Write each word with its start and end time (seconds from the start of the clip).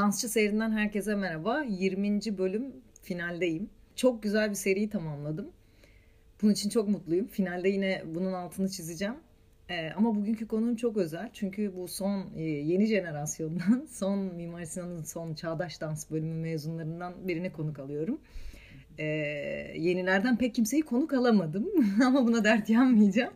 Dansçı 0.00 0.28
serinden 0.28 0.70
herkese 0.70 1.14
merhaba. 1.14 1.62
20. 1.62 2.38
bölüm 2.38 2.72
finaldeyim. 3.02 3.70
Çok 3.96 4.22
güzel 4.22 4.50
bir 4.50 4.54
seriyi 4.54 4.90
tamamladım. 4.90 5.50
Bunun 6.42 6.52
için 6.52 6.70
çok 6.70 6.88
mutluyum. 6.88 7.26
Finalde 7.26 7.68
yine 7.68 8.02
bunun 8.06 8.32
altını 8.32 8.68
çizeceğim. 8.68 9.14
Ee, 9.70 9.90
ama 9.96 10.14
bugünkü 10.16 10.48
konum 10.48 10.76
çok 10.76 10.96
özel. 10.96 11.30
Çünkü 11.32 11.76
bu 11.76 11.88
son 11.88 12.26
e, 12.36 12.42
yeni 12.42 12.86
jenerasyondan, 12.86 13.86
son 13.90 14.18
Mimar 14.18 14.64
Sinan'ın 14.64 15.02
son 15.02 15.34
çağdaş 15.34 15.80
dans 15.80 16.10
bölümü 16.10 16.34
mezunlarından 16.34 17.28
birini 17.28 17.52
konuk 17.52 17.78
alıyorum. 17.78 18.20
Ee, 18.98 19.04
yenilerden 19.76 20.38
pek 20.38 20.54
kimseyi 20.54 20.82
konuk 20.82 21.12
alamadım. 21.12 21.68
ama 22.06 22.26
buna 22.26 22.44
dert 22.44 22.70
yanmayacağım. 22.70 23.32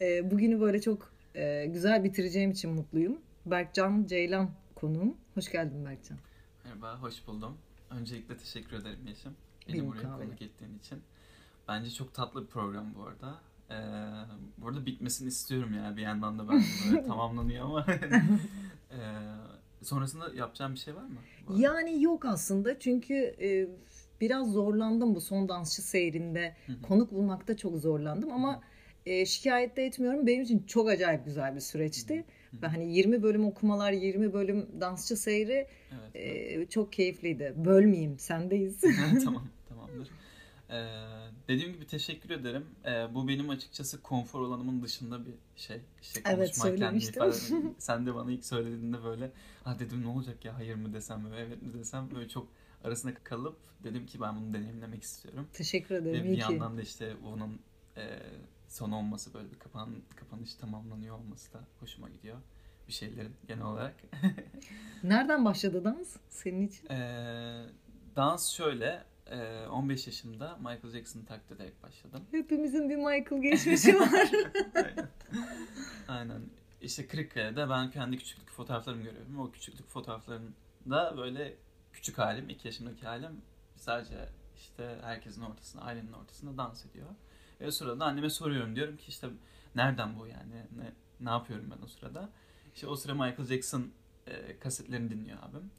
Ee, 0.00 0.30
bugünü 0.30 0.60
böyle 0.60 0.80
çok 0.80 1.12
e, 1.34 1.66
güzel 1.66 2.04
bitireceğim 2.04 2.50
için 2.50 2.70
mutluyum. 2.70 3.18
Berkcan 3.46 4.06
Ceylan 4.06 4.50
konuğum. 4.76 5.16
Hoş 5.34 5.52
geldin 5.52 5.84
Berkcan. 5.84 6.18
Merhaba, 6.64 6.98
hoş 7.02 7.26
buldum. 7.26 7.58
Öncelikle 7.90 8.36
teşekkür 8.36 8.76
ederim 8.76 9.06
Yeşim. 9.06 9.32
Beni 9.68 9.74
Benim 9.76 9.88
buraya 9.88 10.02
kahve. 10.02 10.24
konuk 10.24 10.42
ettiğin 10.42 10.78
için. 10.78 11.02
Bence 11.68 11.90
çok 11.90 12.14
tatlı 12.14 12.42
bir 12.42 12.46
program 12.46 12.94
bu 12.94 13.02
arada. 13.02 13.34
Ee, 13.70 13.74
bu 14.58 14.68
arada 14.68 14.86
bitmesini 14.86 15.28
istiyorum 15.28 15.74
yani 15.74 15.96
bir 15.96 16.02
yandan 16.02 16.38
da 16.38 16.48
ben 16.48 16.62
böyle 16.90 17.02
tamamlanıyor 17.06 17.64
ama. 17.64 17.86
ee, 18.90 18.96
sonrasında 19.82 20.34
yapacağım 20.34 20.74
bir 20.74 20.78
şey 20.78 20.94
var 20.96 21.02
mı? 21.02 21.16
Yani 21.56 22.02
yok 22.02 22.24
aslında 22.24 22.78
çünkü 22.78 23.14
e, 23.14 23.68
biraz 24.20 24.52
zorlandım 24.52 25.14
bu 25.14 25.20
son 25.20 25.48
dansçı 25.48 25.82
seyrinde. 25.82 26.56
Konuk 26.88 27.12
bulmakta 27.12 27.56
çok 27.56 27.76
zorlandım 27.76 28.32
ama 28.32 28.62
e, 29.06 29.26
şikayet 29.26 29.76
de 29.76 29.84
etmiyorum. 29.84 30.26
Benim 30.26 30.42
için 30.42 30.62
çok 30.66 30.88
acayip 30.88 31.24
güzel 31.24 31.54
bir 31.54 31.60
süreçti. 31.60 32.24
Ve 32.62 32.66
hani 32.66 32.94
20 32.96 33.22
bölüm 33.22 33.44
okumalar, 33.46 33.92
20 33.92 34.32
bölüm 34.32 34.66
dansçı 34.80 35.16
seyri 35.16 35.52
Evet. 35.52 36.10
evet. 36.14 36.58
e, 36.58 36.70
çok 36.70 36.92
keyifliydi. 36.92 37.54
Bölmeyeyim, 37.56 38.18
sendeyiz. 38.18 38.80
tamam, 39.24 39.48
tamamdır. 39.68 40.08
Ee, 40.70 40.86
dediğim 41.48 41.72
gibi 41.72 41.86
teşekkür 41.86 42.30
ederim. 42.30 42.64
Ee, 42.84 43.14
bu 43.14 43.28
benim 43.28 43.50
açıkçası 43.50 44.02
konfor 44.02 44.42
alanımın 44.42 44.82
dışında 44.82 45.26
bir 45.26 45.32
şey. 45.56 45.80
İşte 46.02 46.20
Evet, 46.24 46.36
konuşmak, 46.36 46.66
söylemiştim. 46.68 47.22
ifade- 47.22 47.72
Sen 47.78 48.06
de 48.06 48.14
bana 48.14 48.32
ilk 48.32 48.44
söylediğinde 48.44 49.04
böyle, 49.04 49.30
ha 49.64 49.78
dedim 49.78 50.02
ne 50.02 50.06
olacak 50.08 50.44
ya 50.44 50.56
hayır 50.56 50.74
mı 50.74 50.92
desem 50.94 51.24
böyle 51.24 51.40
evet 51.42 51.62
mi 51.62 51.74
desem 51.78 52.08
böyle 52.14 52.28
çok 52.28 52.48
arasında 52.84 53.14
kalıp 53.14 53.56
dedim 53.84 54.06
ki 54.06 54.20
ben 54.20 54.36
bunu 54.36 54.54
deneyimlemek 54.54 55.02
istiyorum. 55.02 55.46
Teşekkür 55.52 55.94
Ve 55.94 55.98
ederim. 55.98 56.24
bir 56.24 56.28
iyi 56.28 56.36
ki. 56.36 56.40
yandan 56.42 56.78
da 56.78 56.82
işte 56.82 57.12
bunun 57.24 57.60
e, 57.96 58.02
son 58.68 58.92
olması 58.92 59.34
böyle 59.34 59.50
bir 59.50 59.58
kapan, 59.58 59.94
kapanış 60.16 60.54
tamamlanıyor 60.54 61.18
olması 61.18 61.52
da 61.52 61.60
hoşuma 61.80 62.08
gidiyor. 62.08 62.36
Bir 62.88 62.92
şeylerin 62.92 63.36
genel 63.48 63.64
olarak. 63.64 63.94
Nereden 65.02 65.44
başladı 65.44 65.84
dans 65.84 66.16
senin 66.28 66.66
için? 66.66 66.88
Ee, 66.90 67.66
dans 68.16 68.50
şöyle, 68.50 69.04
e, 69.26 69.66
15 69.66 70.06
yaşımda 70.06 70.56
Michael 70.56 70.90
Jackson'ı 70.92 71.26
taklit 71.26 71.52
ederek 71.52 71.82
başladım. 71.82 72.24
Hepimizin 72.30 72.90
bir 72.90 72.96
Michael 72.96 73.42
geçmişi 73.42 74.00
var. 74.00 74.10
Aynen. 74.74 75.08
Aynen. 76.08 76.42
İşte 76.80 77.06
Kırıkkale'de 77.06 77.70
ben 77.70 77.90
kendi 77.90 78.18
küçüklük 78.18 78.50
fotoğraflarımı 78.50 79.02
görüyorum. 79.02 79.38
O 79.38 79.50
küçüklük 79.50 79.88
fotoğraflarında 79.88 81.14
böyle 81.16 81.56
küçük 81.92 82.18
halim, 82.18 82.48
2 82.48 82.68
yaşımdaki 82.68 83.06
halim 83.06 83.40
sadece 83.76 84.28
işte 84.56 84.98
herkesin 85.02 85.42
ortasında, 85.42 85.82
ailenin 85.82 86.12
ortasında 86.12 86.58
dans 86.58 86.86
ediyor. 86.86 87.08
Ve 87.60 87.66
o 87.66 87.70
sırada 87.70 88.04
anneme 88.04 88.30
soruyorum. 88.30 88.76
Diyorum 88.76 88.96
ki 88.96 89.04
işte 89.08 89.28
nereden 89.74 90.18
bu 90.18 90.26
yani? 90.26 90.54
Ne, 90.78 90.92
ne 91.20 91.30
yapıyorum 91.30 91.70
ben 91.70 91.84
o 91.84 91.86
sırada? 91.86 92.28
İşte 92.74 92.86
o 92.86 92.96
sıra 92.96 93.14
Michael 93.14 93.44
Jackson 93.44 93.90
e, 94.26 94.58
kasetlerini 94.58 95.10
dinliyor 95.10 95.38
abim. 95.42 95.70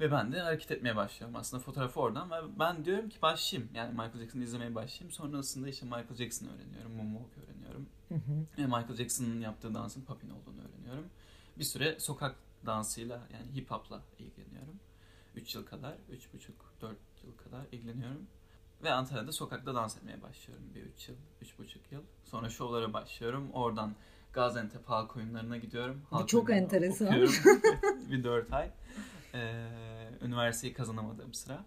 Ve 0.00 0.12
ben 0.12 0.32
de 0.32 0.40
hareket 0.40 0.70
etmeye 0.70 0.96
başlıyorum. 0.96 1.36
Aslında 1.36 1.62
fotoğrafı 1.62 2.00
oradan 2.00 2.30
ve 2.30 2.58
ben 2.58 2.84
diyorum 2.84 3.08
ki 3.08 3.22
başlayayım. 3.22 3.70
Yani 3.74 3.90
Michael 3.90 4.18
Jackson'ı 4.18 4.42
izlemeye 4.42 4.74
başlayayım. 4.74 5.12
Sonrasında 5.12 5.68
işte 5.68 5.86
Michael 5.86 6.14
Jackson'ı 6.14 6.50
öğreniyorum. 6.54 6.92
Moonwalk 6.92 7.30
öğreniyorum. 7.38 7.86
Hı 8.08 8.14
hı. 8.14 8.46
Ve 8.58 8.66
Michael 8.66 8.96
Jackson'ın 8.96 9.40
yaptığı 9.40 9.74
dansın 9.74 10.04
poppin 10.04 10.30
olduğunu 10.30 10.60
öğreniyorum. 10.60 11.10
Bir 11.58 11.64
süre 11.64 12.00
sokak 12.00 12.36
dansıyla 12.66 13.20
yani 13.32 13.56
hip 13.56 13.70
hop'la 13.70 14.02
ilgileniyorum. 14.18 14.80
3 15.34 15.54
yıl 15.54 15.66
kadar, 15.66 15.92
3,5-4 15.92 16.94
yıl 17.24 17.36
kadar 17.36 17.66
ilgileniyorum. 17.72 18.26
Ve 18.82 18.92
Antalya'da 18.92 19.32
sokakta 19.32 19.74
dans 19.74 19.96
etmeye 19.96 20.22
başlıyorum 20.22 20.64
bir 20.74 20.82
3 20.82 21.08
yıl, 21.08 21.16
3,5 21.42 21.78
yıl. 21.90 22.02
Sonra 22.24 22.48
şovlara 22.48 22.92
başlıyorum. 22.92 23.50
Oradan 23.52 23.94
Gaziantep 24.32 24.88
halk 24.88 25.16
oyunlarına 25.16 25.56
gidiyorum. 25.56 26.02
Bu 26.10 26.16
Halk 26.16 26.28
çok 26.28 26.50
enteresan. 26.50 27.06
okuyorum. 27.06 27.34
bir 28.10 28.24
4 28.24 28.52
ay. 28.52 28.70
Ee, 29.34 29.68
üniversiteyi 30.22 30.72
kazanamadığım 30.72 31.34
sıra. 31.34 31.64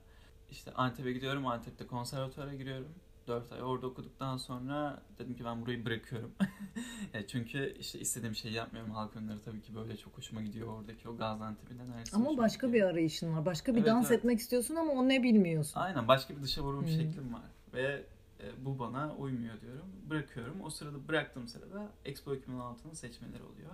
İşte 0.51 0.73
Antep'e 0.73 1.11
gidiyorum. 1.11 1.47
Antep'te 1.47 1.87
konservatuvara 1.87 2.53
giriyorum. 2.53 2.87
4 3.27 3.51
ay 3.51 3.63
orada 3.63 3.87
okuduktan 3.87 4.37
sonra 4.37 5.03
dedim 5.19 5.35
ki 5.35 5.45
ben 5.45 5.61
burayı 5.61 5.85
bırakıyorum. 5.85 6.31
Çünkü 7.27 7.75
işte 7.79 7.99
istediğim 7.99 8.35
şeyi 8.35 8.53
yapmıyorum. 8.53 8.91
Halk 8.91 9.15
oyunları 9.15 9.41
tabii 9.41 9.61
ki 9.61 9.75
böyle 9.75 9.97
çok 9.97 10.17
hoşuma 10.17 10.41
gidiyor 10.41 10.67
oradaki 10.67 11.09
o 11.09 11.17
Gaziantep'in 11.17 11.79
enerjisi. 11.79 12.15
Ama 12.15 12.37
başka 12.37 12.67
bir 12.67 12.73
gidiyor. 12.73 12.89
arayışın 12.91 13.35
var. 13.35 13.45
Başka 13.45 13.71
bir 13.71 13.77
Evet, 13.77 13.87
dans 13.87 14.07
evet. 14.11 14.19
etmek 14.19 14.39
istiyorsun 14.39 14.75
ama 14.75 14.91
o 14.91 15.09
ne 15.09 15.23
bilmiyorsun. 15.23 15.79
Aynen 15.79 16.07
başka 16.07 16.35
bir 16.37 16.41
dışa 16.41 16.61
vurum 16.61 16.85
Hı. 16.85 16.89
şeklim 16.91 17.33
var. 17.33 17.41
Ve 17.73 18.03
e, 18.39 18.65
bu 18.65 18.79
bana 18.79 19.15
uymuyor 19.15 19.61
diyorum. 19.61 19.85
Bırakıyorum. 20.09 20.61
O 20.63 20.69
sırada 20.69 21.07
bıraktığım 21.07 21.47
sırada 21.47 21.87
Expo 22.05 22.33
2016'nın 22.35 22.93
seçmeleri 22.93 23.43
oluyor. 23.43 23.71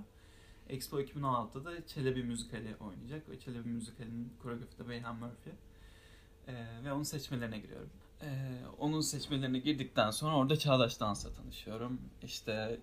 Expo 0.70 1.02
2016'da 1.02 1.66
da 1.66 1.88
Çelebi 1.88 2.24
müzikali 2.24 2.76
oynayacak. 2.80 3.30
Ve 3.30 3.40
Çelebi 3.40 3.70
müzikalinin 3.70 4.34
koreografi 4.44 4.78
de 4.80 4.90
Beyhan 4.90 5.16
Murphy. 5.16 5.56
E, 6.48 6.54
ve 6.86 6.94
onun 6.94 7.04
seçmelerine 7.04 7.59
giriyorum. 7.59 7.90
E, 8.22 8.28
onun 8.78 9.02
seçmelerine 9.02 9.59
girdikten 9.59 10.12
sonra 10.12 10.35
orada 10.35 10.59
Çağdaş 10.59 11.00
Dans'la 11.00 11.34
tanışıyorum. 11.34 12.02
İşte 12.24 12.80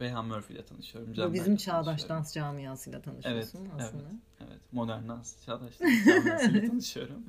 Beyhan 0.00 0.26
Murphy 0.26 0.58
ile 0.58 0.64
tanışıyorum. 0.64 1.10
Bu 1.10 1.14
Can 1.14 1.34
bizim 1.34 1.52
Berk'le 1.52 1.64
çağdaş 1.64 2.08
dans 2.08 2.34
camiasıyla 2.34 3.02
tanışıyorsun 3.02 3.58
Evet, 3.64 3.72
aslında. 3.80 4.08
Evet, 4.40 4.60
modern 4.72 5.08
dans, 5.08 5.44
çağdaş 5.46 5.80
dans 5.80 6.04
camiasıyla 6.06 6.66
tanışıyorum. 6.70 7.24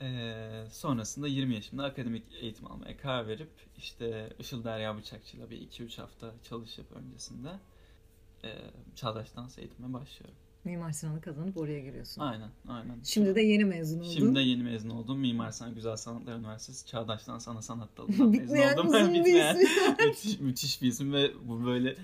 Ee, 0.00 0.64
sonrasında 0.70 1.28
20 1.28 1.54
yaşımda 1.54 1.84
akademik 1.84 2.24
eğitim 2.40 2.66
almaya 2.66 2.96
karar 2.96 3.28
verip 3.28 3.50
işte 3.76 4.32
Işıl 4.38 4.64
Derya 4.64 4.96
Bıçakçı'yla 4.96 5.50
bir 5.50 5.70
2-3 5.70 6.00
hafta 6.00 6.34
çalışıp 6.42 6.92
öncesinde 6.92 7.50
e, 8.44 8.50
çağdaş 8.94 9.36
dans 9.36 9.58
eğitimine 9.58 9.92
başlıyorum. 9.92 10.36
Mimar 10.66 10.92
Sinan'ı 10.92 11.20
kazanıp 11.20 11.56
oraya 11.56 11.80
giriyorsun. 11.80 12.20
Aynen, 12.20 12.50
aynen. 12.68 12.96
Şimdi 13.04 13.34
de 13.34 13.40
yeni 13.40 13.64
mezun 13.64 13.98
oldun. 14.00 14.08
Şimdi 14.10 14.34
de 14.34 14.40
yeni 14.40 14.62
mezun 14.62 14.90
oldum. 14.90 15.18
Mimar 15.18 15.50
Sinan 15.50 15.74
Güzel 15.74 15.96
Sanatlar 15.96 16.36
Üniversitesi 16.38 16.86
Çağdaş 16.86 17.26
Dans 17.26 17.48
Ana 17.48 17.62
Sanat 17.62 17.88
Dalı'ndan 17.96 18.18
mezun 18.30 18.32
Bitmeyen 18.32 18.74
oldum. 18.74 18.88
uzun 18.94 19.14
bir 19.14 19.18
Bitmeyen, 19.18 19.56
ismi. 19.56 19.96
müthiş, 20.06 20.40
müthiş 20.40 20.82
bir 20.82 20.86
isim 20.86 21.12
ve 21.12 21.30
bu 21.48 21.64
böyle 21.66 21.96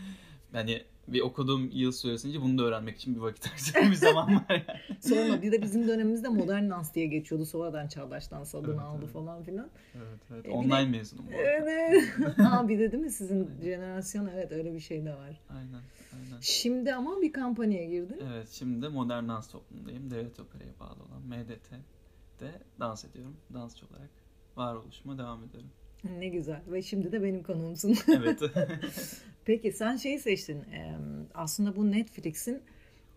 hani 0.53 0.83
bir 1.09 1.21
okuduğum 1.21 1.71
yıl 1.73 1.93
süresince 1.93 2.41
bunu 2.43 2.59
da 2.59 2.63
öğrenmek 2.63 2.97
için 2.97 3.15
bir 3.15 3.21
vakit 3.21 3.47
harcadığım 3.53 3.91
bir 3.91 3.97
zaman 3.97 4.35
var 4.37 4.45
yani. 4.69 5.01
Sonra 5.01 5.43
bir 5.43 5.53
de 5.53 5.63
bizim 5.63 5.89
dönemimizde 5.89 6.29
modern 6.29 6.71
dans 6.71 6.95
diye 6.95 7.07
geçiyordu. 7.07 7.45
Sonradan 7.47 7.89
çağdaş 7.89 8.31
dans 8.31 8.55
adını 8.55 8.71
Evet, 8.71 8.81
aldı 8.81 8.99
evet. 9.03 9.13
falan 9.13 9.43
filan. 9.43 9.69
Evet, 9.95 10.19
evet. 10.31 10.45
E, 10.47 10.49
bir 10.49 10.55
Online 10.55 10.77
de- 10.87 10.99
mezunum 10.99 11.27
bu. 11.27 11.33
Evet. 11.33 12.05
Aa 12.39 12.69
bir 12.69 12.79
de 12.79 12.93
değil 12.93 13.03
mi 13.03 13.11
sizin 13.11 13.51
jenerasyon 13.63 14.27
evet 14.27 14.53
öyle 14.53 14.75
bir 14.75 14.81
şey 14.81 15.05
de 15.05 15.15
var. 15.15 15.41
Aynen, 15.51 15.81
aynen. 16.15 16.41
Şimdi 16.41 16.95
ama 16.95 17.21
bir 17.21 17.33
kampanyaya 17.33 17.84
girdin. 17.91 18.21
Evet, 18.33 18.49
şimdi 18.51 18.83
de 18.83 18.89
modern 18.89 19.29
dans 19.29 19.49
toplumundayım. 19.49 20.11
Devlet 20.11 20.41
Opera'ya 20.41 20.73
bağlı 20.81 21.03
olan 21.03 21.23
MDT'de 21.27 22.51
dans 22.81 23.05
ediyorum. 23.05 23.37
Dansçı 23.55 23.87
olarak 23.87 24.10
varoluşuma 24.57 25.19
devam 25.19 25.45
ediyorum. 25.45 25.71
Ne 26.19 26.28
güzel 26.28 26.60
ve 26.69 26.83
şimdi 26.83 27.13
de 27.13 27.22
benim 27.22 27.43
konuğumsun. 27.43 27.97
Evet. 28.16 28.41
Peki 29.45 29.72
sen 29.72 29.97
şeyi 29.97 30.19
seçtin. 30.19 30.59
Ee, 30.60 30.95
aslında 31.34 31.77
bu 31.77 31.91
Netflix'in 31.93 32.63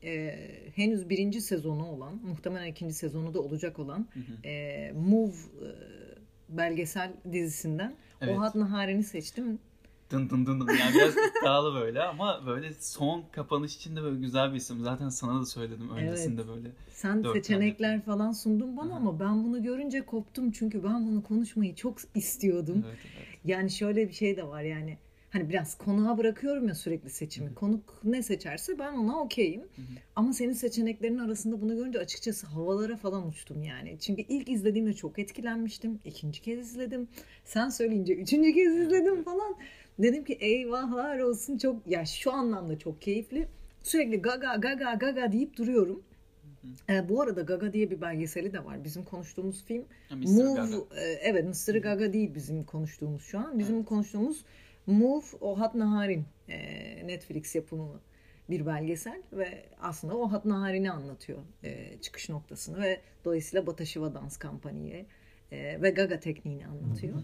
e, 0.03 0.35
henüz 0.75 1.09
birinci 1.09 1.41
sezonu 1.41 1.85
olan, 1.85 2.19
muhtemelen 2.23 2.65
ikinci 2.65 2.93
sezonu 2.93 3.33
da 3.33 3.41
olacak 3.41 3.79
olan 3.79 4.07
Hı 4.13 4.19
hı. 4.19 4.47
e, 4.47 4.91
Move 4.91 5.31
e, 5.31 5.69
belgesel 6.49 7.13
dizisinden 7.31 7.95
Evet. 8.21 8.37
Ohat 8.37 8.55
Nahari'ni 8.55 9.03
seçtim. 9.03 9.59
Dın 10.11 10.29
dın 10.29 10.45
dın 10.45 10.59
dın. 10.59 10.67
Yani 10.67 10.95
biraz 10.95 11.13
iddialı 11.13 11.81
böyle 11.81 12.03
ama 12.03 12.43
böyle 12.45 12.73
son 12.73 13.23
kapanış 13.31 13.75
için 13.75 13.95
de 13.95 14.03
böyle 14.03 14.19
güzel 14.19 14.51
bir 14.51 14.57
isim. 14.57 14.83
Zaten 14.83 15.09
sana 15.09 15.41
da 15.41 15.45
söyledim 15.45 15.89
öncesinde 15.89 16.47
böyle. 16.47 16.71
Sen 16.89 17.23
seçenekler 17.33 18.01
falan 18.01 18.31
sundun 18.31 18.77
bana 18.77 18.91
Aha. 18.91 18.97
ama 18.97 19.19
ben 19.19 19.43
bunu 19.43 19.63
görünce 19.63 20.01
koptum 20.01 20.51
çünkü 20.51 20.83
ben 20.83 21.07
bunu 21.07 21.23
konuşmayı 21.23 21.75
çok 21.75 21.97
istiyordum. 22.15 22.83
Evet, 22.87 22.97
evet. 23.17 23.39
Yani 23.45 23.71
şöyle 23.71 24.07
bir 24.07 24.13
şey 24.13 24.37
de 24.37 24.47
var 24.47 24.61
yani 24.61 24.97
hani 25.35 25.49
biraz 25.49 25.77
konuğa 25.77 26.17
bırakıyorum 26.17 26.67
ya 26.67 26.75
sürekli 26.75 27.09
seçimi. 27.09 27.47
Hı 27.47 27.51
hı. 27.51 27.55
Konuk 27.55 27.83
ne 28.03 28.23
seçerse 28.23 28.79
ben 28.79 28.93
ona 28.93 29.19
okeyim. 29.19 29.61
Ama 30.15 30.33
senin 30.33 30.53
seçeneklerin 30.53 31.17
arasında 31.17 31.61
bunu 31.61 31.75
görünce 31.75 31.99
açıkçası 31.99 32.47
havalara 32.47 32.97
falan 32.97 33.27
uçtum 33.27 33.63
yani. 33.63 33.97
Çünkü 33.99 34.21
ilk 34.21 34.49
izlediğimde 34.49 34.93
çok 34.93 35.19
etkilenmiştim. 35.19 35.99
İkinci 36.05 36.41
kez 36.41 36.59
izledim. 36.59 37.07
Sen 37.45 37.69
söyleyince 37.69 38.13
üçüncü 38.13 38.53
kez 38.53 38.75
izledim 38.75 39.23
falan. 39.23 39.55
Dedim 39.99 40.23
ki 40.23 40.33
eyvahlar 40.33 41.19
olsun 41.19 41.57
çok 41.57 41.87
ya 41.87 42.05
şu 42.05 42.31
anlamda 42.33 42.79
çok 42.79 43.01
keyifli. 43.01 43.47
Sürekli 43.83 44.21
gaga 44.21 44.55
gaga 44.55 44.93
gaga 44.93 45.31
deyip 45.31 45.57
duruyorum. 45.57 46.03
E, 46.89 47.09
bu 47.09 47.21
arada 47.21 47.41
Gaga 47.41 47.73
diye 47.73 47.91
bir 47.91 48.01
belgeseli 48.01 48.53
de 48.53 48.65
var. 48.65 48.83
Bizim 48.83 49.03
konuştuğumuz 49.03 49.63
film 49.65 49.85
Mr. 50.11 50.25
Move, 50.27 50.55
Gaga. 50.55 51.01
e, 51.01 51.01
evet 51.01 51.45
Mr. 51.45 51.75
Gaga 51.75 52.13
değil 52.13 52.35
bizim 52.35 52.63
konuştuğumuz 52.63 53.23
şu 53.23 53.39
an. 53.39 53.59
Bizim 53.59 53.83
konuştuğumuz 53.83 54.45
Move 54.87 55.23
Ohat 55.41 55.75
Nahar'in 55.75 56.25
e, 56.49 56.57
Netflix 57.07 57.55
yapımı 57.55 57.99
bir 58.49 58.65
belgesel 58.65 59.21
ve 59.33 59.63
aslında 59.81 60.17
Ohat 60.17 60.45
Nahar'ini 60.45 60.91
anlatıyor 60.91 61.39
e, 61.63 61.97
çıkış 62.01 62.29
noktasını 62.29 62.81
ve 62.81 63.01
dolayısıyla 63.25 63.67
Batashiva 63.67 64.13
Dans 64.13 64.37
Kampanya'yı 64.37 65.05
e, 65.51 65.81
ve 65.81 65.89
Gaga 65.89 66.19
tekniğini 66.19 66.67
anlatıyor. 66.67 67.15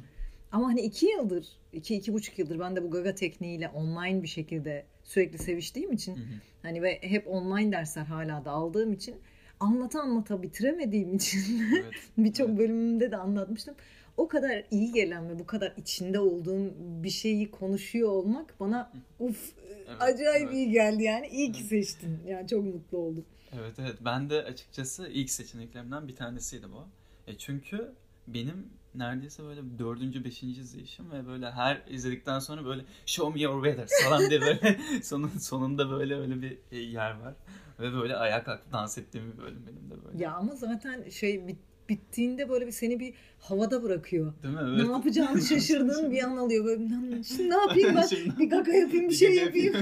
Ama 0.51 0.67
hani 0.67 0.81
iki 0.81 1.05
yıldır, 1.05 1.47
iki, 1.73 1.95
iki 1.95 2.13
buçuk 2.13 2.39
yıldır 2.39 2.59
ben 2.59 2.75
de 2.75 2.83
bu 2.83 2.91
Gaga 2.91 3.15
tekniğiyle 3.15 3.69
online 3.69 4.23
bir 4.23 4.27
şekilde 4.27 4.85
sürekli 5.03 5.37
seviştiğim 5.37 5.91
için 5.91 6.15
Hı 6.15 6.19
hı. 6.19 6.33
hani 6.61 6.81
ve 6.81 6.99
hep 7.01 7.27
online 7.27 7.71
dersler 7.71 8.03
hala 8.03 8.45
da 8.45 8.51
aldığım 8.51 8.93
için 8.93 9.15
anlata 9.59 10.01
anlata 10.01 10.43
bitiremediğim 10.43 11.15
için 11.15 11.39
Evet. 11.83 11.93
birçok 12.17 12.49
Evet. 12.49 12.59
bölümümde 12.59 13.11
de 13.11 13.17
anlatmıştım. 13.17 13.75
O 14.17 14.27
kadar 14.27 14.63
iyi 14.71 14.91
gelen 14.91 15.29
ve 15.29 15.39
bu 15.39 15.45
kadar 15.45 15.73
içinde 15.77 16.19
olduğum 16.19 16.73
bir 17.03 17.09
şeyi 17.09 17.51
konuşuyor 17.51 18.09
olmak 18.09 18.59
bana 18.59 18.91
uf 19.19 19.53
Evet, 19.87 20.01
acayip 20.01 20.43
evet. 20.43 20.53
iyi 20.53 20.71
geldi 20.71 21.03
yani. 21.03 21.27
İyi 21.27 21.51
ki 21.51 21.59
Evet. 21.59 21.69
seçtin. 21.69 22.19
Yani 22.27 22.47
çok 22.47 22.63
mutlu 22.63 22.97
oldum. 22.97 23.25
Evet 23.59 23.73
evet 23.79 23.95
ben 24.05 24.29
de 24.29 24.43
açıkçası 24.43 25.07
ilk 25.07 25.29
seçeneklerimden 25.29 26.07
bir 26.07 26.15
tanesiydi 26.15 26.65
bu. 26.71 26.85
E 27.31 27.37
çünkü 27.37 27.91
benim 28.27 28.67
neredeyse 28.95 29.43
böyle 29.43 29.61
dördüncü, 29.79 30.23
beşinci 30.23 30.61
izleyişim 30.61 31.11
ve 31.11 31.27
böyle 31.27 31.51
her 31.51 31.81
izledikten 31.89 32.39
sonra 32.39 32.65
böyle 32.65 32.81
show 33.05 33.33
me 33.33 33.41
your 33.41 33.63
weather 33.65 33.87
falan 34.09 34.29
diye 34.29 34.41
böyle 34.41 34.79
sonun, 35.03 35.29
sonunda 35.39 35.89
böyle 35.91 36.15
öyle 36.15 36.41
bir 36.41 36.57
e, 36.71 36.77
yer 36.79 37.11
var. 37.19 37.33
Ve 37.79 37.93
böyle 37.93 38.15
ayağa 38.15 38.43
kalkıp 38.43 38.71
dans 38.73 38.97
ettiğim 38.97 39.33
bir 39.33 39.37
bölüm 39.37 39.63
benim 39.67 39.89
de 39.89 40.05
böyle. 40.05 40.23
Ya 40.23 40.31
ama 40.33 40.55
zaten 40.55 41.09
şey 41.09 41.47
bit- 41.47 41.89
bittiğinde 41.89 42.49
böyle 42.49 42.67
bir 42.67 42.71
seni 42.71 42.99
bir 42.99 43.13
havada 43.39 43.83
bırakıyor. 43.83 44.33
Değil 44.43 44.53
mi? 44.53 44.59
Evet. 44.63 44.85
Ne 44.87 44.91
yapacağını 44.91 45.41
şaşırdığın 45.49 46.11
bir 46.11 46.23
an 46.23 46.37
alıyor. 46.37 46.65
Böyle 46.65 46.83
"Lan 46.83 47.21
şimdi 47.21 47.49
ne 47.49 47.55
yapayım 47.57 47.95
ben? 47.95 48.01
Şimdi- 48.07 48.39
Bir 48.39 48.49
kaka 48.49 48.71
yapayım 48.71 49.09
bir 49.09 49.15
şey 49.15 49.35
yapayım. 49.35 49.73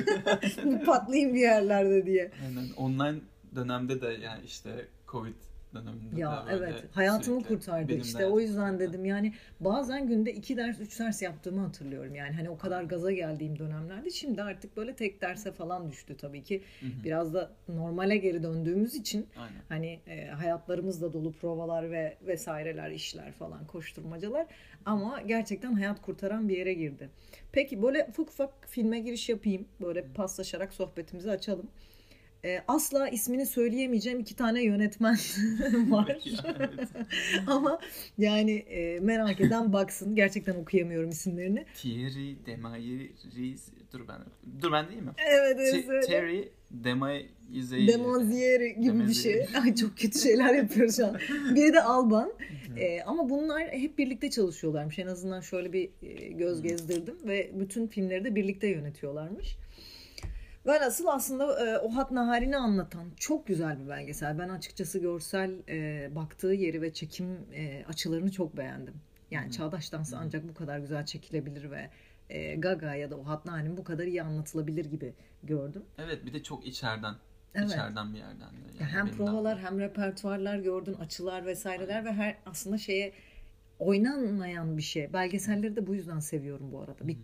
bir 0.66 0.86
patlayayım 0.86 1.34
bir 1.34 1.40
yerlerde 1.40 2.06
diye. 2.06 2.32
Aynen. 2.48 2.70
Online 2.78 3.20
dönemde 3.56 4.02
de 4.02 4.08
yani 4.24 4.42
işte 4.46 4.88
Covid 5.08 5.34
döneminde 5.74 6.20
Ya 6.20 6.46
de 6.48 6.52
böyle 6.52 6.66
evet 6.66 6.84
hayatımı 6.92 7.44
kurtardı 7.44 7.94
işte 7.94 8.26
o 8.26 8.40
yüzden 8.40 8.80
dedim 8.80 9.06
yani 9.06 9.34
bazen 9.60 10.08
günde 10.08 10.34
iki 10.34 10.58
ders 10.58 10.80
üç 10.80 11.00
ders 11.00 11.22
yaptığımı 11.22 11.62
hatırlıyorum 11.62 12.16
yani 12.16 12.36
hani 12.36 12.50
o 12.50 12.58
kadar 12.58 12.84
gaza 12.84 13.12
geldiğim 13.12 13.60
dönemlerde 13.60 14.10
şimdi 14.10 14.44
artık 14.44 14.78
böyle 14.78 14.96
tek 14.96 15.22
derse 15.22 15.52
falan 15.52 15.90
düştü 15.92 16.18
tabii 16.18 16.44
ki 16.44 16.64
Hı 16.80 16.86
hı. 16.86 17.04
biraz 17.04 17.34
da 17.34 17.52
normale 17.68 18.18
geri 18.18 18.44
döndüğümüz 18.44 18.96
için 18.96 19.28
Aynen. 19.38 19.62
hani 19.70 20.00
e, 20.08 20.28
hayatlarımız 20.28 21.02
da 21.02 21.14
dolu 21.14 21.32
provalar 21.32 21.92
ve 21.92 22.18
vesaireler 22.22 22.92
işler 22.92 23.32
falan 23.32 23.68
koşturmacalar 23.68 24.48
ama 24.86 25.22
gerçekten 25.22 25.74
hayat 25.74 26.02
kurtaran 26.02 26.50
bir 26.50 26.58
yere 26.58 26.74
girdi. 26.74 27.10
Peki 27.52 27.82
böyle 27.82 28.06
ufak 28.10 28.30
ufak 28.30 28.68
filme 28.68 29.00
giriş 29.00 29.30
yapayım 29.30 29.68
böyle 29.82 30.06
paslaşarak 30.08 30.74
sohbetimizi 30.74 31.32
açalım. 31.32 31.70
E, 32.46 32.62
asla 32.68 33.10
ismini 33.10 33.46
söyleyemeyeceğim 33.46 34.20
iki 34.20 34.36
tane 34.36 34.64
yönetmen 34.64 35.18
var. 35.90 36.18
Ama 37.48 37.80
yani 38.18 38.52
e, 38.52 39.00
merak 39.00 39.42
eden 39.42 39.74
baksın. 39.74 40.16
Gerçekten 40.16 40.56
okuyamıyorum 40.56 41.10
isimlerini. 41.10 41.66
Thierry 41.76 42.46
Desmayeris 42.46 43.68
dur 43.94 44.08
ben 44.08 44.18
dur 44.62 44.72
ben 44.72 44.90
değil 44.90 45.02
mi? 45.02 45.12
Evet 45.18 45.58
evet. 45.60 45.90
öyle. 45.90 46.08
Terry 46.08 46.50
Desmayeris 46.72 47.72
Demanzieri 47.72 48.82
gibi 48.82 49.08
bir 49.08 49.14
şey. 49.14 49.46
Ay 49.64 49.76
çok 49.76 49.98
kötü 49.98 50.20
şeyler 50.20 50.54
yapıyoruz 50.54 50.96
şu 50.96 51.06
an. 51.06 51.18
Biri 51.56 51.74
de 51.74 51.82
Alban. 51.82 52.34
E, 52.78 53.02
ama 53.02 53.30
bunlar 53.30 53.62
hep 53.62 53.98
birlikte 53.98 54.30
çalışıyorlarmış. 54.30 55.00
En 55.00 55.08
azından 55.08 55.42
şöyle 55.42 55.74
bir 55.74 55.90
e, 56.04 56.28
göz 56.28 56.62
gezdirdim 56.62 57.16
ve 57.26 57.52
bütün 57.60 57.88
filmleri 57.88 58.24
de 58.24 58.36
birlikte 58.36 58.68
yönetiyorlarmış. 58.68 59.58
Velhasıl 60.70 61.08
aslında 61.08 61.68
e, 61.70 61.78
Ohat 61.78 62.12
Nahari'ni 62.12 62.58
anlatan 62.58 63.06
çok 63.18 63.48
güzel 63.48 63.80
bir 63.84 63.90
belgesel. 63.90 64.40
Ben 64.40 64.50
açıkçası 64.50 65.00
görsel 65.00 65.52
e, 65.70 66.10
baktığı 66.16 66.48
yeri 66.54 66.82
ve 66.82 66.94
çekim 66.94 67.38
e, 67.54 67.86
açılarını 67.86 68.32
çok 68.32 68.58
beğendim. 68.58 68.94
Yani 69.32 69.48
Hı. 69.48 69.52
çağdaş 69.52 69.92
dansı 69.92 70.16
Hı. 70.16 70.20
ancak 70.24 70.48
bu 70.50 70.54
kadar 70.54 70.80
güzel 70.80 71.06
çekilebilir 71.06 71.72
ve 71.72 71.90
e, 72.30 72.56
Gaga 72.56 72.96
ya 72.96 73.12
da 73.12 73.18
Ohat 73.18 73.46
Nahari'nin 73.46 73.78
bu 73.78 73.84
kadar 73.84 74.04
iyi 74.04 74.24
anlatılabilir 74.24 74.86
gibi 74.86 75.14
gördüm. 75.44 75.84
Evet 75.98 76.26
bir 76.26 76.34
de 76.34 76.44
çok 76.44 76.66
içeriden. 76.68 77.16
Evet. 77.56 77.68
içeriden 77.70 78.14
bir 78.14 78.18
yerden 78.18 78.40
de. 78.40 78.44
Ya 78.44 78.80
Yani 78.80 78.92
hem 78.92 79.06
benim 79.06 79.18
provalar 79.18 79.58
de- 79.58 79.62
hem 79.62 79.80
repertuarlar 79.80 80.58
gördün, 80.58 80.94
açılar 80.94 81.46
vesaireler 81.46 82.06
ve 82.06 82.14
her 82.14 82.38
aslında 82.46 82.78
şeye 82.78 83.14
oynanmayan 83.80 84.78
bir 84.78 84.82
şey. 84.82 85.14
Belgeselleri 85.14 85.76
de 85.76 85.88
bu 85.88 85.96
yüzden 85.96 86.20
seviyorum 86.20 86.72
bu 86.72 86.80
arada. 86.80 87.08
Bir 87.08 87.16
hı. 87.16 87.20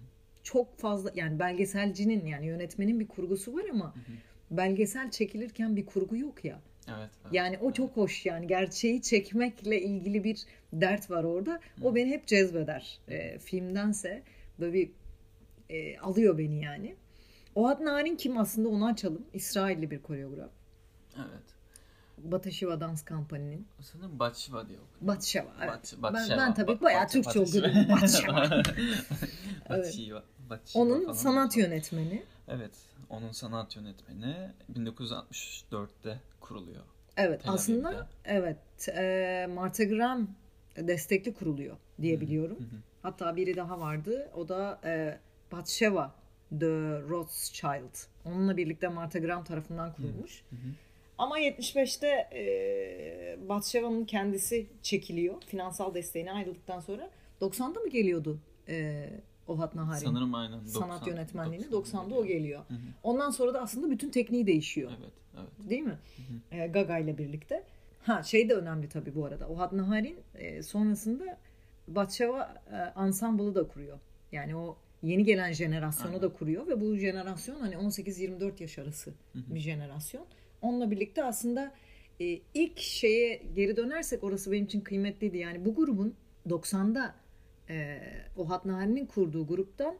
Çok 0.45 0.77
fazla 0.77 1.11
yani 1.15 1.39
belgeselcinin 1.39 2.25
yani 2.25 2.45
yönetmenin 2.45 2.99
bir 2.99 3.07
kurgusu 3.07 3.53
var 3.53 3.63
ama 3.71 3.95
Hı 3.95 3.99
hı. 3.99 4.13
belgesel 4.51 5.11
çekilirken 5.11 5.75
bir 5.75 5.85
kurgu 5.85 6.17
yok 6.17 6.45
ya. 6.45 6.61
Evet, 6.87 7.09
evet. 7.23 7.33
Yani 7.33 7.57
o 7.57 7.65
evet. 7.65 7.75
çok 7.75 7.97
hoş 7.97 8.25
yani 8.25 8.47
gerçeği 8.47 9.01
çekmekle 9.01 9.81
ilgili 9.81 10.23
bir 10.23 10.45
dert 10.73 11.11
var 11.11 11.23
orada. 11.23 11.51
Hı. 11.51 11.87
O 11.87 11.95
beni 11.95 12.09
hep 12.09 12.27
cezbeder. 12.27 12.99
E, 13.07 13.39
filmdense 13.39 14.23
böyle 14.59 14.73
bir 14.73 14.89
e, 15.69 15.97
alıyor 15.99 16.37
beni 16.37 16.63
yani. 16.63 16.95
Ohat 17.55 17.81
Narin 17.81 18.15
kim 18.15 18.37
aslında 18.37 18.69
onu 18.69 18.85
açalım. 18.87 19.25
İsrailli 19.33 19.91
bir 19.91 20.01
koreograf. 20.01 20.51
Evet. 21.17 21.54
Batashiva 22.17 22.79
Dans 22.81 23.05
Kampanya'nın. 23.05 23.65
Sanırım 23.81 24.19
Batşiva 24.19 24.67
diye 24.69 24.79
okunuyor. 24.79 25.15
Batseva. 25.15 25.47
Evet. 25.61 25.69
Bat- 25.69 25.93
Ben, 26.03 26.13
Batşeva. 26.13 26.37
ben 26.37 26.53
tabii 26.53 26.71
Ba- 26.71 26.81
bayağı 26.81 27.03
Bat- 27.03 27.11
Türkçe 27.11 27.39
Batşeva. 27.39 27.65
okudum. 27.67 27.89
Batşiva. 27.89 28.63
Batşiva 30.49 30.81
Onun 30.81 31.01
falan 31.01 31.13
sanat 31.13 31.57
yönetmeni. 31.57 32.23
Evet. 32.47 32.71
Onun 33.09 33.31
sanat 33.31 33.75
yönetmeni 33.75 34.51
1964'te 34.73 36.19
kuruluyor. 36.39 36.83
Evet 37.17 37.43
Tel 37.43 37.53
aslında 37.53 37.87
Aviv'de. 37.89 38.03
evet 38.25 38.89
e, 38.89 39.47
Martha 39.55 39.83
Graham 39.83 40.27
destekli 40.77 41.33
kuruluyor 41.33 41.77
diye 42.01 42.21
biliyorum. 42.21 42.57
Hatta 43.01 43.35
biri 43.35 43.55
daha 43.55 43.79
vardı. 43.79 44.29
O 44.35 44.49
da 44.49 44.79
e, 44.83 45.17
Batsheva 45.51 46.15
de 46.51 46.67
Rothschild. 47.09 47.95
Onunla 48.25 48.57
birlikte 48.57 48.87
Martha 48.87 49.19
Graham 49.19 49.43
tarafından 49.43 49.93
kurulmuş. 49.93 50.43
Hı 50.49 50.55
hı. 50.55 50.59
Ama 51.17 51.39
75'te 51.39 52.07
e, 52.33 53.49
Batsheva'nın 53.49 54.05
kendisi 54.05 54.67
çekiliyor. 54.81 55.41
Finansal 55.41 55.93
desteğine 55.93 56.31
ayrıldıktan 56.31 56.79
sonra. 56.79 57.09
90'da 57.41 57.79
mı 57.79 57.89
geliyordu 57.89 58.39
e, 58.69 59.09
Ohat 59.47 59.75
Nahari? 59.75 59.99
Sanırım 59.99 60.35
aynen. 60.35 60.59
Sanat 60.63 60.99
90 61.01 61.11
yönetmenliğini 61.11 61.65
90'da 61.65 61.97
90'da 61.97 62.15
o 62.15 62.25
geliyor. 62.25 62.59
Hı 62.67 62.73
hı. 62.73 62.77
Ondan 63.03 63.29
sonra 63.31 63.53
da 63.53 63.61
aslında 63.61 63.91
bütün 63.91 64.09
tekniği 64.09 64.47
değişiyor. 64.47 64.91
Evet, 64.99 65.13
evet. 65.35 65.69
Değil 65.69 65.81
mi? 65.83 65.97
Hı 66.51 66.55
E, 66.55 66.67
Gaga 66.67 66.97
ile 66.97 67.17
birlikte. 67.17 67.63
Ha 68.03 68.23
şey 68.23 68.49
de 68.49 68.53
önemli 68.53 68.89
tabii 68.89 69.15
bu 69.15 69.25
arada. 69.25 69.47
Ohad 69.47 69.77
Nahar'in 69.77 70.17
e, 70.35 70.63
sonrasında 70.63 71.37
Batşeva 71.87 72.63
e, 72.71 72.75
ansamblı 72.75 73.55
da 73.55 73.67
kuruyor. 73.67 73.99
Yani 74.31 74.55
o 74.55 74.77
yeni 75.03 75.23
gelen 75.23 75.51
jenerasyonu 75.51 76.09
Aynen. 76.09 76.21
da 76.21 76.33
kuruyor 76.33 76.67
ve 76.67 76.81
bu 76.81 76.95
jenerasyon 76.95 77.59
hani 77.59 77.75
18-24 77.75 78.61
yaş 78.61 78.77
arası 78.79 79.09
Hı 79.33 79.39
hı. 79.39 79.55
bir 79.55 79.59
jenerasyon. 79.59 80.25
Onunla 80.65 80.91
birlikte 80.91 81.23
aslında 81.23 81.71
e, 82.19 82.39
ilk 82.53 82.79
şeye 82.79 83.41
geri 83.55 83.77
dönersek 83.77 84.23
orası 84.23 84.51
benim 84.51 84.65
için 84.65 84.81
kıymetliydi. 84.81 85.37
Yani 85.37 85.65
bu 85.65 85.75
grubun 85.75 86.15
90'da 86.49 87.15
e, 87.69 87.99
Ohad 88.37 88.65
Nahar'in 88.65 89.05
kurduğu 89.05 89.47
gruptan 89.47 89.95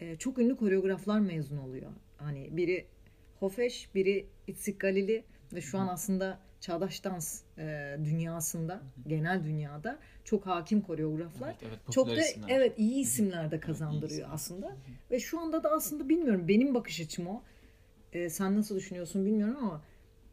e, 0.00 0.16
çok 0.16 0.38
ünlü 0.38 0.56
koreograflar 0.56 1.20
mezun 1.20 1.58
oluyor. 1.58 1.90
Hani 2.16 2.56
biri 2.56 2.86
Hofeş, 3.40 3.94
biri 3.94 4.26
Itzik 4.46 4.80
Galili 4.80 5.24
ve 5.52 5.60
şu 5.60 5.78
an 5.78 5.88
aslında 5.88 6.38
çağdaş 6.60 7.04
dans 7.04 7.42
e, 7.58 7.96
dünyasında, 8.04 8.82
genel 9.06 9.44
dünyada 9.44 9.98
çok 10.24 10.46
hakim 10.46 10.80
koreograflar. 10.80 11.48
Evet, 11.48 11.62
evet, 11.68 11.78
Çok 11.92 12.08
da 12.08 12.20
isimler. 12.20 12.48
evet 12.48 12.78
iyi 12.78 13.00
isimler 13.00 13.50
de 13.50 13.60
kazandırıyor 13.60 14.10
isimler. 14.10 14.34
aslında. 14.34 14.76
Ve 15.10 15.20
şu 15.20 15.40
anda 15.40 15.62
da 15.62 15.70
aslında 15.70 16.08
bilmiyorum 16.08 16.48
benim 16.48 16.74
bakış 16.74 17.00
açım 17.00 17.26
o. 17.26 17.42
E, 18.12 18.28
sen 18.30 18.56
nasıl 18.56 18.76
düşünüyorsun 18.76 19.26
bilmiyorum 19.26 19.56
ama 19.60 19.82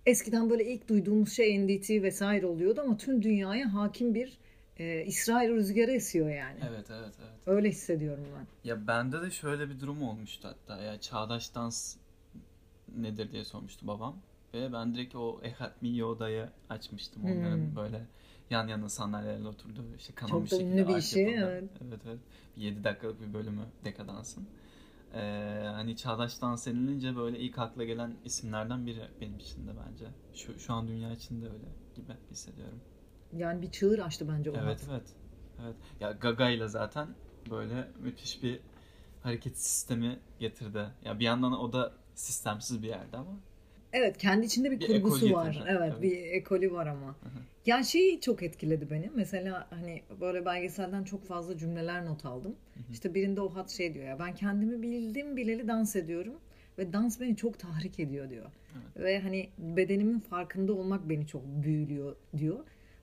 eskiden 0.10 0.50
böyle 0.50 0.66
ilk 0.74 0.90
duyduğumuz 0.90 1.32
şey 1.34 1.66
NDT 1.66 1.90
vesaire 1.90 2.46
oluyordu 2.46 2.82
ama 2.82 2.98
tüm 2.98 3.22
dünyaya 3.24 3.74
hakim 3.74 4.16
bir 4.16 4.38
e, 4.78 5.06
İsrail 5.06 5.50
rüzgarı 5.50 5.92
esiyor 5.92 6.30
yani. 6.30 6.60
Evet, 6.70 6.86
evet, 6.92 7.14
evet. 7.20 7.34
Öyle 7.48 7.70
hissediyorum 7.70 8.24
ben. 8.40 8.70
Ya 8.70 8.88
bende 8.88 9.22
de 9.22 9.32
şöyle 9.32 9.70
bir 9.70 9.80
durum 9.80 10.04
olmuştu 10.04 10.48
hatta. 10.48 10.82
Ya 10.82 11.02
çağdaş 11.02 11.56
dans 11.56 11.96
nedir 12.98 13.32
diye 13.32 13.46
sormuştu 13.46 13.88
babam. 13.88 14.16
Ve 14.54 14.74
ben 14.74 14.94
direkt 14.94 15.16
o 15.16 15.40
Ehat 15.44 15.82
Miyoda'yı 15.82 16.50
açmıştım. 16.70 17.26
Onların 17.26 17.58
Hmm. 17.58 17.76
böyle 17.76 18.02
yan 18.50 18.68
yana 18.68 18.90
sandalyelerle 18.90 19.48
oturduğu 19.48 19.96
işte 19.98 20.14
Çok 20.30 20.44
bir 20.44 20.50
şekilde 20.50 20.88
bir 20.88 20.94
arka 20.94 21.02
şey, 21.02 21.34
evet. 21.36 21.64
Evet 21.88 22.00
evet. 22.08 22.20
7 22.58 22.84
dakikalık 22.84 23.22
bir 23.22 23.34
bölümü 23.34 23.62
Dekadans'ın. 23.86 24.48
Ee, 25.14 25.62
hani 25.66 25.98
çağdaş 25.98 26.42
dans 26.42 26.68
denilince 26.68 27.16
böyle 27.16 27.40
ilk 27.40 27.60
akla 27.60 27.84
gelen 27.84 28.18
isimlerden 28.26 28.86
biri 28.86 29.08
benim 29.22 29.38
için 29.38 29.68
de 29.68 29.72
bence. 29.88 30.06
Şu, 30.34 30.60
şu 30.60 30.74
an 30.74 30.88
dünya 30.88 31.12
için 31.12 31.42
de 31.42 31.46
öyle 31.46 31.68
gibi 31.96 32.14
hissediyorum. 32.32 32.80
Yani 33.34 33.62
bir 33.62 33.72
çığır 33.72 34.00
açtı 34.00 34.28
bence 34.28 34.52
o 34.52 34.56
Evet 34.58 34.86
evet. 34.90 35.16
Evet. 35.64 35.76
Ya 36.00 36.12
Gaga 36.12 36.50
ile 36.50 36.68
zaten 36.68 37.08
böyle 37.52 37.92
müthiş 38.00 38.44
bir 38.44 38.60
hareket 39.24 39.58
sistemi 39.58 40.20
getirdi. 40.40 40.90
Ya 41.06 41.20
bir 41.20 41.26
yandan 41.26 41.60
o 41.60 41.74
da 41.74 41.94
sistemsiz 42.16 42.84
bir 42.84 42.88
yerde 42.88 43.18
ama. 43.18 43.40
Evet 43.94 44.18
kendi 44.18 44.46
içinde 44.46 44.72
bir, 44.72 44.80
Bir 44.80 44.88
kurgusu 44.88 45.34
var. 45.34 45.46
getirdi, 45.52 45.66
Evet, 45.70 45.92
evet. 45.94 46.02
bir 46.02 46.18
ekolü 46.32 46.72
var 46.72 46.88
ama. 46.88 47.08
hı. 47.10 47.16
Yani 47.66 47.86
şeyi 47.86 48.22
çok 48.22 48.44
etkiledi 48.44 48.90
beni. 48.90 49.10
Mesela 49.16 49.68
hani 49.70 50.02
böyle 50.22 50.46
belgeselden 50.46 51.04
çok 51.04 51.26
fazla 51.26 51.58
cümleler 51.58 52.06
not 52.06 52.26
aldım. 52.26 52.56
hı. 52.74 52.80
İşte 52.92 53.14
birinde 53.14 53.42
o 53.42 53.50
hat 53.56 53.70
şey 53.70 53.94
diyor 53.94 54.06
ya 54.06 54.20
ben 54.20 54.36
kendimi 54.36 54.82
bildim 54.82 55.38
bileli 55.38 55.68
dans 55.68 55.96
ediyorum 55.96 56.34
ve 56.78 56.94
dans 56.94 57.20
beni 57.20 57.36
çok 57.36 57.60
tahrik 57.60 58.00
ediyor 58.00 58.30
diyor. 58.30 58.46
Ve 58.98 59.20
hani 59.20 59.50
bedenimin 59.58 60.20
farkında 60.20 60.74
olmak 60.74 61.10
beni 61.10 61.28
çok 61.28 61.42
büyülüyor 61.46 62.16
diyor. 62.38 62.60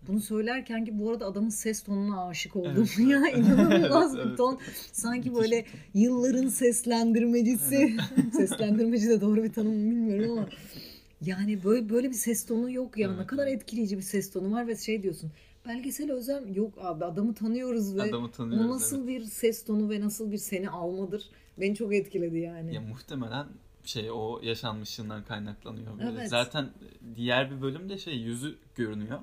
Bunu 0.09 0.21
söylerken 0.21 0.85
ki 0.85 0.99
bu 0.99 1.11
arada 1.11 1.27
adamın 1.27 1.49
ses 1.49 1.83
tonuna 1.83 2.27
aşık 2.29 2.57
oldum. 2.57 2.73
Evet, 2.77 2.99
ya 3.09 3.23
evet. 3.33 3.39
inanılmaz 3.47 4.15
Evet, 4.15 4.25
bir 4.25 4.29
evet. 4.29 4.39
ton. 4.39 4.59
Sanki 4.93 5.31
Müthiş 5.31 5.43
böyle 5.45 5.65
yılların 5.95 6.49
seslendirmecisi. 6.49 7.97
Seslendirmeci 8.33 9.09
de 9.09 9.21
doğru 9.21 9.43
bir 9.45 9.53
tanım 9.53 9.91
bilmiyorum 9.91 10.39
ama 10.39 10.49
yani 11.21 11.65
böyle 11.65 11.89
böyle 11.89 12.09
bir 12.09 12.15
ses 12.15 12.47
tonu 12.47 12.71
yok 12.71 12.99
ya. 12.99 13.09
ne 13.11 13.15
Evet, 13.17 13.27
kadar 13.27 13.47
evet. 13.47 13.63
etkileyici 13.63 13.97
bir 13.97 14.03
ses 14.03 14.31
tonu 14.33 14.53
var 14.53 14.67
ve 14.67 14.77
şey 14.77 15.03
diyorsun. 15.03 15.31
Belgesel 15.69 16.13
özlem 16.13 16.55
yok 16.55 16.75
abi 16.81 17.05
adamı 17.05 17.35
tanıyoruz 17.35 17.97
ve 17.97 18.03
Adamı 18.03 18.31
tanıyoruz. 18.31 18.67
o 18.67 18.71
nasıl 18.71 19.07
bir 19.07 19.25
ses 19.25 19.65
tonu 19.65 19.91
ve 19.91 20.01
nasıl 20.01 20.33
bir 20.33 20.39
seni 20.39 20.71
almadır 20.71 21.31
beni 21.61 21.75
çok 21.75 21.95
etkiledi 21.95 22.39
yani. 22.39 22.75
Ya 22.75 22.81
muhtemelen 22.81 23.47
şey 23.85 24.11
o 24.11 24.41
yaşanmışlığından 24.43 25.25
kaynaklanıyor. 25.25 25.99
Böyle. 25.99 26.11
Evet. 26.11 26.29
Zaten 26.31 26.69
diğer 27.17 27.51
bir 27.57 27.63
bölümde 27.63 27.99
şey 27.99 28.15
yüzü 28.15 28.55
görünüyor 28.75 29.19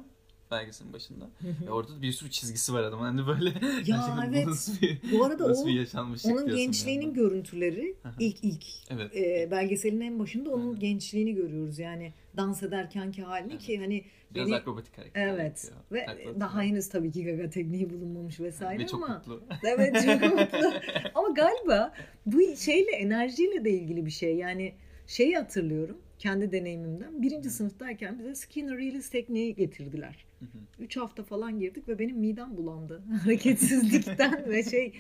belgeselin 0.54 0.94
başında. 0.94 1.30
Ve 1.68 1.72
orada 1.72 1.96
da 1.98 2.02
bir 2.02 2.12
sürü 2.12 2.32
çizgisi 2.32 2.74
var 2.74 2.84
adamın. 2.84 3.04
Hani 3.04 3.28
böyle 3.28 3.54
bu 3.88 4.36
evet. 4.36 4.48
nasıl 4.48 4.82
bir, 4.82 4.98
Bu 5.12 5.26
arada 5.26 5.50
nasıl 5.50 5.64
o 5.64 5.68
bir 5.68 5.74
yaşanmışlık 5.74 6.34
onun 6.36 6.56
gençliğinin 6.56 7.06
yani. 7.06 7.14
görüntüleri 7.14 7.96
ilk 8.20 8.44
ilk 8.44 8.66
Evet. 8.90 9.16
e, 9.16 9.52
belgeselin 9.52 10.02
en 10.02 10.20
başında 10.20 10.50
onun 10.50 10.74
Aha. 10.74 10.80
gençliğini 10.80 11.34
görüyoruz 11.36 11.80
yani 11.80 12.14
dans 12.38 12.64
ederkenki 12.64 13.22
halini 13.24 13.58
ki 13.58 13.80
hani 13.80 14.04
Biraz 14.36 14.48
beni 14.48 14.56
akrobatik 14.56 14.98
hareketler 14.98 15.28
evet 15.28 15.64
yapıyor. 15.64 15.82
ve 15.92 16.06
Takla 16.06 16.14
atıyor. 16.14 16.40
daha 16.40 16.62
henüz 16.62 16.90
tabii 16.90 17.12
ki 17.12 17.24
gaga 17.26 17.50
tekniği 17.50 17.90
bulunmamış 17.90 18.40
vesaire 18.40 18.84
Ve 18.84 18.88
çok 18.88 19.04
ama 19.04 19.18
mutlu. 19.18 19.44
evet 19.64 19.96
çok 20.06 20.22
mutlu 20.40 20.74
ama 21.16 21.30
galiba 21.30 21.94
bu 22.26 22.56
şeyle 22.58 22.92
enerjiyle 22.92 23.66
de 23.66 23.70
ilgili 23.72 24.06
bir 24.06 24.12
şey 24.12 24.36
yani 24.36 24.74
şeyi 25.08 25.36
hatırlıyorum 25.36 25.98
kendi 26.24 26.52
deneyimimden 26.52 27.22
birinci 27.22 27.50
sınıftayken 27.50 28.20
bize 28.20 28.36
Skinner 28.36 28.78
Release 28.78 29.10
tekniği 29.10 29.56
getirdiler. 29.56 30.26
Hı 30.40 30.46
hı. 30.46 30.84
3 30.84 30.98
hafta 30.98 31.24
falan 31.24 31.60
girdik 31.60 31.88
ve 31.88 32.00
benim 32.00 32.18
midem 32.18 32.58
bulandı 32.58 33.04
hareketsizlikten 33.24 34.50
ve 34.50 34.64
şey 34.64 34.94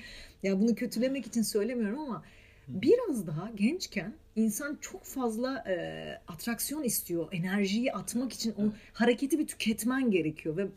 ya 0.43 0.59
bunu 0.61 0.75
kötülemek 0.75 1.27
için 1.27 1.41
söylemiyorum 1.41 1.99
ama 1.99 2.23
biraz 2.67 3.27
daha 3.27 3.51
gençken 3.55 4.13
insan 4.35 4.77
çok 4.81 5.03
fazla 5.03 5.63
e, 5.67 5.75
atraksiyon 6.27 6.83
istiyor. 6.83 7.27
Enerjiyi 7.31 7.93
atmak 7.93 8.33
için 8.33 8.51
o 8.51 8.73
hareketi 8.93 9.39
bir 9.39 9.47
tüketmen 9.47 10.11
gerekiyor 10.11 10.57
ve 10.57 10.67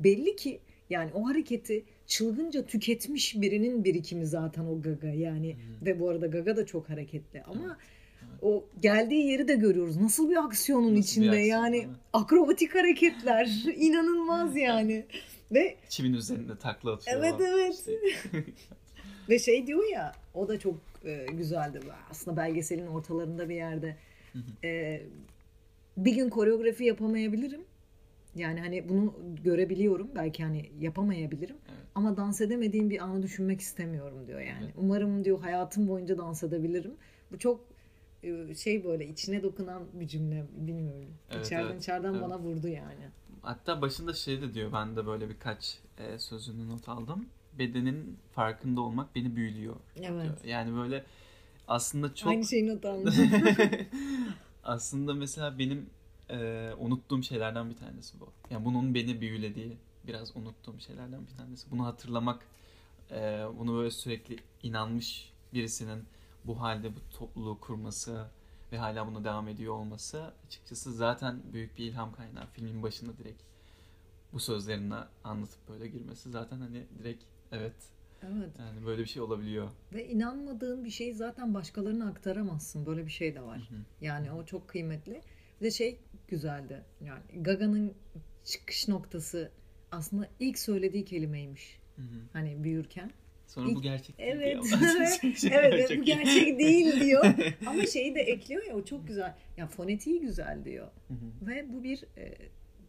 belli 0.00 0.36
ki 0.36 0.60
yani 0.90 1.10
o 1.14 1.28
hareketi 1.28 1.84
çılgınca 2.06 2.66
tüketmiş 2.66 3.40
birinin 3.40 3.84
birikimi 3.84 4.26
zaten 4.26 4.64
o 4.64 4.82
gaga 4.82 5.08
yani 5.08 5.56
ve 5.82 6.00
bu 6.00 6.08
arada 6.10 6.26
gaga 6.26 6.56
da 6.56 6.66
çok 6.66 6.90
hareketli 6.90 7.42
ama 7.42 7.66
evet. 7.66 7.95
O 8.42 8.64
geldiği 8.82 9.26
yeri 9.26 9.48
de 9.48 9.54
görüyoruz. 9.54 9.96
Nasıl 9.96 10.30
bir 10.30 10.44
aksiyonun 10.44 10.82
Nasıl 10.84 10.96
bir 10.96 11.00
içinde 11.00 11.28
aksiyon, 11.28 11.46
yani 11.46 11.88
akrobatik 12.12 12.74
hareketler 12.74 13.46
inanılmaz 13.76 14.56
yani. 14.56 15.06
Ve 15.52 15.76
Çimin 15.88 16.12
üzerinde 16.12 16.58
takla 16.58 16.92
atıyor. 16.92 17.16
Evet, 17.18 17.34
evet. 17.40 17.74
İşte- 17.74 17.92
ve 19.28 19.38
şey 19.38 19.66
diyor 19.66 19.92
ya 19.92 20.12
o 20.34 20.48
da 20.48 20.58
çok 20.58 20.74
e, 21.04 21.26
güzeldi. 21.32 21.80
Aslında 22.10 22.36
belgeselin 22.36 22.86
ortalarında 22.86 23.48
bir 23.48 23.54
yerde. 23.54 23.96
E, 24.64 25.02
bir 25.96 26.14
gün 26.14 26.28
koreografi 26.30 26.84
yapamayabilirim. 26.84 27.60
Yani 28.34 28.60
hani 28.60 28.88
bunu 28.88 29.14
görebiliyorum. 29.44 30.10
Belki 30.14 30.44
hani 30.44 30.70
yapamayabilirim. 30.80 31.56
Evet. 31.68 31.86
Ama 31.94 32.16
dans 32.16 32.40
edemediğim 32.40 32.90
bir 32.90 33.04
anı 33.04 33.22
düşünmek 33.22 33.60
istemiyorum 33.60 34.26
diyor 34.26 34.40
yani. 34.40 34.64
Evet. 34.64 34.74
Umarım 34.76 35.24
diyor 35.24 35.40
hayatım 35.40 35.88
boyunca 35.88 36.18
dans 36.18 36.42
edebilirim. 36.42 36.94
Bu 37.32 37.38
çok 37.38 37.60
şey 38.54 38.84
böyle 38.84 39.08
içine 39.08 39.42
dokunan 39.42 39.82
bir 39.92 40.08
cümle 40.08 40.44
bilmiyorum. 40.56 41.14
Evet, 41.30 41.46
içeriden 41.46 41.70
evet, 41.70 41.82
içeriden 41.82 42.12
evet. 42.12 42.22
bana 42.22 42.38
vurdu 42.38 42.68
yani. 42.68 43.10
Hatta 43.42 43.82
başında 43.82 44.12
şey 44.12 44.40
de 44.40 44.54
diyor. 44.54 44.72
Ben 44.72 44.96
de 44.96 45.06
böyle 45.06 45.28
birkaç 45.28 45.78
e, 45.98 46.18
sözünü 46.18 46.68
not 46.68 46.88
aldım. 46.88 47.26
Bedenin 47.58 48.18
farkında 48.32 48.80
olmak 48.80 49.14
beni 49.14 49.36
büyülüyor. 49.36 49.76
Evet. 49.96 50.22
diyor. 50.22 50.44
Yani 50.44 50.76
böyle 50.76 51.04
aslında 51.68 52.14
çok 52.14 52.28
Aynı 52.28 52.44
şeyi 52.44 52.68
not 52.68 52.84
almışım. 52.84 53.30
aslında 54.64 55.14
mesela 55.14 55.58
benim 55.58 55.90
e, 56.30 56.70
unuttuğum 56.78 57.22
şeylerden 57.22 57.70
bir 57.70 57.76
tanesi 57.76 58.20
bu. 58.20 58.32
Yani 58.50 58.64
bunun 58.64 58.94
beni 58.94 59.20
büyülediği 59.20 59.76
biraz 60.06 60.36
unuttuğum 60.36 60.80
şeylerden 60.80 61.26
bir 61.26 61.36
tanesi. 61.36 61.70
Bunu 61.70 61.86
hatırlamak, 61.86 62.46
e, 63.10 63.44
bunu 63.58 63.76
böyle 63.76 63.90
sürekli 63.90 64.36
inanmış 64.62 65.32
birisinin 65.54 66.04
bu 66.46 66.60
halde 66.60 66.96
bu 66.96 66.98
topluluğu 67.18 67.60
kurması 67.60 68.26
ve 68.72 68.78
hala 68.78 69.06
buna 69.06 69.24
devam 69.24 69.48
ediyor 69.48 69.74
olması 69.74 70.32
açıkçası 70.46 70.92
zaten 70.92 71.42
büyük 71.52 71.78
bir 71.78 71.84
ilham 71.84 72.12
kaynağı. 72.12 72.46
Filmin 72.46 72.82
başında 72.82 73.18
direkt 73.18 73.42
bu 74.32 74.40
sözlerini 74.40 74.94
anlatıp 75.24 75.68
böyle 75.68 75.88
girmesi 75.88 76.30
zaten 76.30 76.60
hani 76.60 76.86
direkt 76.98 77.24
evet 77.52 77.74
evet. 78.22 78.50
yani 78.58 78.86
böyle 78.86 79.02
bir 79.02 79.08
şey 79.08 79.22
olabiliyor. 79.22 79.68
Ve 79.94 80.08
inanmadığın 80.08 80.84
bir 80.84 80.90
şeyi 80.90 81.14
zaten 81.14 81.54
başkalarına 81.54 82.08
aktaramazsın. 82.08 82.86
Böyle 82.86 83.06
bir 83.06 83.10
şey 83.10 83.34
de 83.34 83.42
var. 83.42 83.58
Hı 83.58 83.74
hı. 83.74 83.78
Yani 84.00 84.32
o 84.32 84.44
çok 84.44 84.68
kıymetli. 84.68 85.22
Bir 85.60 85.66
de 85.66 85.70
şey 85.70 85.98
güzeldi. 86.28 86.84
Yani 87.00 87.42
Gaga'nın 87.42 87.94
çıkış 88.44 88.88
noktası 88.88 89.50
aslında 89.92 90.28
ilk 90.40 90.58
söylediği 90.58 91.04
kelimeymiş. 91.04 91.78
Hı 91.96 92.02
hı. 92.02 92.20
Hani 92.32 92.64
büyürken. 92.64 93.10
Sonra 93.46 93.74
bu 93.74 93.82
gerçek 93.82 94.18
değil 94.18 94.30
Evet. 94.32 94.64
diyor. 94.64 94.78
evet 95.62 95.88
Çok 95.88 95.98
bu 95.98 96.02
gerçek 96.02 96.58
değil 96.58 97.00
diyor. 97.00 97.34
Ama 97.66 97.86
şeyi 97.86 98.14
de 98.14 98.20
ekliyor 98.20 98.64
ya 98.64 98.74
o 98.74 98.84
çok 98.84 99.06
güzel. 99.08 99.34
Ya 99.56 99.66
fonetiği 99.66 100.20
güzel 100.20 100.64
diyor. 100.64 100.88
Ve 101.42 101.72
bu 101.72 101.84
bir 101.84 102.04
e, 102.16 102.34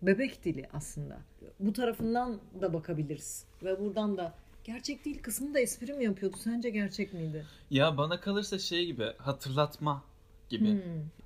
bebek 0.01 0.45
dili 0.45 0.69
aslında. 0.73 1.19
Bu 1.59 1.73
tarafından 1.73 2.39
da 2.61 2.73
bakabiliriz. 2.73 3.45
Ve 3.63 3.79
buradan 3.79 4.17
da 4.17 4.33
gerçek 4.63 5.05
değil 5.05 5.21
kısmını 5.21 5.53
da 5.53 5.59
espri 5.59 5.93
mi 5.93 6.03
yapıyordu? 6.03 6.37
Sence 6.43 6.69
gerçek 6.69 7.13
miydi? 7.13 7.45
Ya 7.69 7.97
bana 7.97 8.19
kalırsa 8.19 8.59
şey 8.59 8.85
gibi 8.85 9.05
hatırlatma 9.17 10.03
gibi. 10.49 10.71
Hmm. 10.71 10.81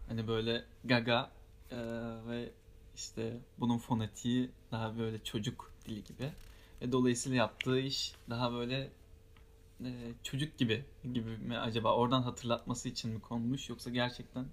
Hani 0.07 0.27
böyle 0.27 0.63
gaga 0.85 1.29
e, 1.71 1.77
ve 2.29 2.49
işte 2.95 3.37
bunun 3.59 3.77
fonetiği 3.77 4.49
daha 4.71 4.97
böyle 4.97 5.23
çocuk 5.23 5.71
dili 5.85 6.03
gibi. 6.03 6.29
Ve 6.81 6.91
dolayısıyla 6.91 7.37
yaptığı 7.37 7.79
iş 7.79 8.15
daha 8.29 8.53
böyle 8.53 8.89
e, 9.85 9.91
çocuk 10.23 10.57
gibi 10.57 10.85
gibi 11.13 11.37
mi 11.37 11.57
acaba 11.57 11.95
oradan 11.95 12.21
hatırlatması 12.21 12.89
için 12.89 13.11
mi 13.11 13.19
konmuş 13.21 13.69
yoksa 13.69 13.89
gerçekten 13.89 14.45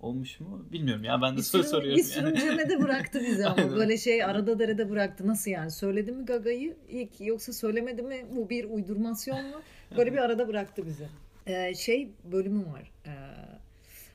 olmuş 0.00 0.40
mu 0.40 0.66
bilmiyorum 0.72 1.04
ya 1.04 1.22
ben 1.22 1.32
de 1.32 1.36
Bir 1.36 1.42
soru 1.42 1.62
sürü, 1.62 1.70
soruyorum 1.70 1.98
bir 1.98 2.02
yani. 2.02 2.12
sürüncemede 2.12 2.82
bıraktı 2.82 3.20
bizi 3.26 3.46
ama 3.46 3.76
böyle 3.76 3.96
şey 3.98 4.24
arada 4.24 4.58
derede 4.58 4.90
bıraktı. 4.90 5.26
Nasıl 5.26 5.50
yani? 5.50 5.70
Söyledi 5.70 6.12
mi 6.12 6.24
Gaga'yı 6.24 6.76
ilk 6.88 7.20
yoksa 7.20 7.52
söylemedi 7.52 8.02
mi? 8.02 8.26
Bu 8.36 8.50
bir 8.50 8.64
uydurmasyon 8.64 9.46
mu? 9.46 9.60
Böyle 9.96 10.12
bir 10.12 10.18
arada 10.18 10.48
bıraktı 10.48 10.86
bizi. 10.86 11.08
Ee, 11.46 11.74
şey 11.74 12.08
bölümü 12.32 12.66
var. 12.66 12.92
Ee, 13.06 13.10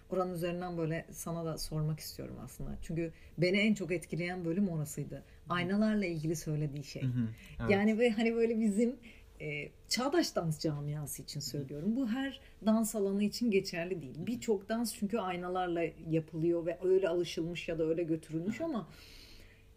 oranın 0.10 0.34
üzerinden 0.34 0.78
böyle 0.78 1.06
sana 1.12 1.46
da 1.46 1.58
sormak 1.58 2.00
istiyorum 2.00 2.36
aslında. 2.44 2.70
Çünkü 2.82 3.12
beni 3.38 3.58
en 3.58 3.74
çok 3.74 3.92
etkileyen 3.92 4.46
bölüm 4.46 4.70
orasıydı. 4.70 5.24
Aynalarla 5.50 6.06
ilgili 6.06 6.36
söylediği 6.36 6.84
şey. 6.84 7.02
Hı 7.02 7.08
hı, 7.08 7.28
evet. 7.60 7.72
Yani 7.72 8.00
ve 8.00 8.12
hani 8.12 8.36
böyle 8.36 8.60
bizim 8.60 8.96
e, 9.42 9.70
çağdaş 9.90 10.36
dans 10.36 10.60
camiası 10.60 11.22
için 11.22 11.40
söylüyorum. 11.40 11.96
Bu 11.96 12.10
her 12.10 12.40
dans 12.66 12.96
alanı 12.96 13.24
için 13.24 13.52
geçerli 13.52 14.02
değil. 14.02 14.16
Birçok 14.18 14.70
dans 14.70 14.96
çünkü 14.96 15.18
aynalarla 15.18 15.84
yapılıyor 16.10 16.66
ve 16.66 16.78
öyle 16.84 17.10
alışılmış 17.10 17.68
ya 17.68 17.80
da 17.80 17.84
öyle 17.84 18.04
götürülmüş 18.04 18.62
ama 18.62 18.88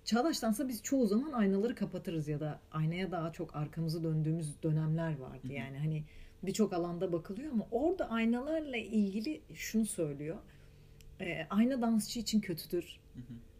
çağdaş 0.04 0.42
dansa 0.42 0.68
biz 0.68 0.82
çoğu 0.82 1.06
zaman 1.06 1.32
aynaları 1.32 1.74
kapatırız 1.74 2.28
ya 2.28 2.40
da 2.40 2.60
aynaya 2.72 3.10
daha 3.10 3.32
çok 3.32 3.56
arkamızı 3.56 4.04
döndüğümüz 4.04 4.62
dönemler 4.62 5.18
vardı. 5.18 5.52
Yani 5.52 5.78
hani 5.78 6.04
birçok 6.42 6.72
alanda 6.72 7.12
bakılıyor 7.12 7.52
ama 7.52 7.66
orada 7.70 8.10
aynalarla 8.10 8.76
ilgili 8.76 9.40
şunu 9.54 9.86
söylüyor. 9.86 10.36
E, 11.20 11.46
ayna 11.50 11.82
dansçı 11.82 12.20
için 12.20 12.40
kötüdür. 12.40 13.00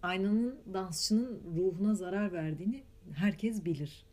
Aynanın 0.02 0.58
dansçının 0.74 1.40
ruhuna 1.56 1.94
zarar 1.94 2.32
verdiğini 2.32 2.82
herkes 3.14 3.64
bilir. 3.64 4.04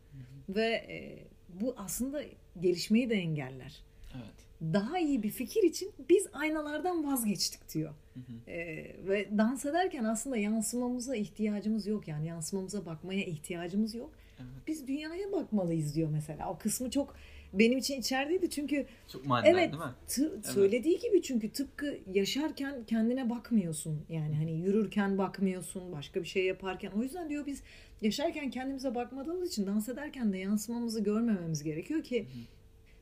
Ve 0.48 0.68
e, 0.68 1.31
bu 1.60 1.74
aslında 1.76 2.22
gelişmeyi 2.60 3.10
de 3.10 3.14
engeller. 3.14 3.82
Evet. 4.14 4.72
daha 4.74 4.98
iyi 4.98 5.22
bir 5.22 5.30
fikir 5.30 5.62
için 5.62 5.92
biz 6.08 6.26
aynalardan 6.32 7.06
vazgeçtik 7.12 7.74
diyor. 7.74 7.90
Hı 8.14 8.20
hı. 8.20 8.50
Ee, 8.50 8.96
ve 9.08 9.28
dans 9.38 9.64
ederken 9.66 10.04
aslında 10.04 10.36
yansımamıza 10.36 11.16
ihtiyacımız 11.16 11.86
yok 11.86 12.08
yani 12.08 12.26
yansımamıza 12.26 12.86
bakmaya 12.86 13.24
ihtiyacımız 13.24 13.94
yok. 13.94 14.12
Evet. 14.38 14.48
Biz 14.66 14.88
dünyaya 14.88 15.32
bakmalıyız 15.32 15.94
diyor 15.94 16.08
mesela. 16.12 16.50
O 16.50 16.58
kısmı 16.58 16.90
çok 16.90 17.14
benim 17.52 17.78
için 17.78 18.00
içerideydi 18.00 18.50
çünkü 18.50 18.86
Çok 19.08 19.26
manidar 19.26 19.52
Evet. 19.52 19.72
değil 19.72 19.82
mi? 19.82 19.90
tı- 20.08 20.52
söylediği 20.52 20.98
gibi 20.98 21.22
çünkü 21.22 21.52
tıpkı 21.52 21.98
yaşarken 22.14 22.84
kendine 22.84 23.30
bakmıyorsun. 23.30 24.00
Yani 24.08 24.36
hani 24.36 24.52
yürürken 24.52 25.18
bakmıyorsun, 25.18 25.92
başka 25.92 26.20
bir 26.22 26.28
şey 26.28 26.44
yaparken. 26.44 26.90
O 26.90 27.02
yüzden 27.02 27.28
diyor 27.28 27.46
biz 27.46 27.62
yaşarken 28.02 28.50
kendimize 28.50 28.94
bakmadığımız 28.94 29.48
için 29.48 29.66
dans 29.66 29.88
ederken 29.88 30.32
de 30.32 30.38
yansımamızı 30.38 31.00
görmememiz 31.00 31.62
gerekiyor 31.62 32.02
ki 32.02 32.26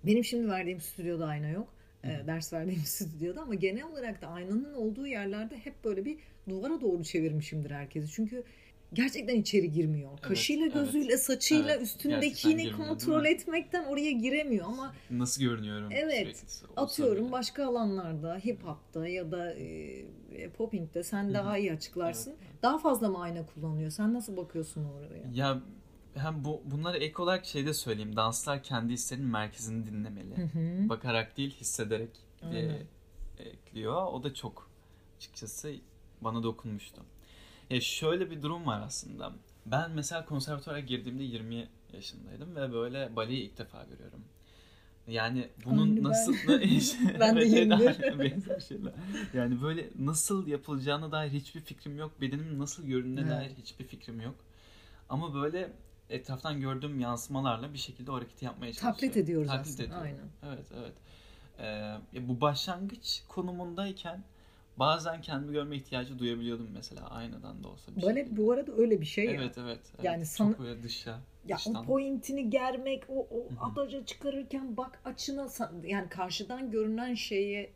benim 0.04 0.24
şimdi 0.24 0.48
verdiğim 0.48 0.80
stüdyoda 0.80 1.26
ayna 1.26 1.48
yok. 1.48 1.74
Ee, 2.04 2.20
ders 2.26 2.52
verdiğim 2.52 2.80
stüdyoda 2.84 3.42
ama 3.42 3.54
genel 3.54 3.84
olarak 3.84 4.22
da 4.22 4.26
aynanın 4.26 4.74
olduğu 4.74 5.06
yerlerde 5.06 5.56
hep 5.56 5.84
böyle 5.84 6.04
bir 6.04 6.18
duvara 6.48 6.80
doğru 6.80 7.04
çevirmişimdir 7.04 7.70
herkesi. 7.70 8.12
Çünkü 8.12 8.42
gerçekten 8.92 9.36
içeri 9.36 9.72
girmiyor. 9.72 10.10
Evet, 10.12 10.22
Kaşıyla, 10.22 10.64
evet. 10.64 10.74
gözüyle, 10.74 11.16
saçıyla 11.16 11.70
Evet, 11.72 11.82
üstündekini 11.82 12.72
kontrol 12.72 13.24
etmekten 13.24 13.84
oraya 13.84 14.10
giremiyor 14.10 14.66
ama 14.66 14.94
Nasıl 15.10 15.42
görünüyorum? 15.42 15.88
Evet. 15.92 16.36
sürekli? 16.36 16.80
Atıyorum 16.80 17.16
soruyor. 17.16 17.32
başka 17.32 17.66
alanlarda 17.66 18.36
hip 18.36 18.64
hop'ta 18.64 19.08
ya 19.08 19.30
da 19.30 19.54
e, 19.54 20.50
poping'de 20.56 21.02
sen 21.02 21.28
hı. 21.28 21.34
daha 21.34 21.58
iyi 21.58 21.72
açıklarsın. 21.72 22.30
Evet, 22.30 22.40
evet. 22.50 22.62
Daha 22.62 22.78
fazla 22.78 23.08
mı 23.08 23.20
ayna 23.20 23.46
kullanıyor? 23.46 23.90
Sen 23.90 24.14
nasıl 24.14 24.36
bakıyorsun 24.36 24.84
oraya? 24.84 25.22
Ya 25.34 25.60
hem 26.14 26.44
bu 26.44 26.62
bunları 26.64 26.96
ek 26.98 27.22
olarak 27.22 27.46
şey 27.46 27.66
de 27.66 27.74
söyleyeyim. 27.74 28.16
Danslar 28.16 28.62
kendi 28.62 28.92
hislerinin 28.92 29.26
merkezini 29.26 29.86
dinlemeli. 29.86 30.36
Hı 30.36 30.42
hı. 30.42 30.88
Bakarak 30.88 31.36
değil 31.36 31.56
hissederek 31.60 32.10
diye 32.50 32.86
ekliyor. 33.38 34.06
O 34.06 34.22
da 34.22 34.34
çok 34.34 34.70
açıkçası 35.16 35.74
bana 36.20 36.42
dokunmuştu. 36.42 37.02
Ya 37.70 37.80
şöyle 37.80 38.30
bir 38.30 38.42
durum 38.42 38.66
var 38.66 38.82
aslında. 38.86 39.32
Ben 39.66 39.90
mesela 39.90 40.24
konservatuvara 40.24 40.80
girdiğimde 40.80 41.22
20 41.22 41.68
yaşındaydım 41.92 42.56
ve 42.56 42.72
böyle 42.72 43.16
baleyi 43.16 43.42
ilk 43.42 43.58
defa 43.58 43.84
görüyorum. 43.84 44.24
Yani 45.08 45.48
bunun 45.64 45.82
Aynı 45.82 45.96
ben. 45.96 46.02
nasıl 46.04 46.34
Ben 47.20 47.36
de 47.36 47.40
Evet, 47.40 47.52
evet, 47.52 47.56
21. 47.56 47.86
aynen, 48.04 48.18
benzer 48.18 48.60
şeyler. 48.60 48.92
Yani 49.34 49.62
böyle 49.62 49.90
nasıl 49.98 50.46
yapılacağına 50.46 51.12
dair 51.12 51.30
hiçbir 51.30 51.60
fikrim 51.60 51.98
yok. 51.98 52.20
Bedenimin 52.20 52.58
nasıl 52.58 52.86
göründüğüne 52.86 53.20
Evet. 53.20 53.30
dair 53.40 53.50
hiçbir 53.62 53.84
fikrim 53.84 54.20
yok. 54.20 54.34
Ama 55.08 55.34
böyle 55.34 55.72
etraftan 56.10 56.60
gördüğüm 56.60 57.00
yansımalarla 57.00 57.72
bir 57.72 57.78
şekilde 57.78 58.10
o 58.10 58.14
hareketi 58.16 58.44
yapmaya 58.44 58.72
çalışıyorum. 58.72 58.98
Taklit 58.98 59.16
ediyoruz 59.16 59.48
Taklit 59.48 59.66
aslında. 59.66 59.82
ediyorum. 59.82 60.06
Aynen. 60.42 60.54
Evet 60.56 60.66
evet. 60.78 60.92
Ee, 62.14 62.28
bu 62.28 62.40
başlangıç 62.40 63.22
konumundayken 63.28 64.24
bazen 64.80 65.20
kendimi 65.22 65.52
görme 65.52 65.76
ihtiyacı 65.76 66.18
duyabiliyordum 66.18 66.68
mesela 66.74 67.10
aynadan 67.10 67.64
da 67.64 67.68
olsa. 67.68 67.96
Bir 67.96 68.02
Balet 68.02 68.16
şekilde. 68.26 68.36
bu 68.42 68.52
arada 68.52 68.72
öyle 68.72 69.00
bir 69.00 69.06
şey 69.06 69.24
ya. 69.24 69.30
Evet 69.30 69.58
evet. 69.58 69.78
evet. 69.94 70.04
Yani 70.04 70.24
Çok 70.24 70.28
sana- 70.32 70.58
böyle 70.58 70.82
dışa. 70.82 71.20
Ya 71.48 71.56
dıştan. 71.56 71.74
o 71.74 71.84
pointini 71.84 72.50
germek, 72.50 73.02
o, 73.08 73.20
o 73.30 73.46
adaja 73.60 74.06
çıkarırken 74.06 74.76
bak 74.76 75.00
açına 75.04 75.48
yani 75.84 76.08
karşıdan 76.08 76.70
görünen 76.70 77.14
şeye 77.14 77.70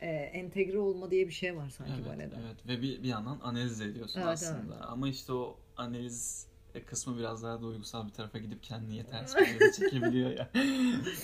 e, 0.00 0.06
entegre 0.10 0.78
olma 0.78 1.10
diye 1.10 1.26
bir 1.28 1.32
şey 1.32 1.56
var 1.56 1.70
sanki 1.70 1.92
Evet, 1.96 2.06
balede. 2.08 2.34
evet 2.46 2.66
ve 2.68 2.82
bir, 2.82 3.02
bir 3.02 3.08
yandan 3.08 3.38
analiz 3.42 3.80
ediyorsun 3.80 4.20
Evet, 4.20 4.30
aslında. 4.32 4.80
Ama 4.88 5.08
işte 5.08 5.32
o 5.32 5.56
analiz 5.76 6.46
kısmı 6.86 7.18
biraz 7.18 7.42
daha 7.42 7.62
duygusal 7.62 8.06
bir 8.06 8.12
tarafa 8.12 8.38
gidip 8.38 8.62
kendini 8.62 8.96
yetersiz 8.96 9.36
bir 9.60 9.72
çekebiliyor 9.90 10.30
ya. 10.30 10.50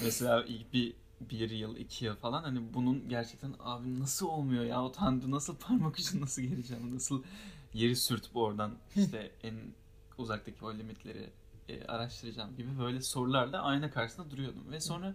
Mesela 0.05 0.45
ilk 0.45 0.73
bir 0.73 0.95
bir 1.21 1.51
yıl, 1.51 1.77
iki 1.77 2.05
yıl 2.05 2.17
falan 2.17 2.43
hani 2.43 2.75
bunun 2.75 3.09
gerçekten 3.09 3.55
abi 3.61 4.01
nasıl 4.01 4.27
olmuyor 4.27 4.65
ya? 4.65 4.85
O 4.85 4.93
tanrı 4.93 5.31
nasıl 5.31 5.57
parmak 5.57 5.99
ucunu 5.99 6.21
nasıl 6.21 6.43
geleceğim? 6.43 6.95
Nasıl 6.95 7.23
yeri 7.75 7.97
sürtüp 7.97 8.37
oradan 8.37 8.75
işte 8.97 9.31
en 9.43 9.55
uzaktaki 10.19 10.65
o 10.65 10.75
limitleri 10.75 11.31
e, 11.69 11.85
araştıracağım? 11.85 12.57
gibi 12.57 12.79
böyle 12.79 13.01
sorularla 13.01 13.63
ayna 13.63 13.91
karşısında 13.91 14.31
duruyordum. 14.31 14.71
Ve 14.71 14.81
sonra 14.81 15.15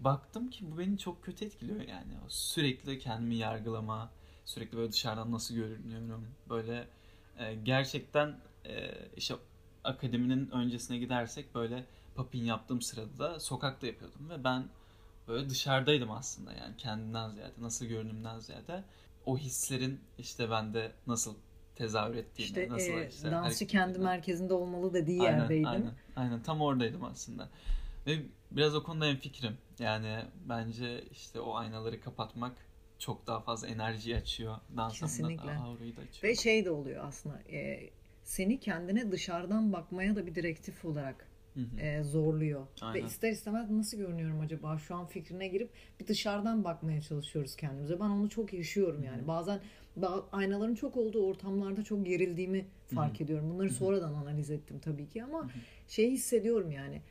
baktım 0.00 0.50
ki 0.50 0.64
bu 0.72 0.78
beni 0.78 0.98
çok 0.98 1.24
kötü 1.24 1.44
etkiliyor 1.44 1.80
yani. 1.80 2.12
O 2.26 2.28
sürekli 2.28 2.98
kendimi 2.98 3.34
yargılama 3.34 4.10
sürekli 4.44 4.76
böyle 4.76 4.92
dışarıdan 4.92 5.32
nasıl 5.32 5.54
görünüyorum 5.54 6.26
böyle 6.48 6.88
e, 7.38 7.54
gerçekten 7.54 8.40
e, 8.66 8.94
işte 9.16 9.34
akademinin 9.84 10.50
öncesine 10.50 10.98
gidersek 10.98 11.54
böyle 11.54 11.84
papin 12.14 12.44
yaptığım 12.44 12.82
sırada 12.82 13.18
da 13.18 13.40
sokakta 13.40 13.86
yapıyordum. 13.86 14.30
Ve 14.30 14.44
ben 14.44 14.64
böyle 15.28 15.50
dışarıdaydım 15.50 16.10
aslında 16.10 16.52
yani 16.52 16.76
kendimden 16.76 17.30
ziyade 17.30 17.52
nasıl 17.60 17.86
görünümden 17.86 18.38
ziyade 18.38 18.84
o 19.26 19.38
hislerin 19.38 20.00
işte 20.18 20.50
bende 20.50 20.92
nasıl 21.06 21.34
tezahür 21.74 22.14
ettiğini 22.14 22.46
İşte, 22.46 22.68
nasıl 22.68 22.92
e, 22.92 23.08
işte 23.08 23.30
dansçı 23.30 23.66
kendi 23.66 23.98
merkezinde 23.98 24.54
olmalı 24.54 24.94
dediği 24.94 25.22
Aynen, 25.22 25.38
yerdeydin. 25.38 25.64
Aynen, 25.64 25.92
aynen 26.16 26.42
tam 26.42 26.60
oradaydım 26.60 27.04
aslında. 27.04 27.48
Ve 28.06 28.22
biraz 28.50 28.74
o 28.74 28.82
konuda 28.82 29.16
fikrim. 29.16 29.56
Yani 29.78 30.24
bence 30.48 31.04
işte 31.12 31.40
o 31.40 31.54
aynaları 31.54 32.00
kapatmak 32.00 32.52
çok 32.98 33.26
daha 33.26 33.40
fazla 33.40 33.68
enerji 33.68 34.16
açıyor. 34.16 34.56
Dans 34.76 35.00
Kesinlikle. 35.00 35.50
anlamında 35.50 35.68
aurayı 35.68 35.96
da 35.96 36.00
açıyor. 36.00 36.32
Ve 36.32 36.36
şey 36.36 36.64
de 36.64 36.70
oluyor 36.70 37.04
aslında. 37.04 37.38
e, 37.52 37.90
seni 38.24 38.60
kendine 38.60 39.12
dışarıdan 39.12 39.72
bakmaya 39.72 40.16
da 40.16 40.26
bir 40.26 40.34
direktif 40.34 40.84
olarak 40.84 41.26
Hı 41.58 41.76
hı. 41.76 41.80
e, 41.80 42.02
zorluyor. 42.02 42.66
Aynen. 42.80 43.02
Ve 43.02 43.06
ister 43.06 43.30
istemez 43.32 43.70
nasıl 43.70 43.98
görünüyorum 43.98 44.40
acaba 44.40 44.78
şu 44.78 44.94
an 44.94 45.06
fikrine 45.06 45.48
girip 45.48 45.70
bir 46.00 46.06
dışarıdan 46.06 46.64
bakmaya 46.64 47.00
çalışıyoruz 47.00 47.56
kendimize. 47.56 48.00
Ben 48.00 48.04
onu 48.08 48.28
çok 48.28 48.52
yaşıyorum 48.52 49.04
yani. 49.04 49.18
Hı 49.18 49.22
hı. 49.22 49.28
Bazen 49.28 49.60
ba- 50.00 50.24
aynaların 50.32 50.74
çok 50.74 50.96
olduğu 50.96 51.26
ortamlarda 51.26 51.82
çok 51.84 52.06
gerildiğimi 52.06 52.64
fark 52.94 53.20
Hı 53.20 53.24
ediyorum. 53.24 53.50
Bunları 53.50 53.68
Hı 53.68 53.72
hı. 53.72 53.76
sonradan 53.76 54.14
analiz 54.14 54.50
ettim 54.50 54.78
tabii 54.84 55.08
ki 55.08 55.24
ama 55.24 55.38
Hı 55.38 55.44
hı. 55.44 55.48
şeyi 55.88 56.10
hissediyorum 56.10 56.70
yani. 56.70 57.02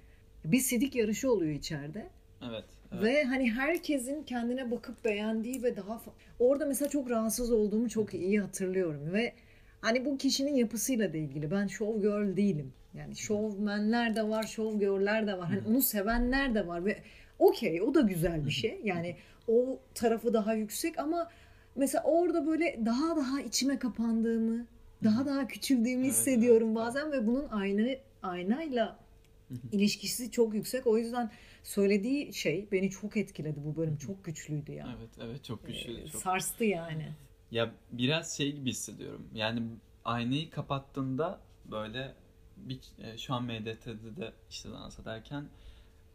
Bir 0.45 0.59
sidik 0.59 0.95
yarışı 0.95 1.31
oluyor 1.31 1.51
içeride. 1.51 2.09
Evet. 2.49 2.65
evet. 2.91 3.03
Ve 3.03 3.23
hani 3.23 3.51
herkesin 3.51 4.23
kendine 4.23 4.71
bakıp 4.71 5.05
beğendiği 5.05 5.63
ve 5.63 5.75
daha 5.75 6.01
orada 6.39 6.65
mesela 6.65 6.89
çok 6.89 7.09
rahatsız 7.09 7.51
olduğumu 7.51 7.89
çok 7.89 8.13
iyi 8.13 8.39
hatırlıyorum 8.41 9.13
ve 9.13 9.33
hani 9.81 10.05
bu 10.05 10.17
kişinin 10.17 10.55
yapısıyla 10.55 11.13
da 11.13 11.17
ilgili. 11.17 11.51
Ben 11.51 11.67
show 11.67 12.01
girl 12.01 12.37
değilim. 12.37 12.73
Yani 12.97 13.15
showmenler 13.15 14.15
de 14.15 14.29
var, 14.29 14.43
show 14.43 14.79
girl'ler 14.79 15.27
de 15.27 15.37
var. 15.37 15.47
Hani 15.47 15.61
onu 15.69 15.81
sevenler 15.81 16.55
de 16.55 16.67
var 16.67 16.85
ve 16.85 17.01
okey 17.39 17.81
o 17.81 17.93
da 17.93 18.01
güzel 18.01 18.45
bir 18.45 18.51
şey. 18.51 18.81
Yani 18.83 19.15
o 19.47 19.79
tarafı 19.93 20.33
daha 20.33 20.53
yüksek 20.53 20.99
ama 20.99 21.29
mesela 21.75 22.03
orada 22.03 22.47
böyle 22.47 22.79
daha 22.85 23.15
daha 23.15 23.41
içime 23.41 23.79
kapandığımı, 23.79 24.65
daha 25.03 25.25
daha 25.25 25.47
küçüldüğümü 25.47 26.05
hissediyorum 26.05 26.75
bazen 26.75 27.11
ve 27.11 27.27
bunun 27.27 27.47
ayna 27.49 27.89
aynayla 28.23 28.99
ilişkisi 29.71 30.31
çok 30.31 30.53
yüksek. 30.53 30.87
O 30.87 30.97
yüzden 30.97 31.31
söylediği 31.63 32.33
şey 32.33 32.67
beni 32.71 32.89
çok 32.89 33.17
etkiledi 33.17 33.59
bu 33.65 33.75
bölüm. 33.75 33.97
Çok 33.97 34.25
güçlüydü 34.25 34.71
ya. 34.71 34.87
Evet, 34.97 35.09
evet 35.21 35.43
çok 35.43 35.67
güçlü. 35.67 36.01
Ee, 36.01 36.07
çok. 36.07 36.21
Sarstı 36.21 36.65
yani. 36.65 37.07
Ya 37.51 37.71
biraz 37.91 38.37
şey 38.37 38.51
gibi 38.51 38.69
hissediyorum. 38.69 39.29
Yani 39.33 39.63
aynayı 40.05 40.49
kapattığında 40.49 41.39
böyle 41.71 42.13
bir, 42.57 42.79
e, 43.03 43.17
şu 43.17 43.33
an 43.33 43.43
MDT'de 43.43 44.17
de 44.17 44.33
işte 44.49 44.71
dans 44.71 44.99
ederken 44.99 45.45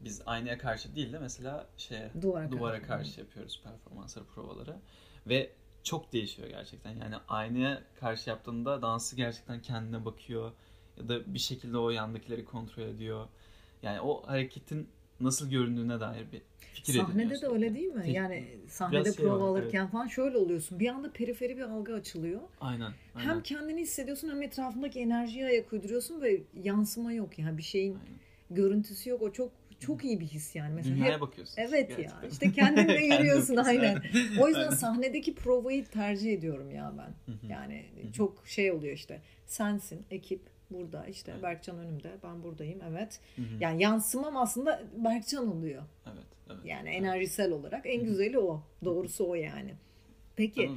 biz 0.01 0.23
aynaya 0.27 0.59
karşı 0.59 0.97
değil 0.97 1.13
de 1.13 1.19
mesela 1.19 1.67
şeye 1.77 2.11
Duvara, 2.23 2.51
duvara 2.51 2.83
karşı 2.83 3.21
yapıyoruz 3.21 3.61
performansları, 3.65 4.25
provaları 4.25 4.77
ve 5.27 5.51
çok 5.83 6.13
değişiyor 6.13 6.49
gerçekten. 6.49 6.97
Yani 6.97 7.15
aynaya 7.29 7.83
karşı 8.01 8.31
yaptığında 8.31 8.83
dansı 8.83 9.17
gerçekten 9.17 9.63
kendine 9.63 10.05
bakıyor 10.05 10.53
ya 10.97 11.09
da 11.09 11.35
bir 11.35 11.39
şekilde 11.39 11.79
o 11.79 11.91
yandakileri 11.91 12.45
kontrol 12.45 12.83
ediyor. 12.83 13.29
Yani 13.83 14.01
o 14.01 14.27
hareketin 14.27 14.89
nasıl 15.21 15.51
göründüğüne 15.51 16.01
dair 16.01 16.33
bir 16.33 16.43
fikir 16.75 16.93
Sahnede 16.93 17.41
de 17.41 17.47
öyle 17.47 17.75
değil 17.75 17.93
mi? 17.95 18.11
Yani 18.11 18.45
sahnede 18.69 19.05
Biraz 19.05 19.17
şey 19.17 19.25
prova 19.25 19.41
var, 19.41 19.49
alırken 19.49 19.87
falan 19.89 20.07
şöyle 20.07 20.37
oluyorsun. 20.39 20.81
Bir 20.81 20.89
anda 20.89 21.13
periferi 21.13 21.57
bir 21.57 21.63
algı 21.63 21.95
açılıyor. 21.95 22.41
Aynen. 22.61 22.91
aynen. 23.15 23.29
Hem 23.29 23.43
kendini 23.43 23.81
hissediyorsun 23.81 24.29
hem 24.29 24.43
etrafındaki 24.43 25.01
enerjiye 25.01 25.47
ayak 25.47 25.73
uyduruyorsun 25.73 26.23
ve 26.23 26.43
yansıma 26.63 27.13
yok 27.13 27.39
yani 27.39 27.59
bir 27.59 27.63
şeyin 27.63 27.93
Aynen. 27.95 28.19
görüntüsü 28.51 29.11
yok. 29.11 29.23
O 29.23 29.33
çok 29.33 29.53
çok 29.81 30.05
iyi 30.05 30.21
bir 30.21 30.27
his 30.27 30.57
yani. 30.57 30.75
Mesela 30.75 30.97
Dünyaya 30.97 31.15
hep- 31.15 31.21
bakıyorsun. 31.21 31.55
Evet 31.63 31.91
ya 31.91 31.97
gerçekten. 31.97 32.29
işte 32.31 32.53
kendinle 32.53 33.05
yürüyorsun 33.17 33.57
aynen. 33.57 34.03
O 34.41 34.49
yüzden 34.49 34.61
Aynen. 34.63 34.75
sahnedeki 34.75 35.35
provayı 35.35 35.85
tercih 35.85 36.33
ediyorum 36.33 36.71
ya 36.71 36.95
ben. 36.99 37.39
Yani 37.49 37.87
çok 38.13 38.47
şey 38.47 38.73
oluyor 38.73 38.95
işte. 38.95 39.21
Sensin, 39.47 40.03
ekip 40.11 40.41
burada 40.73 41.07
işte 41.07 41.33
Evet. 41.33 41.43
Berkcan 41.43 41.79
önümde, 41.79 42.11
ben 42.25 42.43
buradayım 42.43 42.81
evet. 42.91 43.21
Hı 43.37 43.43
hı. 43.43 43.47
Yani 43.61 43.83
yansımam 43.83 44.37
aslında 44.37 44.83
Berkcan 44.97 45.57
oluyor. 45.57 45.83
Evet, 46.07 46.25
evet. 46.51 46.61
Yani 46.65 46.89
evet. 46.89 46.99
enerjisel 46.99 47.53
olarak 47.53 47.87
en 47.87 47.99
Hı 47.99 48.03
hı. 48.03 48.07
güzeli 48.07 48.39
o. 48.39 48.63
Doğrusu 48.85 49.29
o 49.29 49.35
yani. 49.35 49.75
Peki 50.37 50.71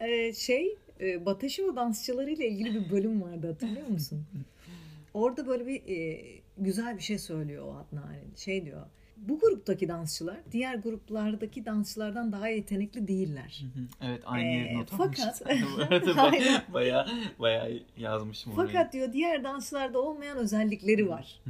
e, 0.00 0.32
şey 0.32 0.76
e, 1.00 1.26
Bataşova 1.26 1.76
dansçıları 1.76 2.30
ile 2.30 2.48
ilgili 2.48 2.74
bir 2.74 2.90
bölüm 2.90 3.22
vardı 3.22 3.46
hatırlıyor 3.46 3.86
musun? 3.86 4.26
Orada 5.14 5.46
böyle 5.46 5.66
bir 5.66 5.82
e, 5.96 6.24
güzel 6.58 6.96
bir 6.96 7.02
şey 7.02 7.18
söylüyor 7.18 7.66
o 7.66 7.76
Adnan. 7.76 8.08
Şey 8.36 8.64
diyor. 8.64 8.86
Bu 9.28 9.38
gruptaki 9.40 9.88
dansçılar 9.88 10.36
diğer 10.52 10.74
gruplardaki 10.74 11.64
dansçılardan 11.64 12.32
daha 12.32 12.48
yetenekli 12.48 13.08
değiller. 13.08 13.62
Evet 14.00 14.22
aynı 14.26 14.46
Ee, 14.48 14.74
not 14.74 14.90
fakat- 14.90 15.42
almıştım. 15.42 15.68
Bu 15.78 15.82
arada 15.82 16.22
Aynen. 16.22 16.42
ba- 16.42 16.72
bayağı, 16.72 17.06
bayağı 17.38 17.80
yazmışım 17.96 18.52
orayı. 18.52 18.68
Fakat 18.68 18.92
diyor 18.92 19.12
diğer 19.12 19.44
dansçılarda 19.44 19.98
olmayan 20.00 20.38
özellikleri 20.38 21.08
var. 21.08 21.40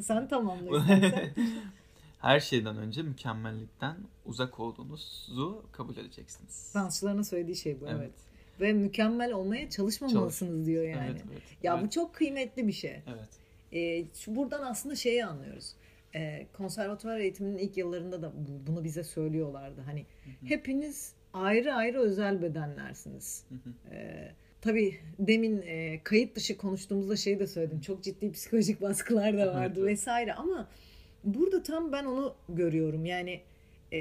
Sen 0.00 0.28
tamamla. 0.28 0.84
Her 2.20 2.40
şeyden 2.40 2.76
önce 2.76 3.02
mükemmellikten 3.02 3.96
uzak 4.26 4.60
olduğunuzu 4.60 5.62
kabul 5.72 5.96
edeceksiniz. 5.96 6.70
Dansçılarına 6.74 7.24
söylediği 7.24 7.56
şey 7.56 7.80
bu 7.80 7.84
evet. 7.88 7.96
Evet. 8.00 8.12
Ve 8.60 8.72
mükemmel 8.72 9.32
olmaya 9.32 9.70
çalışmamalısınız 9.70 10.66
diyor 10.66 10.84
yani. 10.84 11.06
Evet, 11.10 11.22
evet. 11.32 11.42
Ya 11.62 11.74
evet. 11.74 11.84
bu 11.86 11.90
çok 11.90 12.14
kıymetli 12.14 12.66
bir 12.68 12.72
şey. 12.72 13.00
Evet. 13.06 13.28
Ee, 13.72 14.04
buradan 14.36 14.62
aslında 14.62 14.96
şeyi 14.96 15.26
anlıyoruz. 15.26 15.72
Ee, 16.16 16.46
konservatuvar 16.52 17.18
eğitiminin 17.18 17.58
ilk 17.58 17.76
yıllarında 17.76 18.22
da 18.22 18.32
bu- 18.36 18.66
bunu 18.66 18.84
bize 18.84 19.04
söylüyorlardı. 19.04 19.80
Hani 19.80 20.00
Hı 20.00 20.30
hı. 20.30 20.46
hepiniz 20.46 21.12
ayrı 21.32 21.74
ayrı 21.74 21.98
özel 22.00 22.42
bedenlersiniz. 22.42 23.44
Hı. 23.48 23.94
Ee, 23.94 24.32
tabii 24.60 24.94
demin 25.18 25.62
e, 25.62 26.00
kayıt 26.04 26.36
dışı 26.36 26.56
konuştuğumuzda 26.56 27.16
şey 27.16 27.38
de 27.38 27.46
söyledim. 27.46 27.80
Çok 27.80 28.02
ciddi 28.02 28.32
psikolojik 28.32 28.80
baskılar 28.80 29.38
da 29.38 29.54
vardı 29.54 29.78
Evet. 29.80 29.88
vesaire 29.90 30.34
ama 30.34 30.68
burada 31.24 31.62
tam 31.62 31.92
ben 31.92 32.04
onu 32.04 32.34
görüyorum. 32.48 33.06
Yani 33.06 33.40
e, 33.92 33.98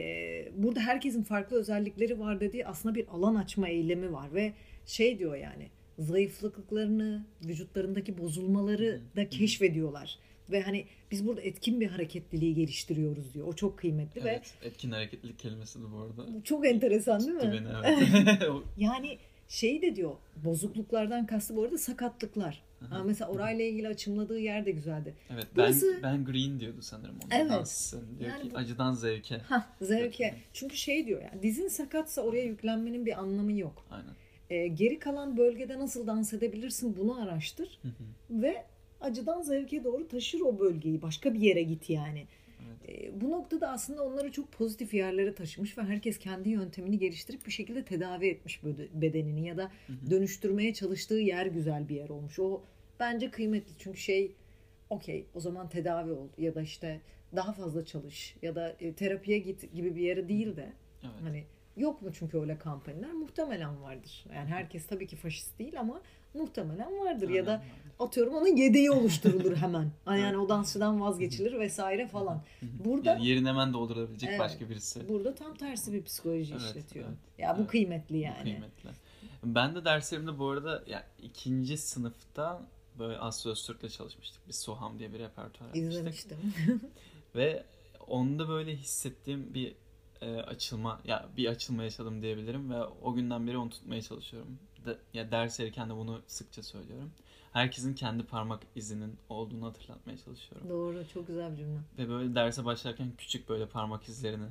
burada 0.57 0.79
herkesin 0.79 1.23
farklı 1.23 1.57
özellikleri 1.59 2.19
var 2.19 2.39
dediği 2.39 2.65
aslında 2.67 2.95
bir 2.95 3.07
alan 3.07 3.35
açma 3.35 3.67
eylemi 3.69 4.13
var 4.13 4.33
ve 4.33 4.53
şey 4.85 5.19
diyor 5.19 5.35
yani 5.35 5.69
zayıflıklarını, 5.99 7.25
vücutlarındaki 7.45 8.17
bozulmaları 8.17 9.01
da 9.15 9.29
keşfediyorlar. 9.29 10.19
Ve 10.51 10.61
hani 10.61 10.85
biz 11.11 11.27
burada 11.27 11.41
etkin 11.41 11.81
bir 11.81 11.87
hareketliliği 11.87 12.53
geliştiriyoruz 12.55 13.33
diyor. 13.33 13.47
O 13.47 13.53
çok 13.53 13.77
kıymetli 13.79 14.21
Evet. 14.21 14.53
Etkin 14.63 14.91
hareketlilik 14.91 15.39
kelimesi 15.39 15.79
de 15.79 15.83
bu 15.93 15.97
arada. 15.97 16.33
ve 16.37 16.43
çok 16.43 16.65
enteresan 16.67 17.19
değil 17.21 17.31
mi? 17.33 17.41
beni 17.43 17.67
evet. 17.85 18.37
Yani 18.77 19.17
şey 19.47 19.81
de 19.81 19.95
diyor 19.95 20.11
bozukluklardan 20.35 21.25
kastı 21.25 21.55
bu 21.55 21.63
arada 21.63 21.77
sakatlıklar. 21.77 22.61
Ha, 22.89 23.03
mesela 23.05 23.31
orayla 23.31 23.65
ilgili 23.65 23.87
açımladığı 23.87 24.39
yer 24.39 24.65
de 24.65 24.71
güzeldi. 24.71 25.13
evet 25.33 25.47
Burası- 25.55 25.99
ben, 26.03 26.03
ben 26.03 26.25
green 26.25 26.59
diyordu 26.59 26.81
sanırım 26.81 27.15
onun 27.23 27.31
Evet. 27.41 27.51
dansçısı. 27.51 28.01
Diyor 28.19 28.29
Yani 28.31 28.43
ki 28.43 28.51
bu- 28.53 28.57
acıdan 28.57 28.93
zevke. 28.93 29.37
Hah 29.37 29.67
zevke. 29.81 30.35
Çünkü 30.53 30.77
şey 30.77 31.07
diyor 31.07 31.21
yani 31.21 31.43
dizin 31.43 31.67
sakatsa 31.67 32.21
oraya 32.21 32.43
yüklenmenin 32.43 33.05
bir 33.05 33.19
anlamı 33.19 33.53
yok. 33.53 33.85
Aynen. 33.91 34.13
Ee, 34.49 34.67
geri 34.67 34.99
kalan 34.99 35.37
bölgede 35.37 35.79
nasıl 35.79 36.07
dans 36.07 36.33
edebilirsin 36.33 36.97
bunu 36.97 37.21
araştır. 37.21 37.79
Hı 37.81 37.87
hı. 37.87 38.41
Ve 38.41 38.65
acıdan 39.01 39.41
zevke 39.41 39.83
doğru 39.83 40.07
taşır 40.07 40.39
o 40.41 40.59
bölgeyi. 40.59 41.01
Başka 41.01 41.33
bir 41.33 41.39
yere 41.39 41.63
git 41.63 41.89
yani. 41.89 42.27
Evet. 42.67 42.89
Ee, 42.99 43.21
bu 43.21 43.31
noktada 43.31 43.69
aslında 43.69 44.03
onları 44.03 44.31
çok 44.31 44.51
pozitif 44.51 44.93
yerlere 44.93 45.35
taşımış 45.35 45.77
ve 45.77 45.81
herkes 45.81 46.17
kendi 46.17 46.49
yöntemini 46.49 46.99
geliştirip 46.99 47.45
bir 47.45 47.51
şekilde 47.51 47.85
tedavi 47.85 48.27
etmiş 48.27 48.61
bedenini 48.93 49.47
ya 49.47 49.57
da 49.57 49.71
Hı 49.87 49.93
hı. 49.93 50.11
dönüştürmeye 50.11 50.73
çalıştığı 50.73 51.15
yer 51.19 51.45
güzel 51.45 51.89
bir 51.89 51.95
yer 51.95 52.09
olmuş. 52.09 52.39
O 52.39 52.61
bence 52.99 53.31
kıymetli 53.31 53.71
çünkü 53.79 53.97
şey 53.99 54.31
okey 54.89 55.25
o 55.33 55.39
zaman 55.39 55.69
tedavi 55.69 56.11
ol 56.11 56.27
ya 56.37 56.55
da 56.55 56.61
işte 56.61 57.01
daha 57.35 57.53
fazla 57.53 57.85
çalış 57.85 58.35
ya 58.41 58.55
da 58.55 58.75
e, 58.79 58.93
terapiye 58.93 59.39
git 59.39 59.73
gibi 59.73 59.95
bir 59.95 60.01
yere 60.01 60.29
değil 60.29 60.55
de 60.55 60.73
Evet. 61.03 61.13
hani 61.21 61.43
yok 61.77 62.01
mu 62.01 62.09
çünkü 62.13 62.39
öyle 62.39 62.57
kampanyalar 62.57 63.11
muhtemelen 63.11 63.81
vardır. 63.81 64.25
Yani 64.35 64.49
herkes 64.49 64.85
tabii 64.85 65.07
ki 65.07 65.15
faşist 65.15 65.59
değil 65.59 65.79
ama 65.79 66.01
muhtemelen 66.33 66.99
vardır 66.99 67.29
ya 67.29 67.45
da 67.45 67.51
Aynen. 67.51 67.63
atıyorum 67.99 68.33
onun 68.35 68.55
yedeği 68.55 68.91
oluşturulur 68.91 69.55
hemen. 69.55 69.91
Yani 70.07 70.37
o 70.37 70.49
dansçıdan 70.49 71.01
vazgeçilir 71.01 71.59
vesaire 71.59 72.07
falan. 72.07 72.41
Burada- 72.61 73.09
yani 73.09 73.27
yerini 73.27 73.47
hemen 73.47 73.73
doldurabilecek 73.73 74.29
Evet. 74.29 74.39
başka 74.39 74.69
birisi. 74.69 75.09
Burada 75.09 75.35
tam 75.35 75.55
tersi 75.55 75.93
bir 75.93 76.03
psikoloji 76.03 76.51
Evet, 76.53 76.61
işletiyor. 76.61 77.05
evet, 77.05 77.17
ya 77.37 77.55
bu 77.57 77.59
evet. 77.61 77.71
kıymetli 77.71 78.15
Bu 78.15 78.19
yani. 78.19 78.41
kıymetli. 78.43 78.89
Ben 79.43 79.75
de 79.75 79.85
derslerimde 79.85 80.39
bu 80.39 80.49
arada 80.49 80.83
ya 80.87 81.03
ikinci 81.23 81.77
sınıfta 81.77 82.61
böyle 82.99 83.17
Aslı 83.17 83.51
Öztürk'le 83.51 83.89
çalışmıştık. 83.91 84.41
Biz 84.47 84.55
Soham 84.55 84.99
diye 84.99 85.13
bir 85.13 85.19
repertuar 85.19 85.65
yapmıştık. 85.65 85.91
İzlemiştim. 85.91 86.37
Ve 87.35 87.63
onda 88.07 88.49
böyle 88.49 88.75
hissettiğim 88.75 89.53
bir 89.53 89.75
e, 90.21 90.35
açılma, 90.35 91.01
ya 91.05 91.29
bir 91.37 91.47
açılma 91.47 91.83
yaşadım 91.83 92.21
diyebilirim 92.21 92.71
ve 92.71 92.83
o 92.83 93.13
günden 93.13 93.47
beri 93.47 93.57
onu 93.57 93.69
tutmaya 93.69 94.01
çalışıyorum. 94.01 94.59
De, 94.85 94.97
ya 95.13 95.31
ders 95.31 95.59
verirken 95.59 95.89
de 95.89 95.95
bunu 95.95 96.21
sıkça 96.27 96.63
söylüyorum. 96.63 97.11
Herkesin 97.53 97.93
kendi 97.93 98.23
parmak 98.23 98.63
izinin 98.75 99.17
olduğunu 99.29 99.65
hatırlatmaya 99.65 100.17
çalışıyorum. 100.17 100.69
Doğru 100.69 101.07
çok 101.13 101.27
güzel 101.27 101.51
bir 101.51 101.57
cümle. 101.57 101.79
Ve 101.97 102.09
böyle 102.09 102.35
derse 102.35 102.65
başlarken 102.65 103.11
küçük 103.17 103.49
böyle 103.49 103.65
parmak 103.65 104.09
izlerini 104.09 104.47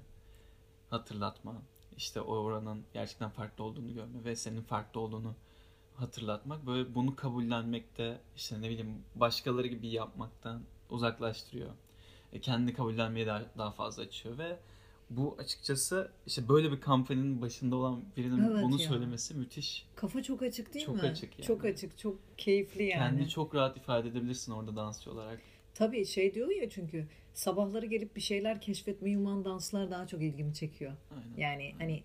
hatırlatma. 0.90 1.55
İşte 1.96 2.20
o 2.20 2.35
oranın 2.35 2.85
gerçekten 2.92 3.31
farklı 3.31 3.64
olduğunu 3.64 3.94
görme 3.94 4.24
ve 4.24 4.37
senin 4.37 4.62
farklı 4.62 5.00
olduğunu 5.00 5.35
hatırlatmak. 5.94 6.66
Böyle 6.66 6.94
bunu 6.94 7.16
kabullenmekte 7.16 8.20
işte 8.37 8.62
ne 8.62 8.70
bileyim 8.70 9.05
başkaları 9.14 9.66
gibi 9.66 9.88
yapmaktan 9.88 10.62
uzaklaştırıyor. 10.90 11.70
E, 12.33 12.40
kendini 12.40 12.74
kabullenmeye 12.74 13.27
daha, 13.27 13.42
daha 13.59 13.70
fazla 13.70 14.03
açıyor 14.03 14.38
ve 14.38 14.59
bu 15.16 15.37
açıkçası 15.38 16.11
işte 16.27 16.48
böyle 16.48 16.72
bir 16.72 16.81
kampanyanın 16.81 17.42
başında 17.42 17.77
olan 17.77 18.05
birinin 18.16 18.50
Evet 18.50 18.62
bunu 18.62 18.81
ya. 18.83 18.88
söylemesi 18.88 19.35
müthiş. 19.35 19.87
Kafa 19.96 20.22
çok 20.22 20.42
açık 20.42 20.74
değil 20.74 20.87
Çok 20.87 20.94
mi? 20.94 21.00
açık 21.03 21.38
yani. 21.38 21.46
Çok 21.46 21.64
açık, 21.64 21.98
çok 21.98 22.18
keyifli 22.38 22.83
yani. 22.85 22.92
Kendi 23.18 23.29
çok 23.29 23.55
rahat 23.55 23.77
ifade 23.77 24.09
edebilirsin 24.09 24.53
orada 24.53 24.77
dansçı 24.77 25.11
olarak. 25.11 25.40
Tabii 25.74 26.07
şey 26.07 26.35
diyor 26.35 26.50
ya 26.50 26.70
çünkü 26.70 27.07
sabahları 27.35 27.87
gelip 27.87 28.16
bir 28.16 28.20
şeyler 28.20 28.61
keşfetmeyi 28.61 29.18
uman 29.18 29.44
danslar 29.44 29.90
daha 29.90 30.07
çok 30.07 30.22
ilgimi 30.22 30.55
çekiyor. 30.55 30.92
Aynen. 31.11 31.37
Yani 31.37 31.74
hani 31.79 32.03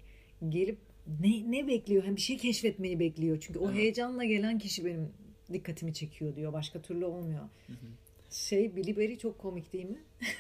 gelip 0.50 0.78
ne 1.22 1.52
ne 1.52 1.67
bekliyor? 1.67 2.04
Hani 2.04 2.15
bir 2.15 2.22
şey 2.22 2.38
keşfetmeyi 2.38 3.00
bekliyor. 3.00 3.38
Çünkü 3.41 3.60
o 3.60 3.65
Evet. 3.67 3.78
heyecanla 3.78 4.24
gelen 4.24 4.60
kişi 4.60 4.86
benim 4.86 5.10
dikkatimi 5.54 5.93
çekiyor 5.93 6.36
diyor. 6.36 6.54
Başka 6.54 6.82
türlü 6.82 7.06
olmuyor. 7.06 7.41
Hı 7.67 7.74
hı. 7.74 7.88
Şey 8.32 8.76
Billy 8.76 8.98
Berry 8.98 9.18
çok 9.18 9.39
komik 9.39 9.74
değil 9.74 9.86
mi? 9.89 10.00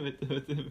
evet 0.00 0.14
evet 0.30 0.42
evet. 0.48 0.66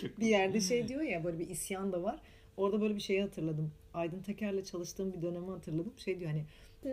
Çok- 0.00 0.20
Bir 0.20 0.26
yerde 0.26 0.60
şey 0.60 0.88
diyor 0.88 1.02
ya 1.02 1.24
böyle 1.24 1.38
bir 1.38 1.48
isyan 1.48 1.92
da 1.92 2.02
var. 2.02 2.20
Orada 2.56 2.80
böyle 2.80 2.94
bir 2.96 3.00
şeyi 3.00 3.22
hatırladım. 3.22 3.72
Aydın 3.94 4.22
Teker'le 4.22 4.64
çalıştığım 4.64 5.12
bir 5.12 5.22
dönemi 5.22 5.50
hatırladım. 5.50 5.92
Şey 5.96 6.20
diyor 6.20 6.30
hani 6.30 6.44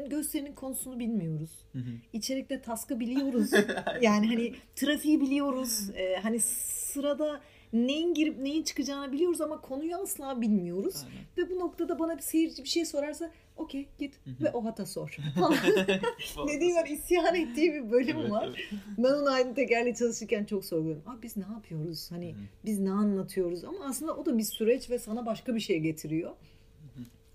gösterinin 0.10 0.54
konusunu 0.54 1.00
bilmiyoruz. 1.00 1.50
Hı 1.72 1.80
hı. 1.80 1.92
İçerikte 2.14 2.62
taskı 2.62 3.00
biliyoruz. 3.00 3.52
yani 4.02 4.28
hani 4.28 4.54
trafiği 4.76 5.22
biliyoruz. 5.22 5.90
Ee, 5.96 6.16
hani 6.24 6.40
sırada 6.40 7.42
neyin 7.74 8.14
girip 8.14 8.40
neyin 8.40 8.64
çıkacağını 8.64 9.12
biliyoruz 9.12 9.42
ama 9.42 9.62
konuyu 9.62 9.96
asla 9.96 10.42
bilmiyoruz. 10.42 10.96
Aynen. 11.06 11.26
Ve 11.50 11.56
bu 11.56 11.60
noktada 11.60 12.00
bana 12.00 12.18
bir 12.18 12.22
seyirci 12.22 12.64
bir 12.64 12.70
şey 12.70 12.86
sorarsa 12.86 13.32
okey 13.60 13.88
git 14.00 14.20
ve 14.42 14.52
o 14.52 14.66
hata 14.66 14.86
sor. 14.86 15.18
ne 16.46 16.60
diyeyim 16.60 16.76
var 16.76 16.88
isyan 16.88 17.36
ettiği 17.36 17.74
bir 17.74 17.92
bölüm 17.92 18.18
Evet, 18.20 18.32
var. 18.32 18.48
evet. 18.48 18.82
Ben 18.98 19.14
onu 19.14 19.30
Aydın 19.30 19.54
Teker'le 19.54 19.94
çalışırken 19.96 20.46
çok 20.46 20.66
sorguluyorum. 20.66 21.04
Abi 21.06 21.22
biz 21.24 21.38
ne 21.38 21.46
yapıyoruz? 21.54 22.12
Hani 22.12 22.36
biz 22.66 22.80
ne 22.80 22.92
anlatıyoruz? 22.92 23.64
Ama 23.64 23.86
aslında 23.86 24.16
o 24.18 24.26
da 24.26 24.38
bir 24.38 24.44
süreç 24.44 24.90
ve 24.90 25.00
sana 25.00 25.26
başka 25.26 25.56
bir 25.56 25.60
şey 25.60 25.80
getiriyor. 25.80 26.32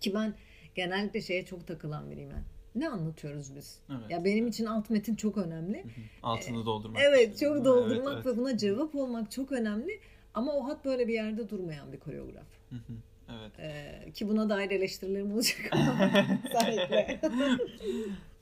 Ki 0.01 0.15
ben 0.15 0.35
genellikle 0.75 1.21
şeye 1.21 1.45
çok 1.45 1.67
takılan 1.67 2.11
biriyim 2.11 2.31
ben. 2.31 2.45
Ne 2.75 2.89
anlatıyoruz 2.89 3.57
biz? 3.57 3.79
Evet. 3.91 4.11
Ya 4.11 4.25
benim 4.25 4.47
için 4.47 4.65
alt 4.65 4.91
metin 4.91 5.15
çok 5.15 5.39
önemli. 5.39 5.85
Altını 6.23 6.67
doldurmak. 6.67 7.03
Evet 7.09 7.29
mi? 7.33 7.37
çok 7.37 7.65
doldurmak 7.65 8.15
Evet, 8.15 8.27
ve 8.27 8.31
evet. 8.31 8.39
buna 8.39 8.59
cevap 8.59 8.95
olmak 8.95 9.31
çok 9.31 9.53
önemli. 9.53 10.01
Ama 10.35 10.53
o 10.53 10.65
hat 10.67 10.85
böyle 10.85 11.09
bir 11.09 11.15
yerde 11.15 11.49
durmayan 11.49 11.93
bir 11.93 11.99
koreograf. 11.99 12.47
Hı 12.71 12.77
hı. 12.77 12.93
Evet. 13.31 13.53
Ee, 13.59 14.13
ki 14.15 14.29
buna 14.29 14.49
dair 14.49 14.71
eleştirilerim 14.71 15.33
olacak 15.33 15.61
ama 15.73 16.05
ekle. 16.69 17.21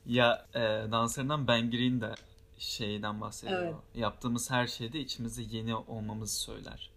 Ya 0.05 0.45
e, 0.53 0.59
danslarından 0.91 1.47
Ben 1.47 1.71
Green 1.71 2.01
de 2.01 2.15
şeyden 2.57 3.21
bahsediyor. 3.21 3.61
Evet. 3.63 3.75
Yaptığımız 3.95 4.51
her 4.51 4.67
şeyde 4.67 4.99
içimizde 4.99 5.57
yeni 5.57 5.75
olmamızı 5.75 6.39
söyler. 6.41 6.89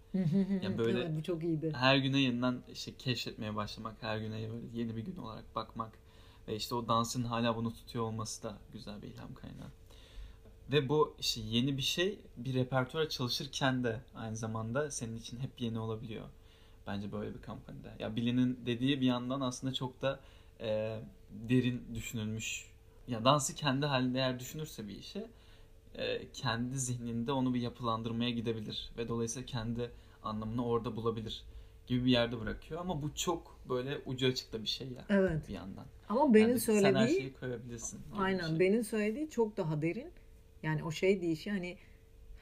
Ya 0.63 0.77
böyle- 0.77 0.99
evet, 0.99 1.11
bu 1.17 1.23
çok 1.23 1.43
iyiydi. 1.43 1.73
Her 1.75 1.97
güne 1.97 2.19
yeniden 2.19 2.57
işte 2.73 2.91
keşfetmeye 2.97 3.55
başlamak, 3.55 3.95
her 4.01 4.17
güne 4.17 4.39
yeni 4.73 4.95
bir 4.95 5.05
gün 5.05 5.15
olarak 5.15 5.55
bakmak 5.55 5.91
ve 6.47 6.55
işte 6.55 6.75
o 6.75 6.87
dansın 6.87 7.23
hala 7.23 7.55
bunu 7.55 7.73
tutuyor 7.73 8.05
olması 8.05 8.43
da 8.43 8.57
güzel 8.73 9.01
bir 9.01 9.07
ilham 9.07 9.33
kaynağı. 9.33 9.71
Ve 10.71 10.89
bu 10.89 11.15
işte 11.19 11.41
yeni 11.41 11.77
bir 11.77 11.81
şey 11.81 12.19
bir 12.37 12.53
repertuara 12.53 13.09
çalışırken 13.09 13.83
de 13.83 13.99
aynı 14.15 14.35
zamanda 14.35 14.91
senin 14.91 15.17
için 15.17 15.39
hep 15.39 15.61
yeni 15.61 15.79
olabiliyor. 15.79 16.25
Bence 16.87 17.11
böyle 17.11 17.33
bir 17.35 17.41
kampanyada. 17.41 17.93
Ya 17.99 18.15
Billy'nin 18.15 18.59
dediği 18.65 19.01
bir 19.01 19.05
yandan 19.05 19.41
aslında 19.41 19.73
çok 19.73 20.01
da 20.01 20.19
e, 20.61 20.99
derin 21.49 21.83
düşünülmüş. 21.95 22.65
Ya 23.07 23.25
dansı 23.25 23.55
kendi 23.55 23.85
halinde 23.85 24.17
eğer 24.17 24.39
düşünürse 24.39 24.87
bir 24.87 24.95
işi 24.97 25.27
e, 25.95 26.31
kendi 26.31 26.79
zihninde 26.79 27.31
onu 27.31 27.53
bir 27.53 27.61
yapılandırmaya 27.61 28.29
gidebilir 28.29 28.91
ve 28.97 29.07
dolayısıyla 29.07 29.45
kendi 29.45 29.91
anlamını 30.23 30.65
orada 30.65 30.95
bulabilir 30.95 31.43
gibi 31.87 32.05
bir 32.05 32.11
yerde 32.11 32.39
bırakıyor 32.39 32.81
ama 32.81 33.01
bu 33.01 33.15
çok 33.15 33.57
böyle 33.69 33.97
ucu 34.05 34.27
açık 34.27 34.53
da 34.53 34.61
bir 34.63 34.67
şey 34.67 34.87
ya 34.87 35.05
Evet. 35.09 35.49
bir 35.49 35.53
yandan. 35.53 35.85
Ama 36.09 36.33
benim 36.33 36.49
Yani 36.49 36.59
Sen 36.59 36.73
her 36.73 36.81
söylediği 36.81 37.17
şeyi 37.17 37.33
koyabilirsin. 37.33 37.99
aynen 38.17 38.47
şey. 38.47 38.59
benim 38.59 38.83
söylediği 38.83 39.29
çok 39.29 39.57
daha 39.57 39.81
derin. 39.81 40.11
Yani 40.63 40.83
o 40.83 40.91
şey 40.91 41.21
deyişi 41.21 41.51
hani 41.51 41.77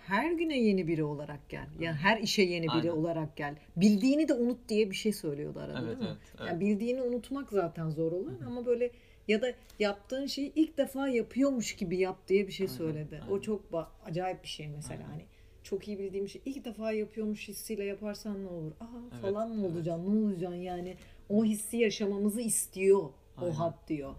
her 0.07 0.31
güne 0.31 0.57
yeni 0.59 0.87
biri 0.87 1.03
olarak 1.03 1.49
gel. 1.49 1.67
Yani 1.79 1.95
her 1.95 2.17
işe 2.19 2.41
yeni 2.41 2.63
biri 2.67 2.71
Aynen. 2.73 2.89
olarak 2.89 3.37
gel. 3.37 3.55
Bildiğini 3.75 4.27
de 4.27 4.33
unut 4.33 4.69
diye 4.69 4.89
bir 4.91 4.95
şey 4.95 5.13
söylüyordu 5.13 5.59
arada 5.59 5.79
Evet, 5.79 5.87
değil 5.87 5.97
mi? 5.97 6.05
evet, 6.07 6.17
evet. 6.39 6.47
Yani 6.49 6.59
bildiğini 6.59 7.01
unutmak 7.01 7.49
zaten 7.49 7.89
zor 7.89 8.11
olur 8.11 8.41
ama 8.47 8.65
böyle 8.65 8.91
ya 9.27 9.41
da 9.41 9.47
yaptığın 9.79 10.25
şeyi 10.25 10.51
ilk 10.55 10.77
defa 10.77 11.07
yapıyormuş 11.07 11.75
gibi 11.75 11.97
yap 11.97 12.27
diye 12.27 12.47
bir 12.47 12.51
şey 12.51 12.65
Aynen, 12.67 12.77
söyledi. 12.77 13.21
O 13.29 13.31
aynen. 13.31 13.41
çok 13.41 13.71
ba- 13.71 13.87
acayip 14.05 14.43
bir 14.43 14.47
şey 14.47 14.67
mesela 14.67 15.03
Aynen. 15.03 15.11
hani 15.11 15.25
çok 15.63 15.87
iyi 15.87 15.99
bildiğim 15.99 16.29
şey 16.29 16.41
ilk 16.45 16.65
defa 16.65 16.91
yapıyormuş 16.91 17.47
hissiyle 17.47 17.83
yaparsan 17.83 18.43
ne 18.43 18.47
olur? 18.47 18.71
Aa 18.79 18.85
Evet, 19.11 19.21
falan 19.21 19.49
mı 19.49 19.61
evet. 19.65 19.75
olacaksın? 19.75 20.05
Ne 20.21 20.25
olacaksın 20.27 20.55
yani? 20.61 20.95
O 21.29 21.45
hissi 21.45 21.77
yaşamamızı 21.77 22.41
istiyor 22.41 23.09
Aynen. 23.37 23.51
o 23.51 23.59
hat 23.59 23.87
diyor. 23.87 24.15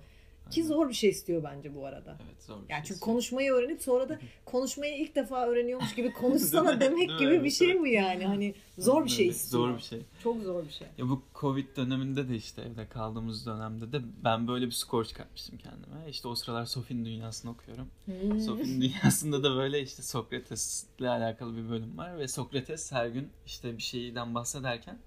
Ki 0.51 0.61
Aynen. 0.61 0.69
zor 0.75 0.89
bir 0.89 0.95
şey 0.95 1.11
istiyor 1.11 1.45
bence 1.45 1.75
bu 1.75 1.87
arada. 1.87 2.19
Evet 2.27 2.43
zor 2.43 2.55
bir 2.63 2.69
Yani 2.73 2.81
şey. 2.81 2.89
çünkü 2.89 3.01
konuşmayı 3.01 3.53
öğrenip 3.53 3.83
sonra 3.83 4.09
da 4.09 4.19
konuşmayı 4.45 4.99
ilk 4.99 5.15
defa 5.15 5.47
öğreniyormuş 5.47 5.95
gibi 5.95 6.13
konuşsana 6.13 6.73
mi? 6.73 6.81
demek 6.81 7.09
Değil 7.09 7.19
gibi 7.19 7.39
mi? 7.39 7.45
bir 7.45 7.51
şey 7.51 7.81
bu 7.81 7.87
yani. 7.87 8.27
Hani 8.27 8.55
zor 8.79 9.05
bir 9.05 9.11
şey 9.11 9.27
istiyor. 9.29 9.69
Zor 9.69 9.77
bir 9.77 9.83
şey. 9.83 10.03
Çok 10.23 10.43
zor 10.43 10.65
bir 10.65 10.71
şey. 10.73 10.87
Ya 10.99 11.09
bu 11.09 11.23
Covid 11.35 11.77
döneminde 11.77 12.29
de 12.29 12.37
işte 12.37 12.63
evde 12.63 12.89
kaldığımız 12.89 13.47
dönemde 13.47 13.93
de 13.93 14.01
ben 14.25 14.49
böyle 14.49 14.67
bir 14.67 14.71
skor 14.73 15.05
çıkartmıştım 15.05 15.59
kendime. 15.59 16.11
İşte 16.11 16.29
o 16.29 16.35
sıralar 16.35 16.65
Sophie'nin 16.67 17.05
dünyasını 17.05 17.51
okuyorum. 17.51 17.89
Hmm. 18.05 18.41
Sophie'nin 18.41 18.81
dünyasında 18.81 19.43
da 19.43 19.57
böyle 19.57 19.83
işte 19.83 20.03
Sokrates'le 20.03 21.01
alakalı 21.01 21.57
bir 21.57 21.69
bölüm 21.71 21.99
var 21.99 22.19
ve 22.19 22.29
Sokrates 22.29 22.93
her 22.93 23.07
gün 23.07 23.29
işte 23.47 23.77
bir 23.77 23.83
şeyden 23.83 24.35
bahsederken 24.35 24.99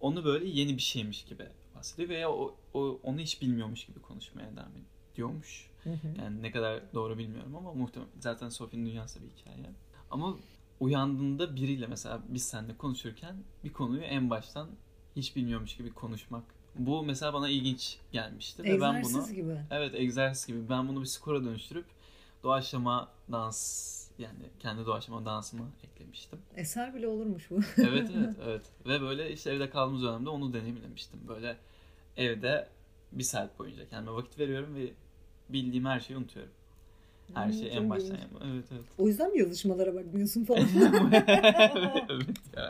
onu 0.00 0.24
böyle 0.24 0.48
yeni 0.48 0.76
bir 0.76 0.82
şeymiş 0.82 1.24
gibi 1.24 1.46
bahsediyor 1.86 2.08
veya 2.08 2.30
o, 2.30 2.56
o 2.74 3.00
onu 3.02 3.18
hiç 3.20 3.42
bilmiyormuş 3.42 3.84
gibi 3.84 4.00
konuşmaya 4.00 4.56
devam 4.56 4.72
ediyormuş. 5.12 5.70
Hı 5.84 5.90
hı. 5.90 6.08
Yani 6.18 6.42
ne 6.42 6.50
kadar 6.50 6.82
doğru 6.94 7.18
bilmiyorum 7.18 7.56
ama 7.56 7.72
muhtemelen 7.72 8.10
zaten 8.20 8.48
Sophie'nin 8.48 8.86
dünyası 8.86 9.20
bir 9.22 9.28
hikaye. 9.28 9.70
Ama 10.10 10.36
uyandığında 10.80 11.56
biriyle 11.56 11.86
mesela 11.86 12.22
biz 12.28 12.44
seninle 12.44 12.76
konuşurken 12.76 13.36
bir 13.64 13.72
konuyu 13.72 14.02
en 14.02 14.30
baştan 14.30 14.68
hiç 15.16 15.36
bilmiyormuş 15.36 15.76
gibi 15.76 15.90
konuşmak. 15.90 16.44
Bu 16.74 17.02
mesela 17.02 17.32
bana 17.32 17.48
ilginç 17.48 17.98
gelmişti 18.12 18.64
ve 18.64 18.80
ben 18.80 18.94
bunu 18.94 18.98
Egzersiz 18.98 19.34
gibi. 19.34 19.56
evet 19.70 19.94
egzersiz 19.94 20.46
gibi 20.46 20.68
ben 20.68 20.88
bunu 20.88 21.00
bir 21.00 21.06
skora 21.06 21.44
dönüştürüp 21.44 21.86
doğaçlama 22.42 23.08
dans 23.32 24.10
yani 24.18 24.50
kendi 24.60 24.86
doğaçlama 24.86 25.24
dansımı 25.24 25.70
eklemiştim. 25.84 26.38
Eser 26.56 26.94
bile 26.94 27.08
olurmuş 27.08 27.50
bu. 27.50 27.60
Evet 27.76 28.10
evet 28.16 28.34
evet 28.44 28.62
ve 28.86 29.00
böyle 29.00 29.32
işte 29.32 29.50
evde 29.50 29.70
kaldığımız 29.70 30.02
dönemde 30.02 30.30
onu 30.30 30.52
deneyimlemiştim. 30.52 31.20
Böyle 31.28 31.56
evde 32.16 32.68
bir 33.12 33.24
saat 33.24 33.58
boyunca 33.58 33.88
kendime 33.88 34.12
vakit 34.16 34.38
veriyorum 34.38 34.74
ve 34.76 34.90
bildiğim 35.48 35.84
her 35.86 36.00
şeyi 36.00 36.16
unutuyorum. 36.16 36.52
Her 37.34 37.46
Hmm, 37.46 37.52
şeyi 37.52 37.66
en 37.66 37.90
baştan 37.90 38.16
yapıyorum. 38.16 38.48
Evet 38.54 38.64
evet. 38.72 38.82
O 38.98 39.08
yüzden 39.08 39.32
mi 39.32 39.38
yazışmalara 39.38 39.94
bakmıyorsun 39.94 40.44
falan? 40.44 40.60
evet 42.08 42.36
ya. 42.56 42.68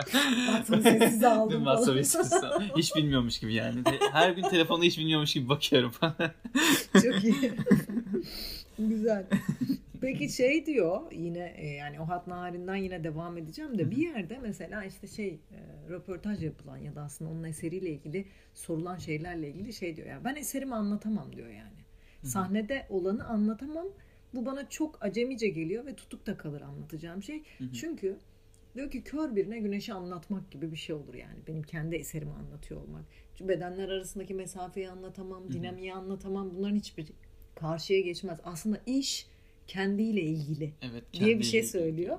Baktım 0.49 0.83
sessiz 0.83 1.25
aldım. 1.25 1.59
WhatsApp'ı 1.59 1.99
istiyorsam. 1.99 2.63
Hiç 2.77 2.97
bilmiyormuş 2.97 3.39
gibi 3.39 3.55
yani. 3.55 3.79
Her 4.13 4.31
gün 4.31 4.43
telefonu 4.43 4.83
hiç 4.83 4.99
bilmiyormuş 4.99 5.33
gibi 5.33 5.49
bakıyorum 5.49 5.91
falan. 5.91 6.15
Çok 6.93 7.25
iyi. 7.25 7.53
Güzel. 8.79 9.27
Peki 10.07 10.29
şey 10.29 10.67
diyor 10.67 11.13
yine 11.13 11.55
e, 11.57 11.67
yani 11.67 12.01
o 12.01 12.09
hat 12.09 12.27
naharinden 12.27 12.77
yine 12.77 13.05
devam 13.05 13.39
edeceğim 13.39 13.79
de 13.79 13.91
bir 13.91 13.97
yerde 13.97 14.39
mesela 14.43 14.85
işte 14.85 15.07
şey 15.07 15.29
e, 15.29 15.91
röportaj 15.91 16.45
yapılan 16.45 16.77
ya 16.77 16.95
da 16.95 17.03
aslında 17.03 17.31
onun 17.31 17.45
eseriyle 17.45 17.91
ilgili 17.91 18.27
sorulan 18.55 18.97
şeylerle 18.97 19.49
ilgili 19.49 19.73
şey 19.73 19.97
diyor 19.97 20.09
ya 20.09 20.25
ben 20.25 20.37
eserimi 20.37 20.75
anlatamam 20.75 21.37
diyor 21.37 21.49
yani. 21.49 21.77
Sahnede 22.23 22.87
olanı 22.91 23.27
anlatamam. 23.27 23.87
Bu 24.35 24.47
bana 24.47 24.69
çok 24.69 25.05
acemice 25.05 25.49
geliyor 25.49 25.87
ve 25.87 25.97
tutukta 25.97 26.37
kalır 26.37 26.61
anlatacağım 26.61 27.23
şey. 27.23 27.43
Çünkü 27.73 28.19
diyor 28.75 28.91
ki 28.91 29.03
kör 29.05 29.37
birine 29.37 29.59
güneşi 29.59 29.93
anlatmak 29.93 30.51
gibi 30.51 30.73
bir 30.73 30.77
şey 30.77 30.95
olur 30.97 31.15
yani. 31.15 31.39
Benim 31.49 31.63
kendi 31.63 31.97
eserimi 31.97 32.33
anlatıyor 32.33 32.81
olmak. 32.81 33.05
Çünkü 33.35 33.49
bedenler 33.49 33.89
arasındaki 33.89 34.35
mesafeyi 34.35 34.91
anlatamam, 34.91 35.53
dinamiği 35.53 35.95
anlatamam. 35.95 36.51
Bunların 36.55 36.77
hiçbiri 36.77 37.13
karşıya 37.55 38.01
geçmez. 38.01 38.39
Aslında 38.45 38.81
iş 38.87 39.27
kendiyle 39.67 40.21
ilgili 40.21 40.73
Evet. 40.83 41.05
diye 41.13 41.39
bir 41.39 41.45
şey 41.45 41.63
söylüyor. 41.63 42.19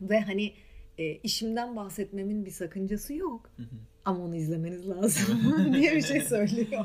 Ve 0.00 0.20
hani 0.20 0.52
e, 0.98 1.14
işimden 1.14 1.76
bahsetmemin 1.76 2.46
bir 2.46 2.50
sakıncası 2.50 3.14
yok. 3.14 3.50
Hı 3.56 3.62
hı. 3.62 3.76
Ama 4.04 4.24
onu 4.24 4.36
izlemeniz 4.36 4.88
lazım 4.88 5.72
diye 5.74 5.96
bir 5.96 6.02
şey 6.02 6.20
söylüyor. 6.20 6.84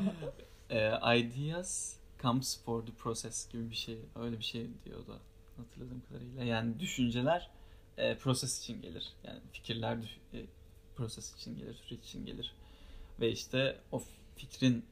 Ee, 0.70 0.90
ideas 1.18 1.96
comes 2.22 2.58
for 2.64 2.86
the 2.86 2.92
process 2.92 3.48
gibi 3.52 3.70
bir 3.70 3.76
şey. 3.76 3.98
Öyle 4.16 4.38
bir 4.38 4.44
şey 4.44 4.66
diyordu 4.84 5.20
hatırladığım 5.56 6.02
kadarıyla. 6.08 6.44
Yani 6.44 6.80
düşünceler 6.80 7.50
e, 7.98 8.14
proses 8.16 8.58
için 8.60 8.82
gelir. 8.82 9.12
Yani 9.24 9.40
fikirler 9.52 9.96
e, 10.34 10.38
proses 10.96 11.34
için 11.34 11.56
gelir, 11.56 11.74
süreç 11.74 12.04
için 12.04 12.26
gelir. 12.26 12.54
Ve 13.20 13.30
işte 13.32 13.76
o 13.92 14.02
fikrin 14.36 14.84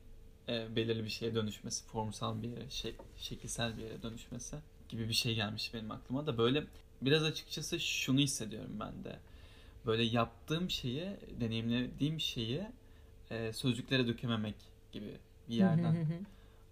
e, 0.49 0.77
belirli 0.77 1.05
bir 1.05 1.09
şeye 1.11 1.35
dönüşmesi, 1.35 1.85
formsal 1.87 2.43
bir 2.43 2.49
yere, 2.49 2.71
şey, 2.71 2.95
şekilsel 3.17 3.77
bir 3.77 3.83
yere 3.83 4.03
dönüşmesi 4.03 4.57
gibi 4.89 5.09
bir 5.09 5.15
şey 5.15 5.35
gelmiş 5.35 5.75
benim 5.75 5.91
aklıma 5.91 6.27
da 6.27 6.39
böyle 6.39 6.65
biraz 7.03 7.23
açıkçası 7.23 7.81
şunu 7.81 8.19
hissediyorum 8.21 8.77
ben 8.81 9.05
de. 9.05 9.17
Böyle 9.87 10.03
yaptığım 10.03 10.71
şeyi, 10.71 11.05
deneyimlediğim 11.41 12.21
şeyi 12.21 12.63
e, 13.31 13.53
sözcüklere 13.53 14.07
dökememek 14.07 14.55
gibi 14.93 15.17
bir 15.49 15.55
yerden 15.55 15.97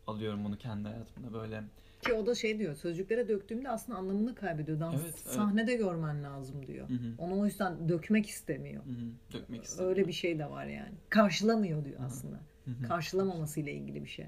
alıyorum 0.06 0.44
bunu 0.44 0.58
kendi 0.58 0.88
hayatımda 0.88 1.32
böyle. 1.32 1.62
Ki 2.04 2.12
o 2.12 2.26
da 2.26 2.34
şey 2.34 2.58
diyor 2.58 2.74
sözcüklere 2.74 3.28
döktüğümde 3.28 3.70
aslında 3.70 3.98
anlamını 3.98 4.34
kaybediyor. 4.34 4.80
Dans 4.80 4.94
Evet, 4.94 5.14
evet. 5.24 5.34
sahnede 5.34 5.74
görmen 5.74 6.22
lazım 6.24 6.66
diyor. 6.66 6.88
Hı 6.88 6.94
hı, 6.94 7.14
Onu 7.18 7.40
o 7.40 7.46
yüzden 7.46 7.88
dökmek 7.88 8.26
istemiyor. 8.26 8.84
hı 8.84 8.90
hı, 8.90 9.32
dökmek 9.32 9.64
istedim. 9.64 9.88
Öyle 9.88 10.08
bir 10.08 10.12
şey 10.12 10.38
de 10.38 10.50
var 10.50 10.66
yani. 10.66 10.94
Karşılamıyor 11.08 11.84
diyor 11.84 11.98
Hı 11.98 12.02
hı. 12.02 12.06
aslında. 12.06 12.40
Hı, 12.66 12.88
Karşılamamasıyla 12.88 13.72
ilgili 13.72 14.02
bir 14.04 14.08
şey. 14.08 14.26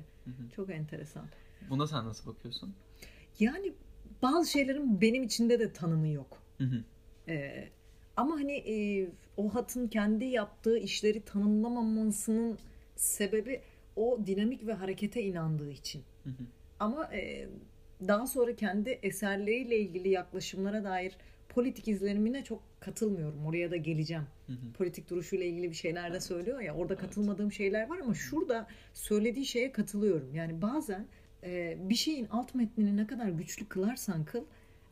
Çok 0.57 0.71
enteresan. 0.71 1.27
Buna 1.71 1.87
sen 1.87 2.07
nasıl 2.07 2.31
bakıyorsun? 2.31 2.75
Yani 3.41 3.73
bazı 4.23 4.51
şeylerin 4.51 5.01
benim 5.01 5.23
içinde 5.23 5.61
de 5.61 5.73
tanımı 5.73 6.09
yok. 6.09 6.43
Ee, 7.29 7.69
ama 8.17 8.35
hani 8.35 8.53
e, 8.53 9.09
o 9.37 9.55
hatın 9.55 9.89
kendi 9.89 10.25
yaptığı 10.25 10.79
işleri 10.79 11.21
tanımlamamasının 11.25 12.59
sebebi 12.97 13.61
o 13.97 14.19
dinamik 14.27 14.67
ve 14.67 14.73
harekete 14.73 15.23
inandığı 15.23 15.71
için. 15.71 16.03
hı 16.25 16.31
hı, 16.31 16.43
Ama 16.81 17.15
e, 17.15 17.49
daha 18.09 18.27
sonra 18.27 18.57
kendi 18.57 18.91
eserleriyle 18.91 19.79
ilgili 19.79 20.09
yaklaşımlara 20.09 20.85
dair 20.85 21.17
politik 21.49 21.89
izlenimine 21.89 22.45
çok 22.45 22.63
katılmıyorum. 22.93 23.47
Oraya 23.47 23.71
da 23.71 23.77
geleceğim. 23.77 24.23
hı 24.47 24.53
hı. 24.53 24.73
Politik 24.79 25.11
duruşuyla 25.11 25.47
ilgili 25.47 25.71
bir 25.71 25.75
şeyler 25.77 26.05
de 26.05 26.09
Evet. 26.11 26.23
söylüyor 26.23 26.61
ya. 26.61 26.75
Orada 26.75 26.95
Evet. 26.95 27.03
katılmadığım 27.03 27.53
şeyler 27.53 27.89
var 27.89 27.99
ama 27.99 28.15
şurada 28.15 28.67
söylediği 28.95 29.47
şeye 29.47 29.73
katılıyorum. 29.73 30.35
Yani 30.35 30.63
bazen 30.63 31.07
e, 31.45 31.77
bir 31.91 31.95
şeyin 31.95 32.27
alt 32.31 32.55
metnini 32.55 32.97
ne 32.97 33.07
kadar 33.07 33.29
güçlü 33.29 33.67
kılarsan 33.69 34.25
kıl 34.25 34.45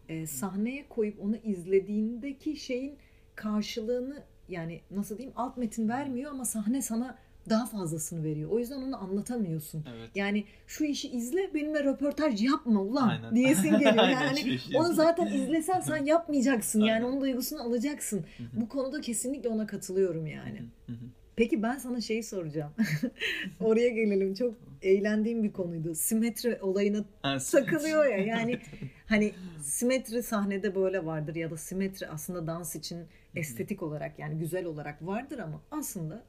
e, 0.08 0.26
sahneye 0.26 0.88
koyup 0.88 1.20
onu 1.20 1.36
izlediğindeki 1.36 2.56
şeyin 2.56 2.94
karşılığını 3.34 4.22
yani 4.48 4.80
nasıl 4.90 5.18
diyeyim 5.18 5.34
alt 5.36 5.56
metin 5.56 5.88
vermiyor 5.88 6.30
ama 6.30 6.44
sahne 6.44 6.82
sana 6.82 7.18
daha 7.50 7.66
fazlasını 7.66 8.24
veriyor. 8.24 8.50
O 8.50 8.58
yüzden 8.58 8.82
onu 8.82 9.02
anlatamıyorsun. 9.02 9.84
Evet. 9.96 10.10
Yani 10.14 10.44
şu 10.66 10.84
işi 10.84 11.08
izle 11.08 11.54
benimle 11.54 11.84
röportaj 11.84 12.42
yapma 12.42 12.80
ulan 12.82 13.08
Aynen. 13.08 13.36
diyesin 13.36 13.70
geliyor. 13.70 14.08
Yani 14.08 14.40
işi 14.40 14.76
onu 14.78 14.92
zaten 14.94 15.26
izlesen 15.26 15.80
sen 15.80 16.04
yapmayacaksın. 16.04 16.80
Yani 16.80 16.92
Aynen. 16.92 17.04
onun 17.06 17.20
duygusunu 17.20 17.62
alacaksın. 17.62 18.24
Hı 18.36 18.42
hı, 18.42 18.60
Bu 18.60 18.68
konuda 18.68 19.00
kesinlikle 19.00 19.48
ona 19.48 19.66
katılıyorum 19.66 20.26
yani. 20.26 20.58
hı 20.86 20.92
hı. 20.92 20.96
Peki 21.36 21.62
ben 21.62 21.78
sana 21.78 22.00
şeyi 22.00 22.22
soracağım. 22.22 22.72
Oraya 23.60 23.88
gelelim. 23.88 24.34
Çok 24.34 24.54
eğlendiğim 24.82 25.42
bir 25.42 25.52
konuydu. 25.52 25.94
Simetri 25.94 26.58
olayına 26.60 27.04
Ha, 27.22 27.38
takılıyor 27.52 28.04
ya. 28.04 28.16
Yani 28.18 28.58
hani 29.06 29.32
simetri 29.62 30.22
sahnede 30.22 30.74
böyle 30.74 31.04
vardır 31.06 31.34
ya 31.34 31.50
da 31.50 31.56
simetri 31.56 32.08
aslında 32.08 32.46
dans 32.46 32.76
için 32.76 32.98
estetik 33.34 33.82
olarak 33.82 34.18
yani 34.18 34.38
güzel 34.38 34.64
olarak 34.64 35.06
vardır 35.06 35.38
ama 35.38 35.60
aslında 35.70 36.22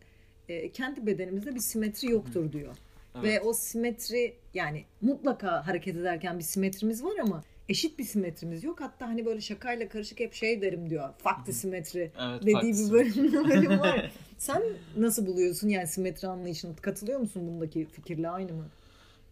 e, 0.49 0.71
kendi 0.71 1.05
bedenimizde 1.05 1.55
bir 1.55 1.59
simetri 1.59 2.11
yoktur 2.11 2.51
diyor. 2.51 2.75
Evet. 3.15 3.23
Ve 3.23 3.41
o 3.41 3.53
simetri 3.53 4.35
yani 4.53 4.85
mutlaka 5.01 5.67
hareket 5.67 5.95
ederken 5.95 6.39
bir 6.39 6.43
simetrimiz 6.43 7.03
var 7.03 7.17
ama 7.21 7.43
eşit 7.69 7.99
bir 7.99 8.03
simetrimiz 8.03 8.63
yok. 8.63 8.81
Hatta 8.81 9.07
hani 9.07 9.25
böyle 9.25 9.41
şakayla 9.41 9.89
karışık 9.89 10.19
hep 10.19 10.33
şey 10.33 10.61
derim 10.61 10.89
diyor. 10.89 11.09
Fakti 11.17 11.53
simetri 11.53 12.11
Evet, 12.21 12.41
dediği 12.41 12.53
farklı 12.53 12.69
bir 12.69 12.91
bölüm, 12.91 13.49
bölüm 13.49 13.79
var. 13.79 14.11
Sen 14.37 14.63
nasıl 14.97 15.27
buluyorsun 15.27 15.69
yani 15.69 15.87
simetri 15.87 16.27
anlayışını? 16.27 16.75
Katılıyor 16.75 17.19
musun 17.19 17.47
bundaki 17.47 17.85
fikirle 17.85 18.29
aynı 18.29 18.53
mı? 18.53 18.65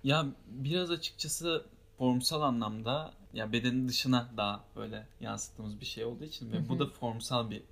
Ya 0.04 0.26
biraz 0.48 0.92
açıkçası 0.92 1.66
formsal 1.98 2.42
anlamda 2.42 3.14
ya 3.34 3.52
bedenin 3.52 3.88
dışına 3.88 4.30
daha 4.38 4.64
böyle 4.76 5.08
yansıttığımız 5.22 5.82
bir 5.82 5.86
şey 5.86 6.06
olduğu 6.06 6.24
için 6.24 6.52
ve 6.52 6.70
bu 6.70 6.80
da 6.80 6.88
formsal 6.88 7.50
bir. 7.50 7.64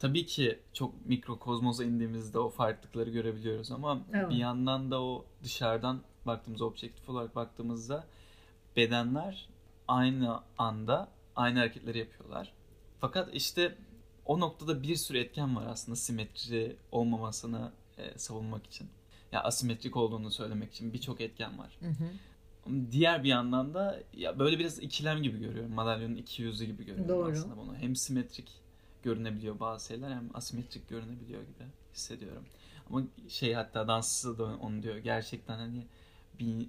Tabii 0.00 0.26
ki 0.26 0.58
çok 0.72 1.06
mikrokozmoza 1.06 1.84
indiğimizde 1.84 2.38
o 2.38 2.48
farklılıkları 2.48 3.10
görebiliyoruz 3.10 3.72
ama 3.72 4.02
Evet. 4.12 4.30
bir 4.30 4.36
yandan 4.36 4.90
da 4.90 5.02
o 5.02 5.24
dışarıdan 5.42 6.00
baktığımız 6.26 6.62
objektif 6.62 7.08
olarak 7.08 7.36
baktığımızda 7.36 8.06
bedenler 8.76 9.48
aynı 9.88 10.40
anda 10.58 11.08
aynı 11.36 11.58
hareketleri 11.58 11.98
yapıyorlar. 11.98 12.52
Fakat 13.00 13.34
işte 13.34 13.78
o 14.26 14.40
noktada 14.40 14.82
bir 14.82 14.96
sürü 14.96 15.18
etken 15.18 15.56
var 15.56 15.66
aslında 15.66 15.96
simetri 15.96 16.76
olmamasını 16.92 17.72
e, 17.98 18.18
savunmak 18.18 18.66
için. 18.66 18.88
Ya 19.32 19.42
asimetrik 19.42 19.96
olduğunu 19.96 20.30
söylemek 20.30 20.72
için 20.72 20.92
birçok 20.92 21.20
etken 21.20 21.58
var. 21.58 21.78
Hı 21.80 21.86
hı. 21.86 22.10
Diğer 22.92 23.24
bir 23.24 23.28
yandan 23.28 23.74
da 23.74 24.02
ya 24.16 24.38
böyle 24.38 24.58
biraz 24.58 24.78
ikilem 24.78 25.22
gibi 25.22 25.38
görüyorum. 25.40 25.72
Madalyonun 25.74 26.16
iki 26.16 26.42
yüzü 26.42 26.64
gibi 26.64 26.84
görüyorum 26.84 27.08
Doğru. 27.08 27.32
aslında 27.32 27.56
bunu. 27.56 27.76
Hem 27.76 27.96
simetrik 27.96 28.59
görünebiliyor 29.02 29.60
bazı 29.60 29.86
şeyler 29.86 30.10
hem 30.10 30.30
asimetrik 30.34 30.88
görünebiliyor 30.88 31.42
gibi 31.42 31.64
hissediyorum. 31.94 32.44
Ama 32.90 33.02
şey 33.28 33.52
hatta 33.54 33.88
dansçısı 33.88 34.38
da 34.38 34.44
onu 34.44 34.82
diyor. 34.82 34.96
Gerçekten 34.96 35.58
hani 35.58 35.86
bir 36.38 36.66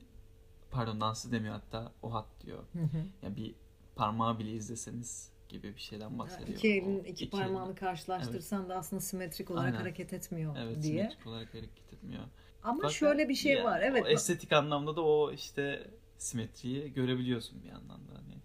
pardon 0.71 1.01
dansçı 1.01 1.31
demiyor 1.31 1.53
hatta 1.53 1.91
o 2.03 2.13
hat 2.13 2.27
diyor. 2.45 2.63
Hı 2.73 2.79
hı. 2.79 3.05
Ya 3.25 3.35
bir 3.35 3.55
parmağı 3.95 4.39
bile 4.39 4.51
izleseniz 4.51 5.31
gibi 5.49 5.75
bir 5.75 5.81
şeyden 5.81 6.19
bahsediyor. 6.19 6.57
İki 6.57 6.73
elin 6.73 6.99
iki, 6.99 7.25
iki 7.25 7.29
parmağını 7.29 7.65
elin- 7.67 7.75
karşılaştırsan 7.75 8.69
da 8.69 8.75
aslında 8.75 9.01
simetrik 9.01 9.51
olarak 9.51 9.65
Aynen. 9.65 9.77
hareket 9.77 10.13
etmiyor 10.13 10.55
Evet 10.59 10.83
diye. 10.83 11.03
simetrik 11.03 11.27
olarak 11.27 11.53
hareket 11.53 11.93
etmiyor. 11.93 12.23
Ama 12.63 12.77
Fakat 12.81 12.91
şöyle 12.95 13.29
bir 13.29 13.35
şey 13.35 13.53
ya, 13.53 13.63
var. 13.63 13.81
Evet. 13.81 14.03
O 14.05 14.07
estetik 14.07 14.53
anlamda 14.53 14.95
da 14.95 15.01
o 15.01 15.31
işte 15.31 15.87
simetriyi 16.17 16.93
görebiliyorsun 16.93 17.63
bir 17.63 17.69
yandan 17.69 18.07
da. 18.07 18.13
Hani. 18.13 18.41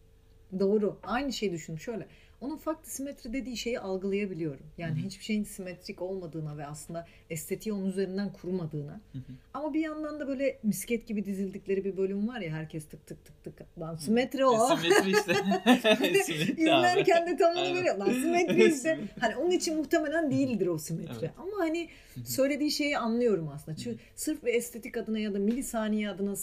Doğru. 0.61 0.99
Aynı 1.03 1.33
şeyi 1.33 1.53
düşün. 1.53 1.77
Şöyle. 1.77 2.09
Onun 2.40 2.57
farklı 2.57 2.90
simetri 2.90 3.33
dediği 3.33 3.57
şeyi 3.57 3.81
algılayabiliyorum. 3.81 4.66
Yani 4.79 4.99
Hı 4.99 5.03
hı. 5.03 5.07
hiçbir 5.07 5.25
şeyin 5.25 5.44
simetrik 5.44 6.03
olmadığına 6.03 6.57
ve 6.57 6.66
aslında 6.66 7.07
estetiği 7.31 7.72
onun 7.72 7.87
üzerinden 7.87 8.33
kurmadığına. 8.33 9.01
Hı 9.12 9.18
hı. 9.18 9.33
Ama 9.55 9.75
bir 9.75 9.81
yandan 9.81 10.20
da 10.20 10.29
böyle 10.29 10.59
misket 10.62 11.07
gibi 11.07 11.25
dizildikleri 11.25 11.85
bir 11.85 11.96
bölüm 11.96 12.29
var 12.29 12.40
ya 12.40 12.53
herkes 12.53 12.88
tık 12.88 13.07
tık 13.07 13.25
tık 13.25 13.44
tık. 13.44 13.79
Lan 13.79 13.96
simetri 13.96 14.46
o. 14.46 14.72
E, 14.72 14.77
simetri 14.77 15.11
işte. 15.11 15.35
simetri 16.25 16.53
abi. 16.53 16.61
İzlerken 16.61 17.27
de 17.27 17.37
tam 17.37 17.57
onu 17.57 17.75
veriyor. 17.75 17.96
Lan 17.96 18.11
simetri 18.11 18.64
işte. 18.75 18.99
Hani 19.20 19.37
onun 19.37 19.51
için 19.51 19.77
muhtemelen 19.77 20.31
değildir 20.31 20.66
o 20.66 20.79
simetri. 20.79 21.14
Evet. 21.20 21.31
Ama 21.38 21.59
hani. 21.59 21.88
Söylediği 22.24 22.70
şeyi 22.70 22.98
anlıyorum 22.98 23.48
aslında. 23.48 23.76
Çünkü 23.76 23.98
sırf 24.14 24.44
bir 24.44 24.55
estetik 24.55 24.96
adına 24.96 25.18
ya 25.18 25.35
da 25.35 25.38
milisaniye 25.38 26.11
adına 26.11 26.35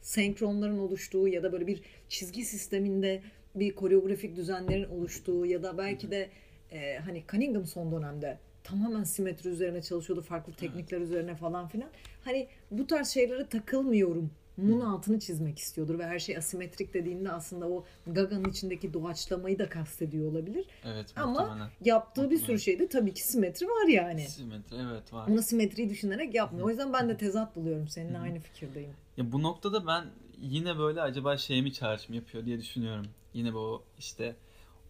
senkronların 0.00 0.78
oluştuğu 0.78 1.28
ya 1.28 1.42
da 1.42 1.52
böyle 1.52 1.66
bir 1.66 1.82
çizgi 2.08 2.44
sisteminde 2.44 3.22
bir 3.54 3.74
koreografik 3.74 4.36
düzenlerin 4.36 4.88
oluştuğu 4.88 5.46
ya 5.46 5.62
da 5.62 5.78
belki 5.78 6.10
de 6.10 6.28
e, 6.72 6.98
hani 6.98 7.24
Cunningham 7.28 7.66
son 7.66 7.92
dönemde 7.92 8.38
tamamen 8.64 9.04
simetri 9.04 9.50
üzerine 9.50 9.82
çalışıyordu. 9.82 10.22
Farklı 10.22 10.52
teknikler 10.52 11.00
üzerine 11.00 11.34
falan 11.34 11.68
filan. 11.68 11.88
Hani 12.24 12.48
bu 12.70 12.86
tarz 12.86 13.08
şeylere 13.08 13.46
takılmıyorum. 13.46 14.30
Bunun 14.58 14.80
altını 14.80 15.20
çizmek 15.20 15.58
istiyordur 15.58 15.98
ve 15.98 16.06
her 16.06 16.18
şey 16.18 16.36
asimetrik 16.36 16.94
dediğinde 16.94 17.32
aslında 17.32 17.68
o 17.68 17.84
Gaga'nın 18.06 18.50
içindeki 18.50 18.92
doğaçlamayı 18.92 19.58
da 19.58 19.68
kastediyor 19.68 20.32
olabilir. 20.32 20.66
Evet 20.84 21.12
Ama 21.16 21.40
muhtemelen. 21.40 21.68
Yaptığı 21.84 22.30
bir 22.30 22.38
sürü 22.38 22.58
şeyde 22.58 22.88
tabii 22.88 23.14
ki 23.14 23.22
simetri 23.22 23.66
var 23.66 23.88
yani. 23.88 24.28
Simetri 24.28 24.76
evet 24.76 25.12
var. 25.12 25.28
Bunu 25.28 25.42
simetriyi 25.42 25.90
düşünerek 25.90 26.34
yapmıyor. 26.34 26.64
Hı. 26.64 26.66
O 26.66 26.70
yüzden 26.70 26.92
ben 26.92 27.08
de 27.08 27.16
tezat 27.16 27.56
buluyorum. 27.56 27.88
Seninle 27.88 28.18
hı. 28.18 28.22
aynı 28.22 28.40
fikirdeyim. 28.40 28.92
Ya 29.16 29.32
bu 29.32 29.42
noktada 29.42 29.86
ben 29.86 30.04
yine 30.40 30.78
böyle 30.78 31.00
acaba 31.00 31.36
şey 31.36 31.62
mi 31.62 31.72
çağrışım 31.72 32.14
yapıyor 32.14 32.44
diye 32.44 32.58
düşünüyorum. 32.58 33.06
Yine 33.34 33.54
bu 33.54 33.82
işte 33.98 34.36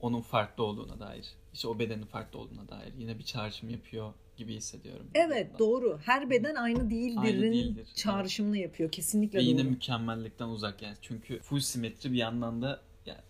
onun 0.01 0.21
farklı 0.21 0.65
olduğuna 0.65 1.01
dair. 1.01 1.27
işte 1.53 1.69
o 1.69 1.79
bedenin 1.79 2.05
farklı 2.05 2.39
olduğuna 2.39 2.69
dair 2.69 2.93
yine 2.99 3.19
bir 3.19 3.25
çağrışım 3.25 3.71
yapıyor 3.71 4.13
gibi 4.43 4.55
hissediyorum. 4.55 5.07
Evet 5.15 5.59
doğru. 5.59 5.99
Her 6.05 6.31
beden 6.31 6.55
aynı 6.55 6.91
değildir'in 6.91 7.43
Aynı 7.43 7.43
değildir, 7.43 7.87
çağrışımını 7.95 8.59
yapıyor. 8.59 8.93
Kesinlikle 8.93 9.39
Ve 9.39 9.43
doğru. 9.43 9.51
yine 9.51 9.63
mükemmellikten 9.63 10.49
uzak 10.49 10.83
yani. 10.83 10.97
Çünkü 11.03 11.41
full 11.41 11.61
simetri 11.61 12.13
bir 12.13 12.19
yandan 12.19 12.63
da 12.63 12.81
yani 13.07 13.21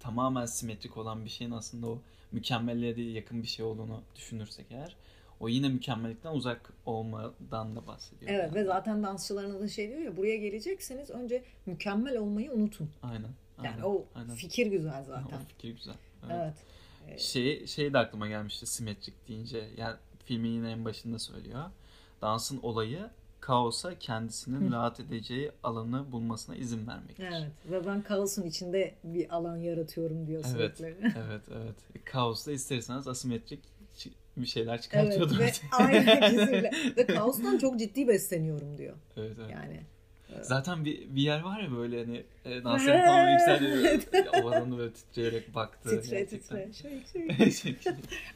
tamamen 0.00 0.46
simetrik 0.46 0.96
olan 0.96 1.24
bir 1.24 1.30
şeyin 1.30 1.50
aslında 1.50 1.86
o 1.86 2.02
mükemmelliğe 2.32 3.10
yakın 3.10 3.42
bir 3.42 3.48
şey 3.48 3.64
olduğunu 3.64 4.02
düşünürsek 4.16 4.66
eğer 4.70 4.96
o 5.40 5.48
yine 5.48 5.68
mükemmellikten 5.68 6.32
uzak 6.32 6.72
olmadan 6.86 7.76
da 7.76 7.86
bahsediyor. 7.86 8.30
Evet 8.30 8.44
yani. 8.44 8.54
ve 8.54 8.64
zaten 8.64 9.02
dansçılarına 9.02 9.60
da 9.60 9.68
şey 9.68 9.88
diyor 9.88 10.00
ya 10.00 10.16
buraya 10.16 10.36
gelecekseniz 10.36 11.10
önce 11.10 11.44
mükemmel 11.66 12.18
olmayı 12.18 12.52
unutun. 12.52 12.90
Aynen. 13.02 13.30
Yani 13.64 13.68
aynen, 13.68 13.82
o 13.82 14.04
aynen. 14.14 14.34
fikir 14.34 14.66
güzel 14.66 15.04
zaten. 15.08 15.36
O 15.36 15.44
fikir 15.48 15.70
güzel. 15.74 15.94
Evet. 16.24 16.34
Evet. 16.36 16.54
Evet. 17.08 17.20
Şey, 17.20 17.66
şey 17.66 17.92
de 17.92 17.98
aklıma 17.98 18.28
gelmişti 18.28 18.66
simetrik 18.66 19.28
deyince. 19.28 19.68
Yani 19.76 19.96
filmin 20.30 20.50
yine 20.50 20.70
en 20.70 20.84
başında 20.84 21.18
söylüyor. 21.18 21.64
Dansın 22.22 22.60
olayı 22.62 23.10
kaosa 23.40 23.98
kendisinin 23.98 24.72
rahat 24.72 25.00
edeceği 25.00 25.50
alanı 25.62 26.12
bulmasına 26.12 26.56
izin 26.56 26.86
vermektir. 26.86 27.24
Evet. 27.32 27.52
Ve 27.70 27.86
ben 27.86 28.02
kaosun 28.02 28.42
içinde 28.42 28.94
bir 29.04 29.34
alan 29.34 29.56
yaratıyorum 29.56 30.26
diyor 30.26 30.44
Evet. 30.56 30.76
sürekli. 30.76 30.96
evet 31.04 31.42
evet. 31.50 32.04
Kaosta 32.04 32.52
isterseniz 32.52 33.08
asimetrik 33.08 33.60
bir 34.36 34.46
şeyler 34.46 34.72
Evet 34.72 34.82
çıkartıyordur. 34.82 35.38
ve 35.38 35.52
aynen 35.72 36.20
kesinlikle. 36.20 36.70
Ve 36.96 37.06
kaostan 37.06 37.58
çok 37.58 37.78
ciddi 37.78 38.08
besleniyorum 38.08 38.78
diyor. 38.78 38.94
evet, 39.16 39.36
evet. 39.40 39.50
Yani. 39.50 39.80
Zaten 40.42 40.84
bir, 40.84 41.14
bir 41.14 41.22
yer 41.22 41.40
var 41.40 41.60
ya 41.60 41.70
böyle 41.72 42.04
hani 42.04 42.22
e, 42.44 42.64
dansların 42.64 43.00
tamamı 43.04 43.30
yükseliyor. 43.30 44.44
o 44.44 44.48
adamı 44.48 44.78
böyle 44.78 44.92
titreyerek 44.92 45.54
baktı. 45.54 46.02
Titre 46.02 46.18
gerçekten. 46.18 46.72
titre. 46.72 46.72
Şey, 46.72 47.50
şey. 47.50 47.78
Şey- 47.78 47.94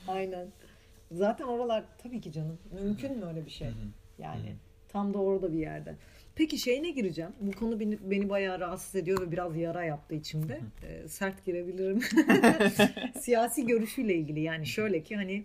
Aynen. 0.08 0.46
Zaten 1.10 1.44
oralar 1.44 1.84
tabii 1.98 2.20
ki 2.20 2.32
canım. 2.32 2.58
Mümkün 2.82 3.18
mü 3.18 3.24
öyle 3.24 3.46
bir 3.46 3.50
şey? 3.50 3.68
Hı 3.68 3.70
hı. 3.70 3.88
Yani 4.18 4.50
Hı. 4.50 4.54
tam 4.88 5.14
da 5.14 5.18
orada 5.18 5.52
bir 5.52 5.58
yerde. 5.58 5.94
Peki 6.36 6.58
şeyine 6.58 6.90
gireceğim. 6.90 7.30
Bu 7.40 7.52
konu 7.52 7.80
beni, 7.80 7.98
beni 8.10 8.28
bayağı 8.28 8.60
rahatsız 8.60 8.94
ediyor 8.94 9.20
ve 9.20 9.32
biraz 9.32 9.56
yara 9.56 9.84
yaptı 9.84 10.14
içimde. 10.14 10.60
Ee, 10.82 11.08
sert 11.08 11.44
girebilirim. 11.44 12.00
Siyasi 13.20 13.66
görüşüyle 13.66 14.14
ilgili 14.14 14.40
yani 14.40 14.66
şöyle 14.66 15.02
ki 15.02 15.16
hani 15.16 15.44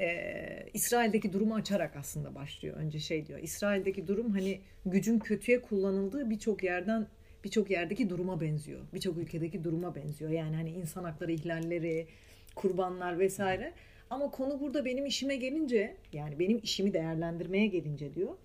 e, 0.00 0.68
İsrail'deki 0.74 1.32
durumu 1.32 1.54
açarak 1.54 1.96
aslında 1.96 2.34
başlıyor. 2.34 2.76
Önce 2.76 2.98
şey 2.98 3.26
diyor. 3.26 3.38
İsrail'deki 3.42 4.06
durum 4.06 4.32
hani 4.32 4.60
gücün 4.86 5.18
kötüye 5.18 5.62
kullanıldığı 5.62 6.30
birçok 6.30 6.62
yerden 6.62 7.06
birçok 7.44 7.70
yerdeki 7.70 8.10
duruma 8.10 8.40
benziyor. 8.40 8.80
Birçok 8.94 9.18
ülkedeki 9.18 9.64
duruma 9.64 9.94
benziyor. 9.94 10.30
Yani 10.30 10.56
hani 10.56 10.70
insan 10.70 11.04
hakları 11.04 11.32
ihlalleri, 11.32 12.06
kurbanlar 12.54 13.18
vesaire. 13.18 13.72
Ama 14.10 14.30
konu 14.30 14.60
burada 14.60 14.84
benim 14.84 15.06
işime 15.06 15.36
gelince 15.36 15.96
yani 16.12 16.38
benim 16.38 16.60
işimi 16.62 16.92
değerlendirmeye 16.94 17.66
gelince 17.66 18.14
diyor. 18.14 18.36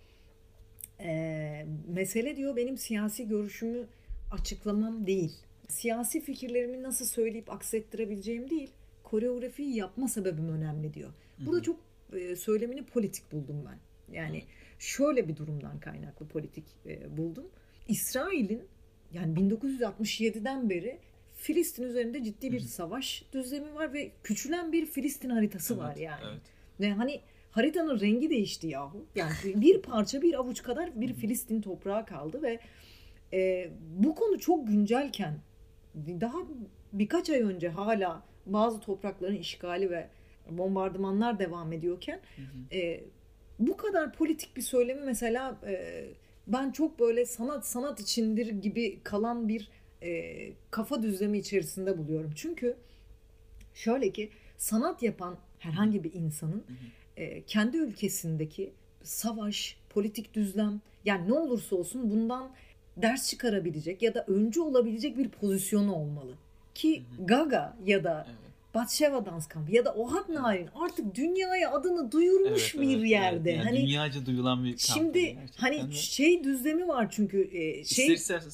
eee, 1.00 1.66
mesele 1.88 2.38
diyor 2.38 2.56
benim 2.56 2.78
siyasi 2.78 3.28
görüşümü 3.28 3.88
açıklamam 4.32 5.08
değil. 5.08 5.32
Siyasi 5.68 6.22
fikirlerimi 6.22 6.84
nasıl 6.84 7.06
söyleyip 7.06 7.52
aksettirebileceğim 7.54 8.50
değil. 8.50 8.72
Koreografiyi 9.04 9.76
yapma 9.76 10.08
sebebim 10.08 10.50
önemli 10.50 10.94
diyor. 10.94 11.10
Burada 11.46 11.62
çok 11.62 11.80
e, 12.14 12.36
söylemini 12.36 12.84
politik 12.84 13.32
buldum 13.32 13.66
ben. 13.66 13.78
Yani 14.16 14.44
şöyle 14.80 15.28
bir 15.28 15.36
durumdan 15.36 15.80
kaynaklı 15.80 16.28
politik 16.28 16.66
e, 16.86 17.18
buldum. 17.18 17.46
İsrail'in 17.88 18.64
yani 19.14 19.34
1967'den 19.40 20.70
beri 20.70 21.00
Filistin 21.42 21.84
üzerinde 21.84 22.24
ciddi 22.24 22.52
bir 22.52 22.60
savaş 22.60 23.26
düzlemi 23.34 23.76
var 23.76 23.94
ve 23.94 24.12
küçülen 24.24 24.72
bir 24.72 24.86
Filistin 24.86 25.30
haritası 25.30 25.78
var 25.78 25.92
Evet, 25.92 26.02
yani. 26.02 26.22
Evet. 26.32 26.42
Ve 26.80 26.92
hani 26.92 27.22
haritanın 27.52 28.00
rengi 28.00 28.30
değişti 28.30 28.68
yahu. 28.68 29.06
Yani 29.16 29.32
bir 29.46 29.82
parça 29.82 30.22
bir 30.22 30.40
avuç 30.40 30.64
kadar 30.64 31.02
bir 31.02 31.14
Filistin 31.14 31.62
toprağı 31.62 32.06
kaldı 32.06 32.42
ve 32.42 32.60
e, 33.34 33.70
bu 33.98 34.16
konu 34.16 34.40
çok 34.40 34.68
güncelken 34.68 35.40
daha 35.96 36.38
birkaç 36.94 37.30
ay 37.30 37.42
önce 37.42 37.70
hala 37.70 38.24
bazı 38.46 38.80
toprakların 38.80 39.36
işgali 39.36 39.92
ve 39.92 40.10
bombardımanlar 40.50 41.40
devam 41.40 41.74
ediyorken 41.74 42.20
Hı 42.36 42.42
hı. 42.42 42.78
e, 42.78 43.04
bu 43.60 43.78
kadar 43.78 44.14
politik 44.14 44.58
bir 44.58 44.62
söylemi 44.62 45.02
mesela 45.02 45.60
e, 45.68 46.06
ben 46.48 46.72
çok 46.72 47.00
böyle 47.00 47.26
sanat 47.26 47.68
sanat 47.68 48.00
içindir 48.00 48.48
gibi 48.48 49.00
kalan 49.04 49.48
bir 49.48 49.70
e, 50.04 50.52
kafa 50.72 51.04
düzlemi 51.04 51.38
içerisinde 51.38 51.98
buluyorum. 51.98 52.32
Çünkü 52.36 52.78
şöyle 53.74 54.12
ki 54.12 54.30
sanat 54.58 55.04
yapan 55.04 55.38
herhangi 55.60 56.04
bir 56.04 56.14
insanın 56.14 56.64
e, 57.18 57.42
kendi 57.42 57.78
ülkesindeki 57.78 58.74
savaş, 59.04 59.78
politik 59.90 60.34
düzlem 60.34 60.82
yani 61.06 61.30
ne 61.30 61.34
olursa 61.34 61.76
olsun 61.76 62.12
bundan 62.12 62.52
ders 62.98 63.30
çıkarabilecek 63.30 64.02
ya 64.02 64.14
da 64.14 64.26
öncü 64.28 64.62
olabilecek 64.62 65.18
bir 65.18 65.30
pozisyonu 65.30 65.96
olmalı. 65.96 66.34
Ki. 66.76 67.04
Gaga 67.20 67.78
ya 67.86 68.04
da 68.04 68.28
Evet. 68.30 68.51
Batşeva 68.74 69.26
Dans 69.26 69.48
Kampı 69.48 69.72
ya 69.72 69.86
da 69.86 69.94
Ohad 69.94 70.30
Narin 70.30 70.68
artık 70.76 71.16
dünyaya 71.16 71.72
adını 71.72 72.12
duyurmuş 72.12 72.76
Evet, 72.76 72.88
bir 72.88 72.98
evet, 72.98 73.10
yerde. 73.10 73.52
evet. 73.52 73.66
Yani 73.66 73.70
hani 73.78 73.88
dünyaca 73.88 74.26
duyulan 74.26 74.64
bir 74.64 74.78
kampanya 74.78 74.94
şimdi 75.14 75.20
gerçekten 75.24 75.62
hani 75.62 75.90
ve 75.90 75.92
şey 75.92 76.44
düzlemi 76.44 76.88
var 76.88 77.08
çünkü 77.12 77.50
e, 77.58 77.84
şey 77.84 78.08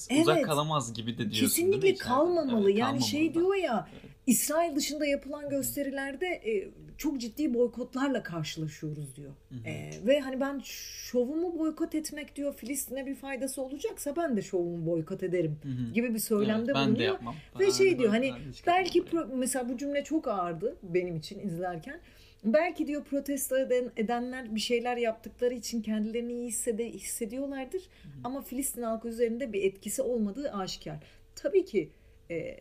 Evet. 0.09 0.21
uzak 0.21 0.45
kalamaz 0.45 0.93
gibi 0.93 1.13
de 1.17 1.31
diyorsun 1.31 1.65
mi 1.65 1.71
kesinlikle 1.71 1.95
kalmamalı. 1.95 2.69
Evet, 2.69 2.79
yani 2.79 3.03
şey 3.03 3.19
kalmamalı 3.33 3.35
da. 3.35 3.39
diyor 3.39 3.63
ya 3.71 3.87
Evet. 3.93 4.11
İsrail 4.27 4.75
dışında 4.75 5.05
yapılan 5.05 5.49
gösterilerde 5.49 6.25
e, 6.27 6.67
çok 6.97 7.21
ciddi 7.21 7.53
boykotlarla 7.53 8.23
karşılaşıyoruz 8.23 9.15
diyor. 9.15 9.31
Ee, 9.65 9.91
ve 10.07 10.19
hani 10.19 10.39
ben 10.39 10.59
şovumu 10.63 11.59
boykot 11.59 11.95
etmek 11.95 12.35
diyor 12.35 12.53
Filistin'e 12.55 13.05
bir 13.05 13.15
faydası 13.15 13.61
olacaksa 13.61 14.15
ben 14.15 14.37
de 14.37 14.41
şovumu 14.41 14.85
boykot 14.85 15.23
ederim 15.23 15.57
gibi 15.93 16.13
bir 16.13 16.19
söylemde 16.19 16.63
Evet, 16.65 16.75
ben 16.75 16.85
de 16.85 16.89
bulunuyor. 16.89 17.13
yapmam. 17.13 17.35
Ve 17.59 17.71
şey 17.71 17.91
de 17.95 17.99
diyor 17.99 18.09
hani 18.09 18.31
de 18.31 18.35
belki 18.67 18.99
pro- 19.01 19.35
mesela 19.35 19.69
bu 19.69 19.77
cümle 19.77 20.03
çok 20.03 20.27
ağırdı 20.27 20.77
benim 20.83 21.15
için 21.15 21.39
izlerken. 21.39 21.99
Belki 22.43 22.87
diyor 22.87 23.03
protesto 23.03 23.57
eden, 23.57 23.91
edenler 23.97 24.55
bir 24.55 24.59
şeyler 24.59 24.97
yaptıkları 24.97 25.53
için 25.53 25.81
kendilerini 25.81 26.33
iyi 26.33 26.47
hissede, 26.47 26.89
hissediyorlardır. 26.89 27.81
Ama 28.23 28.41
Filistin 28.41 28.81
halkı 28.81 29.07
üzerinde 29.07 29.53
bir 29.53 29.63
etkisi 29.63 30.01
olmadığı 30.01 30.51
aşikar. 30.51 31.03
Tabii 31.35 31.65
ki 31.65 31.89
e, 32.31 32.57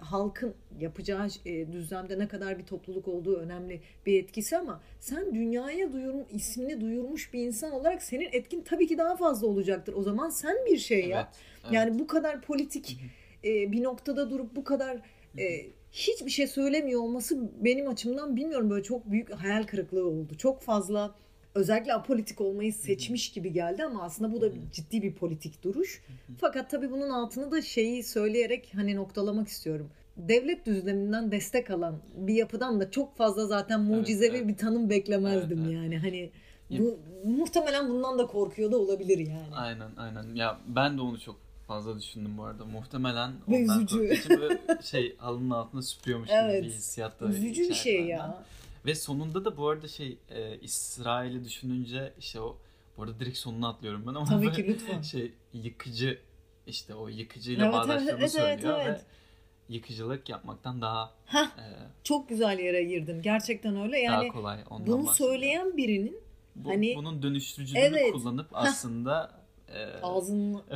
halkın 0.00 0.54
yapacağı 0.80 1.28
e, 1.46 1.72
düzlemde 1.72 2.18
ne 2.18 2.28
kadar 2.28 2.58
bir 2.58 2.66
topluluk 2.66 3.08
olduğu 3.08 3.36
önemli 3.36 3.80
bir 4.06 4.22
etkisi 4.22 4.56
ama 4.56 4.82
sen 5.00 5.34
dünyaya 5.34 5.92
duyur, 5.92 6.14
ismini 6.30 6.80
duyurmuş 6.80 7.32
bir 7.32 7.46
insan 7.46 7.72
olarak 7.72 8.02
senin 8.02 8.28
etkin 8.32 8.62
tabii 8.62 8.86
ki 8.86 8.98
daha 8.98 9.16
fazla 9.16 9.46
olacaktır. 9.46 9.94
O 9.96 10.02
zaman 10.02 10.30
sen 10.30 10.56
bir 10.66 10.78
şey 10.78 11.08
yap. 11.08 11.28
Evet, 11.32 11.44
evet. 11.64 11.72
Yani 11.72 11.98
bu 11.98 12.06
kadar 12.06 12.40
politik 12.42 12.98
e, 13.44 13.72
bir 13.72 13.82
noktada 13.82 14.30
durup 14.30 14.56
bu 14.56 14.64
kadar 14.64 15.00
e, 15.38 15.66
hiçbir 15.92 16.30
şey 16.30 16.46
söylemiyor 16.46 17.00
olması 17.00 17.50
benim 17.64 17.88
açımdan 17.88 18.36
bilmiyorum 18.36 18.70
böyle 18.70 18.82
çok 18.82 19.10
büyük 19.10 19.30
hayal 19.30 19.62
kırıklığı 19.62 20.06
oldu. 20.06 20.34
Çok 20.38 20.62
fazla 20.62 21.14
özellikle 21.54 21.94
apolitik 21.94 22.40
olmayı 22.40 22.72
seçmiş 22.72 23.32
gibi 23.32 23.52
geldi 23.52 23.84
ama 23.84 24.02
aslında 24.02 24.32
bu 24.32 24.40
da 24.40 24.48
ciddi 24.72 25.02
bir 25.02 25.14
politik 25.14 25.64
duruş. 25.64 26.02
Fakat 26.40 26.70
tabii 26.70 26.90
bunun 26.90 27.10
altını 27.10 27.50
da 27.50 27.62
şeyi 27.62 28.02
söyleyerek 28.02 28.72
hani 28.74 28.96
noktalamak 28.96 29.48
istiyorum. 29.48 29.90
Devlet 30.16 30.66
düzleminden 30.66 31.32
destek 31.32 31.70
alan 31.70 31.98
bir 32.14 32.34
yapıdan 32.34 32.80
da 32.80 32.90
çok 32.90 33.16
fazla 33.16 33.46
zaten 33.46 33.80
mucizevi 33.80 34.36
evet. 34.36 34.48
bir 34.48 34.56
tanım 34.56 34.90
beklemezdim 34.90 35.58
Evet, 35.58 35.72
evet. 35.72 35.82
yani. 35.82 35.98
Hani 35.98 36.30
bu 36.70 36.98
muhtemelen 37.24 37.88
bundan 37.88 38.18
da 38.18 38.26
korkuyor 38.26 38.72
da 38.72 38.76
olabilir 38.76 39.18
yani. 39.18 39.54
Aynen 39.54 39.90
aynen. 39.96 40.34
Ya 40.34 40.58
ben 40.66 40.98
de 40.98 41.00
onu 41.00 41.20
çok 41.20 41.36
fazla 41.66 41.98
düşündüm 41.98 42.38
bu 42.38 42.44
arada. 42.44 42.64
Muhtemelen 42.64 43.32
ondan 43.48 43.78
korktuğu 43.78 44.04
için 44.04 44.40
şey 44.82 45.16
alnının 45.20 45.50
altına 45.50 45.82
süpürüyormuş 45.82 46.28
gibi 46.28 46.38
Evet. 46.38 46.64
bir 46.64 46.70
hissiyat 46.70 47.20
da 47.20 47.28
Üzücü 47.28 47.68
bir 47.68 47.74
şey 47.74 48.06
ya. 48.06 48.44
Ve 48.86 48.94
sonunda 48.94 49.44
da 49.44 49.56
bu 49.56 49.68
arada 49.68 49.88
şey 49.88 50.18
e, 50.30 50.58
İsrail'i 50.58 51.44
düşününce 51.44 52.12
işte 52.18 52.40
o 52.40 52.58
bu 52.96 53.02
arada 53.02 53.20
direkt 53.20 53.38
sonuna 53.38 53.68
atlıyorum 53.68 54.02
ben 54.06 54.14
ama 54.14 54.24
Tabii 54.24 54.52
ki 54.52 54.66
lütfen. 54.66 55.02
şey 55.02 55.32
yıkıcı 55.52 56.18
işte 56.66 56.94
o 56.94 57.08
yıkıcıyla 57.08 57.64
Evet, 57.64 57.74
bağdaştığını 57.74 58.10
evet, 58.10 58.18
evet, 58.20 58.30
söylüyor 58.32 58.80
evet. 58.82 59.00
ve 59.00 59.04
yıkıcılık 59.74 60.28
yapmaktan 60.28 60.80
daha 60.80 61.14
Heh. 61.26 61.44
e, 61.44 61.64
Çok 62.04 62.28
güzel 62.28 62.58
yere 62.58 62.84
girdin. 62.84 63.22
Gerçekten 63.22 63.76
öyle. 63.82 63.98
Yani 63.98 64.24
daha 64.24 64.32
kolay 64.32 64.60
ondan 64.70 64.86
bunu 64.86 65.06
bahsediyor. 65.06 65.30
söyleyen 65.30 65.76
birinin 65.76 66.16
Bu- 66.56 66.68
hani- 66.70 66.94
bunun 66.96 67.22
dönüştürücülüğünü 67.22 67.84
Evet. 67.84 68.12
kullanıp 68.12 68.46
aslında 68.52 69.42
e, 69.68 69.84
ağzını 70.02 70.62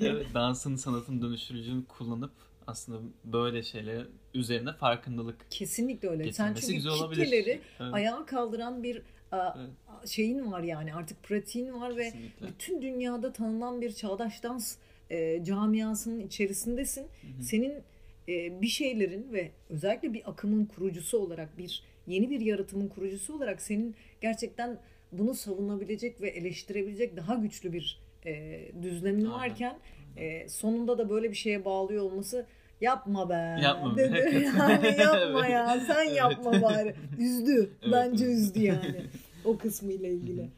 evet, 0.00 0.26
dansın 0.34 0.76
sanatın 0.76 1.22
dönüştürücülüğünü 1.22 1.84
kullanıp 1.86 2.32
aslında 2.66 2.98
böyle 3.24 3.62
şeyler 3.62 4.06
üzerine 4.34 4.72
farkındalık 4.72 5.50
Kesinlikle 5.50 6.08
öyle. 6.08 6.32
Sen 6.32 6.54
çünkü 6.54 6.72
güzel 6.72 6.92
olabilir. 6.92 7.24
kitleleri 7.24 7.60
Evet, 7.80 7.94
ayağa 7.94 8.26
kaldıran 8.26 8.82
bir 8.82 9.02
a, 9.32 9.54
Evet. 9.58 10.08
şeyin 10.08 10.52
var 10.52 10.62
yani 10.62 10.94
artık 10.94 11.22
pratiğin 11.22 11.80
var 11.80 11.96
ve 11.96 12.04
kesinlikle. 12.04 12.48
bütün 12.48 12.82
dünyada 12.82 13.32
tanınan 13.32 13.80
bir 13.80 13.92
çağdaş 13.92 14.42
dans 14.42 14.76
e, 15.10 15.44
camiasının 15.44 16.20
içerisindesin. 16.20 17.02
Hı 17.02 17.06
hı. 17.38 17.42
Senin 17.42 17.82
e, 18.28 18.62
bir 18.62 18.66
şeylerin 18.66 19.32
ve 19.32 19.50
özellikle 19.68 20.14
bir 20.14 20.30
akımın 20.30 20.64
kurucusu 20.64 21.18
olarak 21.18 21.58
bir 21.58 21.82
yeni 22.06 22.30
bir 22.30 22.40
yaratımın 22.40 22.88
kurucusu 22.88 23.36
olarak 23.36 23.62
senin 23.62 23.94
gerçekten 24.20 24.78
bunu 25.12 25.34
savunabilecek 25.34 26.20
ve 26.20 26.28
eleştirebilecek 26.28 27.16
daha 27.16 27.34
güçlü 27.34 27.72
bir 27.72 28.00
e, 28.26 28.62
düzlemin 28.82 29.30
varken 29.30 29.78
e, 30.16 30.48
sonunda 30.48 30.98
da 30.98 31.10
böyle 31.10 31.30
bir 31.30 31.36
şeye 31.36 31.64
bağlıyor 31.64 32.02
olması 32.02 32.46
yapma 32.80 33.28
be 33.30 33.58
Yapma 33.62 33.96
be, 33.96 34.12
dedi. 34.12 34.50
Yani 34.58 34.96
yapma 35.00 35.46
ya 35.46 35.80
sen 35.86 36.02
yapma 36.04 36.62
bari. 36.62 36.94
Üzdü. 37.18 37.70
Evet, 37.82 37.92
Bence 37.92 38.24
evet. 38.24 38.34
üzdü 38.36 38.60
yani. 38.62 39.04
O 39.44 39.56
kısmı 39.58 39.92
ile 39.92 40.10
ilgili. 40.12 40.48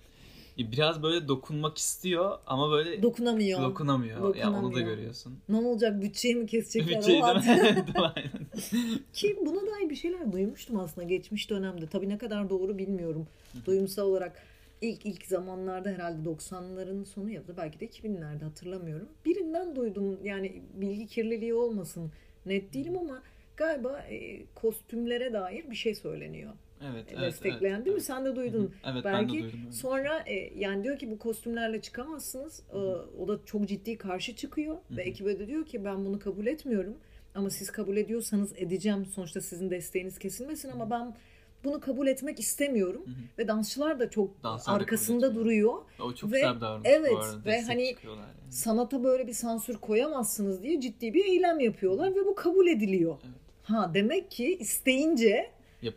Biraz 0.59 1.03
böyle 1.03 1.29
dokunmak 1.29 1.79
istiyor 1.79 2.39
ama 2.47 2.71
böyle 2.71 3.03
Dokunamıyor. 3.03 3.63
dokunamıyor. 3.63 4.37
Ya 4.37 4.49
onu 4.49 4.57
da 4.57 4.63
Dokunamıyor. 4.63 4.89
görüyorsun. 4.89 5.39
ne 5.49 5.57
olacak 5.57 6.03
bütçeyi 6.03 6.35
mi 6.37 6.47
kesecekler? 6.47 6.99
Bütçeyi 6.99 7.23
değil. 7.23 8.99
Ki 9.13 9.37
buna 9.47 9.61
dair 9.61 9.91
bir 9.91 9.97
şeyler 9.97 10.33
duymuştum 10.33 10.81
aslında 10.81 11.07
geçmiş 11.07 11.51
dönemde. 11.51 11.87
Tabii 11.87 12.09
ne 12.09 12.19
kadar 12.19 12.51
doğru 12.51 12.79
bilmiyorum. 12.79 13.27
Duyumsal 13.67 14.07
olarak 14.07 14.43
ilk 14.81 15.07
ilk 15.07 15.27
zamanlarda 15.27 15.89
herhalde 15.91 16.29
90'ların 16.29 17.05
sonu 17.05 17.31
ya 17.31 17.49
da 17.49 17.57
belki 17.57 17.81
de 17.81 17.87
2000'lerde 17.87 18.45
hatırlamıyorum. 18.45 19.09
Birinden 19.25 19.77
duydum 19.77 20.19
yani 20.25 20.63
bilgi 20.75 21.07
kirliliği 21.07 21.55
olmasın 21.55 22.13
net 22.47 22.75
değilim 22.75 22.99
ama 22.99 23.23
galiba 23.57 23.99
e, 23.99 24.47
kostümlere 24.55 25.33
dair 25.33 25.71
bir 25.71 25.77
şey 25.77 25.95
söyleniyor. 25.95 26.53
Evet, 26.93 27.13
E, 27.13 27.15
evet, 27.17 27.27
destekleyen 27.27 27.75
evet, 27.77 27.85
değil 27.87 27.95
mi? 27.95 27.99
evet. 27.99 28.07
Sen 28.07 28.25
de 28.25 28.37
duydun. 28.37 28.75
Evet 28.93 29.05
ben 29.05 29.13
Belki 29.15 29.39
de 29.39 29.43
duydum. 29.43 29.61
evet. 29.65 29.75
Sonra 29.75 30.19
e, 30.27 30.59
yani 30.59 30.85
diyor 30.85 30.99
ki 30.99 31.11
bu 31.11 31.19
kostümlerle 31.19 31.81
çıkamazsınız. 31.83 32.63
E, 32.73 32.77
o 33.23 33.29
da 33.29 33.39
çok 33.45 33.69
ciddi 33.69 33.99
karşı 33.99 34.37
çıkıyor 34.37 34.77
ve 34.91 35.05
hı. 35.05 35.09
ekibe 35.09 35.39
de 35.39 35.47
diyor 35.47 35.67
ki 35.67 35.85
ben 35.85 36.05
bunu 36.05 36.19
kabul 36.19 36.47
etmiyorum. 36.47 36.97
Ama 37.35 37.51
siz 37.51 37.71
kabul 37.71 37.97
ediyorsanız 37.97 38.53
edeceğim. 38.57 39.07
Sonuçta 39.07 39.41
sizin 39.41 39.71
desteğiniz 39.71 40.19
kesilmesin 40.19 40.71
ama 40.71 40.91
ben 40.91 41.15
bunu 41.69 41.81
kabul 41.81 42.07
etmek 42.07 42.41
istemiyorum. 42.41 43.03
Hı 43.05 43.11
hı. 43.11 43.15
Ve 43.39 43.49
dansçılar 43.49 44.01
da 44.01 44.11
çok 44.11 44.43
Danslar 44.43 44.75
da 44.75 44.79
arkasında 44.81 45.35
duruyor. 45.35 45.75
O 46.01 46.15
çok 46.15 46.33
Ve- 46.33 46.37
güzel 46.37 46.61
davranış 46.61 46.89
evet, 46.91 47.13
bu 47.13 47.19
arada. 47.19 47.45
ve 47.45 47.61
hani 47.61 47.85
yani. 47.85 48.19
Sanata 48.51 49.05
böyle 49.05 49.27
bir 49.27 49.33
sansür 49.33 49.77
koyamazsınız 49.77 50.63
diye 50.63 50.81
ciddi 50.81 51.15
bir 51.15 51.25
eylem 51.25 51.61
yapıyorlar 51.61 52.11
ve 52.15 52.27
bu 52.27 52.35
kabul 52.35 52.67
ediliyor. 52.67 53.17
Evet. 53.25 53.35
Ha 53.63 53.91
demek 53.95 54.31
ki 54.31 54.57
isteyince 54.61 55.51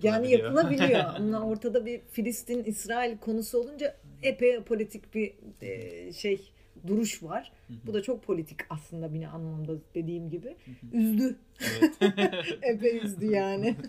yani 0.04 0.32
Yapılabiliyor. 0.32 1.00
Ama 1.16 1.42
ortada 1.50 1.86
bir 1.86 2.02
Filistin-İsrail 2.12 3.18
konusu 3.18 3.58
olunca 3.60 3.96
epey 4.24 4.64
politik 4.64 5.16
bir 5.16 5.34
e, 5.62 6.14
şey 6.14 6.52
duruş 6.88 7.24
var. 7.24 7.52
Hı 7.68 7.74
hı. 7.74 7.78
Bu 7.88 7.94
da 7.94 8.02
çok 8.02 8.24
politik 8.24 8.60
aslında 8.70 9.14
bir 9.14 9.24
anlamda 9.24 9.74
dediğim 9.96 10.30
gibi. 10.30 10.56
Üzdü. 10.94 11.36
Evet. 11.62 11.96
Epey 12.62 12.98
üzdü 12.98 13.26
yani. 13.26 13.76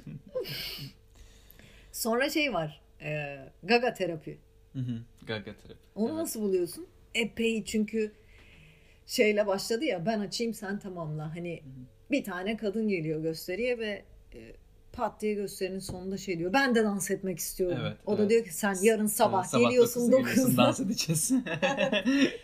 Sonra 1.92 2.30
şey 2.30 2.52
var. 2.54 2.80
e, 3.00 3.38
gaga 3.62 3.94
terapi. 3.94 4.38
Hı 4.72 4.78
hı. 4.78 5.02
Gaga 5.26 5.44
terapi. 5.56 5.80
Onu 5.94 6.08
Evet. 6.08 6.16
nasıl 6.18 6.40
buluyorsun? 6.42 6.86
Epey 7.14 7.64
çünkü 7.64 8.12
şeyle 9.06 9.46
başladı 9.46 9.84
ya 9.84 10.06
ben 10.06 10.20
açayım 10.20 10.54
sen 10.54 10.78
tamamla. 10.78 11.36
Hani 11.36 11.62
bir 12.10 12.24
tane 12.24 12.56
kadın 12.56 12.88
geliyor 12.88 13.20
gösteriye 13.22 13.78
ve 13.78 14.04
e, 14.34 14.38
pat 14.92 15.20
diye 15.20 15.34
gösterinin 15.34 15.78
sonunda 15.78 16.16
şey 16.16 16.38
diyor. 16.38 16.52
Ben 16.52 16.74
de 16.74 16.84
dans 16.84 17.10
etmek 17.10 17.38
istiyorum. 17.38 17.78
Evet, 17.82 17.96
o 18.06 18.12
da 18.18 18.20
evet. 18.20 18.30
diyor 18.30 18.44
ki 18.44 18.54
sen 18.54 18.76
yarın 18.82 19.06
sabah, 19.06 19.44
Sabah 19.44 19.62
geliyorsun 19.62 20.12
dokuzda 20.12 20.30
geliyorsun, 20.30 20.52
9'da. 20.52 20.62
dans 20.62 20.80
edeceğiz. 20.80 21.32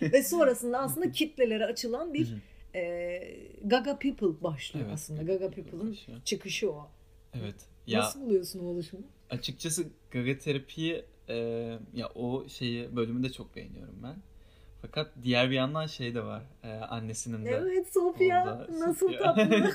ve 0.12 0.22
sonrasında 0.22 0.78
aslında 0.78 1.10
kitlelere 1.12 1.64
açılan 1.66 2.14
bir 2.14 2.26
Hı 2.26 2.34
hı. 2.34 2.78
e, 2.78 3.36
Gaga 3.64 3.98
People 3.98 4.42
başlıyor 4.42 4.86
Evet, 4.86 4.94
aslında. 4.94 5.22
Gaga 5.22 5.32
Gaga 5.34 5.50
People 5.50 5.70
People'ın 5.70 5.96
çıkışı 6.24 6.72
o. 6.72 6.88
evet. 7.34 7.54
Ya 7.86 7.98
Nasıl 8.00 8.20
buluyorsun 8.20 8.60
o 8.60 8.62
oluşumu? 8.68 9.02
Açıkçası 9.30 9.86
gaga 10.10 10.38
terapiyi 10.38 11.04
e, 11.28 11.34
ya 11.94 12.08
o 12.14 12.48
şeyi 12.48 12.96
bölümü 12.96 13.22
de 13.22 13.32
çok 13.32 13.56
beğeniyorum 13.56 14.02
ben. 14.02 14.16
Fakat 14.82 15.10
diğer 15.22 15.50
bir 15.50 15.54
yandan 15.54 15.86
şey 15.86 16.14
de 16.14 16.24
var. 16.24 16.42
e, 16.62 16.68
annesinin 16.72 17.44
de 17.44 17.50
Evet 17.50 17.92
Sofya 17.92 18.42
Orada 18.44 18.66
nasıl 18.80 19.08
Sofya. 19.08 19.18
tatlı. 19.34 19.70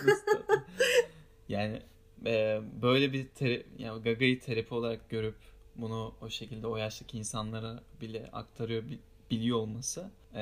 Yani 1.50 1.82
e, 2.26 2.62
böyle 2.82 3.14
bir 3.14 3.26
tera- 3.28 3.64
yani 3.78 4.04
Gaga'yı 4.04 4.40
terapi 4.40 4.74
olarak 4.74 5.10
görüp 5.10 5.36
bunu 5.76 6.16
o 6.22 6.30
şekilde 6.30 6.68
o 6.68 6.78
yaştaki 6.78 7.18
insanlara 7.18 7.84
bile 8.02 8.30
aktarıyor 8.34 8.84
bi- 8.90 9.00
biliyor 9.32 9.58
olması 9.58 10.10
e, 10.36 10.40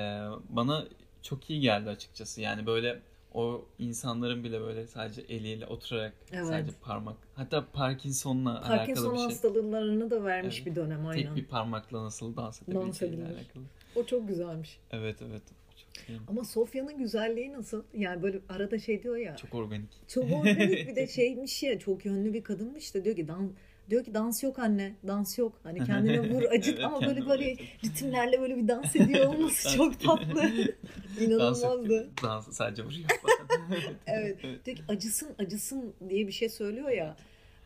bana 0.50 0.86
çok 1.22 1.50
iyi 1.50 1.60
geldi 1.62 1.90
açıkçası. 1.90 2.42
Yani 2.42 2.66
böyle 2.66 3.02
o 3.34 3.66
insanların 3.80 4.44
bile 4.44 4.62
böyle 4.62 4.88
sadece 4.88 5.22
eliyle 5.22 5.66
oturarak 5.68 6.14
Evet. 6.34 6.46
sadece 6.46 6.72
parmak 6.82 7.18
hatta 7.34 7.66
Parkinson'la 7.74 8.52
alakalı 8.52 8.78
Parkinson 8.78 9.14
bir 9.14 9.18
şey. 9.18 9.26
hastalıklarını 9.26 10.12
da 10.12 10.24
vermiş 10.24 10.56
Evet. 10.58 10.66
bir 10.66 10.76
dönem 10.76 11.08
aynen. 11.08 11.24
Tek 11.24 11.36
bir 11.36 11.46
parmakla 11.46 12.04
nasıl 12.04 12.36
dans 12.36 12.62
edebileceğiyle 12.62 13.24
alakalı. 13.24 13.64
O 13.96 14.04
çok 14.04 14.28
güzelmiş. 14.28 14.80
Evet 14.92 15.22
evet. 15.30 15.42
Çok. 15.76 16.20
Ama 16.28 16.44
Sofya'nın 16.44 16.98
güzelliği 16.98 17.54
nasıl? 17.54 17.84
Yani 17.94 18.24
böyle 18.24 18.40
arada 18.50 18.80
şey 18.80 19.04
diyor 19.04 19.16
ya. 19.18 19.36
Çok, 19.36 19.50
çok 19.52 19.60
organik. 19.60 19.90
organik 20.18 20.88
bir 20.88 20.96
de 20.96 21.08
şeymiş 21.08 21.64
ya 21.64 21.80
çok 21.80 22.06
yönlü 22.06 22.34
bir 22.34 22.44
kadınmış 22.44 22.96
da 22.96 23.06
diyor 23.06 23.16
ki 23.16 23.28
dans 23.28 23.52
diyor 23.92 24.04
ki 24.04 24.14
dans 24.14 24.44
yok 24.44 24.60
anne 24.60 24.96
dans 25.08 25.38
yok 25.38 25.54
hani 25.64 25.84
kendine 25.86 26.30
vur 26.30 26.44
acıt 26.44 26.74
Evet, 26.74 26.84
ama 26.86 27.02
böyle 27.02 27.26
böyle 27.26 27.58
ritimlerle 27.84 28.42
böyle 28.42 28.58
bir 28.58 28.68
dans 28.68 28.96
ediyor 28.96 29.26
olması 29.26 29.66
Dans 29.66 29.76
çok 29.76 30.00
tatlı 30.00 30.36
Dans 30.36 31.22
inanılmazdı 31.22 31.94
yok. 31.94 32.24
Dans 32.24 32.52
sadece 32.52 32.84
vuruyor 32.84 33.10
evet 34.08 34.44
diyor 34.66 34.78
ki 34.78 34.84
acısın 34.88 35.30
acısın 35.40 35.94
diye 36.10 36.28
bir 36.28 36.32
şey 36.32 36.50
söylüyor 36.50 36.90
ya 36.90 37.16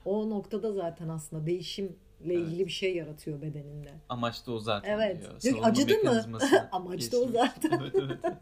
o 0.05 0.29
noktada 0.29 0.73
zaten 0.73 1.09
aslında 1.09 1.45
değişimle 1.45 1.93
ilgili 2.33 2.65
bir 2.65 2.71
şey 2.71 2.95
yaratıyor 2.95 3.41
bedeninde. 3.41 3.89
Amaç 4.09 4.47
da 4.47 4.51
o 4.51 4.59
zaten 4.59 4.91
Evet. 4.91 5.21
diyor. 5.21 5.41
Diyor 5.41 5.55
ki, 5.55 5.61
acıdı 5.61 5.93
mı? 6.03 6.39
Amaç 6.71 7.11
da 7.11 7.17
o 7.17 7.27
zaten. 7.27 7.81
evet 7.81 7.95
evet. 7.95 8.35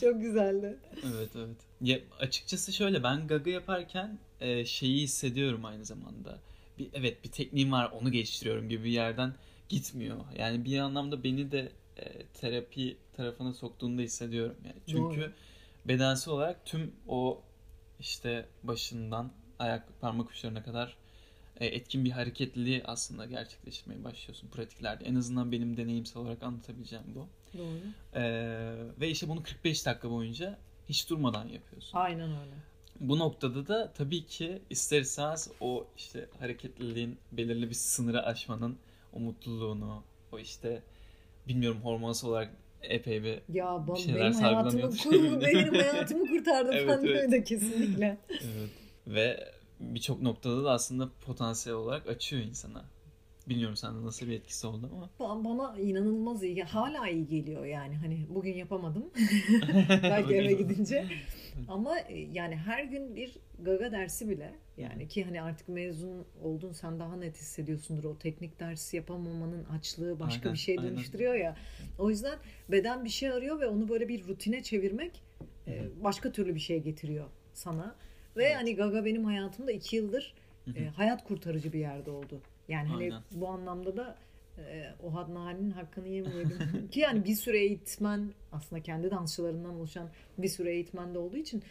Çok 0.00 0.20
güzeldi. 0.20 0.76
Evet 1.04 1.30
evet. 1.36 1.56
Ya, 1.80 1.98
açıkçası 2.20 2.72
şöyle 2.72 3.02
ben 3.02 3.26
gaga 3.26 3.50
yaparken 3.50 4.18
e, 4.40 4.64
şeyi 4.64 5.02
hissediyorum 5.02 5.64
aynı 5.64 5.84
zamanda. 5.84 6.38
Bir, 6.78 6.88
evet 6.92 7.24
bir 7.24 7.30
tekniğim 7.30 7.72
var 7.72 7.90
onu 7.90 8.12
geliştiriyorum 8.12 8.68
gibi 8.68 8.84
bir 8.84 8.90
yerden 8.90 9.34
gitmiyor. 9.68 10.16
Yani 10.38 10.64
bir 10.64 10.78
anlamda 10.78 11.24
beni 11.24 11.52
de 11.52 11.72
e, 11.96 12.26
terapi 12.26 12.96
tarafına 13.16 13.54
soktuğunda 13.54 14.02
hissediyorum. 14.02 14.56
Yani 14.64 14.76
çünkü 14.86 15.20
Doğru. 15.20 15.32
bedensel 15.84 16.34
olarak 16.34 16.66
tüm 16.66 16.92
o 17.08 17.42
işte 18.00 18.46
başından 18.62 19.32
ayak 19.58 20.00
parmak 20.00 20.30
uçlarına 20.30 20.62
kadar 20.62 20.96
e, 21.60 21.66
etkin 21.66 22.04
bir 22.04 22.10
hareketliliği 22.10 22.82
aslında 22.84 23.26
gerçekleştirmeye 23.26 24.04
başlıyorsun 24.04 24.48
pratiklerde. 24.48 25.04
En 25.04 25.14
azından 25.14 25.52
benim 25.52 25.76
deneyimsel 25.76 26.22
olarak 26.22 26.42
anlatabileceğim 26.42 27.04
bu. 27.14 27.28
Doğru. 27.58 27.78
Ee, 28.14 28.74
ve 29.00 29.08
işte 29.08 29.28
bunu 29.28 29.42
45 29.42 29.86
dakika 29.86 30.10
boyunca 30.10 30.58
hiç 30.88 31.10
durmadan 31.10 31.48
yapıyorsun. 31.48 31.98
Aynen 31.98 32.30
öyle. 32.30 32.54
Bu 33.00 33.18
noktada 33.18 33.66
da 33.68 33.92
tabii 33.92 34.26
ki 34.26 34.62
ister 34.70 35.00
istemez 35.00 35.50
o 35.60 35.86
işte 35.96 36.28
hareketliliğin 36.38 37.18
belirli 37.32 37.70
bir 37.70 37.74
sınırı 37.74 38.22
aşmanın 38.22 38.76
o 39.12 39.20
mutluluğunu, 39.20 40.02
o 40.32 40.38
işte 40.38 40.82
bilmiyorum 41.48 41.80
hormonsal 41.84 42.28
olarak 42.28 42.50
epey 42.82 43.22
bir 43.22 43.38
Ya 43.54 43.84
ben, 43.88 43.94
şeyler 43.94 44.20
benim 44.20 44.34
hayatımı, 44.34 44.90
kur, 44.96 45.40
benim 45.40 45.74
hayatımı 45.74 46.26
kurtardı 46.26 46.70
Evet, 46.72 46.86
falan 46.86 47.06
evet. 47.06 47.44
kesinlikle. 47.48 48.18
evet. 48.30 48.70
ve 49.06 49.52
birçok 49.80 50.22
noktada 50.22 50.64
da 50.64 50.72
aslında 50.72 51.08
potansiyel 51.26 51.78
olarak 51.78 52.08
açıyor 52.08 52.42
insana. 52.42 52.84
Bilmiyorum 53.48 53.76
sende 53.76 54.06
nasıl 54.06 54.26
bir 54.26 54.32
etkisi 54.32 54.66
oldu 54.66 54.90
ama. 54.92 55.10
Ba- 55.20 55.44
Bana 55.44 55.78
inanılmaz 55.80 56.42
iyi. 56.42 56.62
Hala 56.62 57.08
iyi 57.08 57.26
geliyor 57.26 57.64
yani. 57.64 57.96
Hani 57.96 58.26
bugün 58.28 58.54
yapamadım. 58.54 59.10
Belki 60.02 60.34
eve 60.34 60.52
gidince. 60.52 61.06
Ama 61.68 61.98
e, 61.98 62.18
yani 62.18 62.56
her 62.56 62.84
gün 62.84 63.16
bir 63.16 63.36
gaga 63.58 63.92
dersi 63.92 64.30
bile 64.30 64.52
yani 64.76 65.08
ki 65.08 65.24
hani 65.24 65.42
artık 65.42 65.68
mezun 65.68 66.24
oldun 66.42 66.72
sen 66.72 66.98
daha 67.00 67.16
net 67.16 67.36
hissediyorsundur 67.36 68.04
o 68.04 68.18
teknik 68.18 68.60
dersi 68.60 68.96
yapamamanın 68.96 69.64
açlığı 69.64 70.20
başka 70.20 70.40
Aynen, 70.42 70.54
bir 70.54 70.58
şey 70.58 70.78
aynen. 70.78 70.90
dönüştürüyor 70.92 71.34
ya. 71.34 71.56
O 71.98 72.10
yüzden 72.10 72.38
beden 72.70 73.04
bir 73.04 73.08
şey 73.10 73.30
arıyor 73.30 73.60
ve 73.60 73.66
onu 73.66 73.88
böyle 73.88 74.08
bir 74.08 74.26
rutine 74.28 74.62
çevirmek 74.62 75.22
e, 75.66 75.82
başka 76.04 76.32
türlü 76.32 76.54
bir 76.54 76.60
şey 76.60 76.82
getiriyor 76.82 77.26
sana. 77.52 77.96
Ve 78.36 78.44
Evet. 78.44 78.56
hani 78.56 78.76
gaga 78.76 79.04
benim 79.04 79.24
hayatımda 79.24 79.72
iki 79.72 79.96
yıldır 79.96 80.34
e, 80.76 80.84
hayat 80.88 81.24
kurtarıcı 81.24 81.72
bir 81.72 81.78
yerde 81.78 82.10
oldu. 82.10 82.40
Yani 82.68 82.88
hani 82.88 83.04
Aynen. 83.04 83.22
bu 83.30 83.48
anlamda 83.48 83.96
da 83.96 84.16
e, 84.58 84.84
o 85.02 85.14
Hadnani'nin 85.14 85.70
hakkını 85.70 86.08
yemeyelim. 86.08 86.88
Ki 86.90 87.00
yani 87.00 87.24
bir 87.24 87.34
süre 87.34 87.58
eğitmen 87.58 88.30
aslında 88.52 88.82
kendi 88.82 89.10
dansçılarından 89.10 89.74
oluşan 89.74 90.08
bir 90.38 90.48
süre 90.48 90.72
eğitmen 90.72 91.14
de 91.14 91.18
olduğu 91.18 91.36
için 91.36 91.62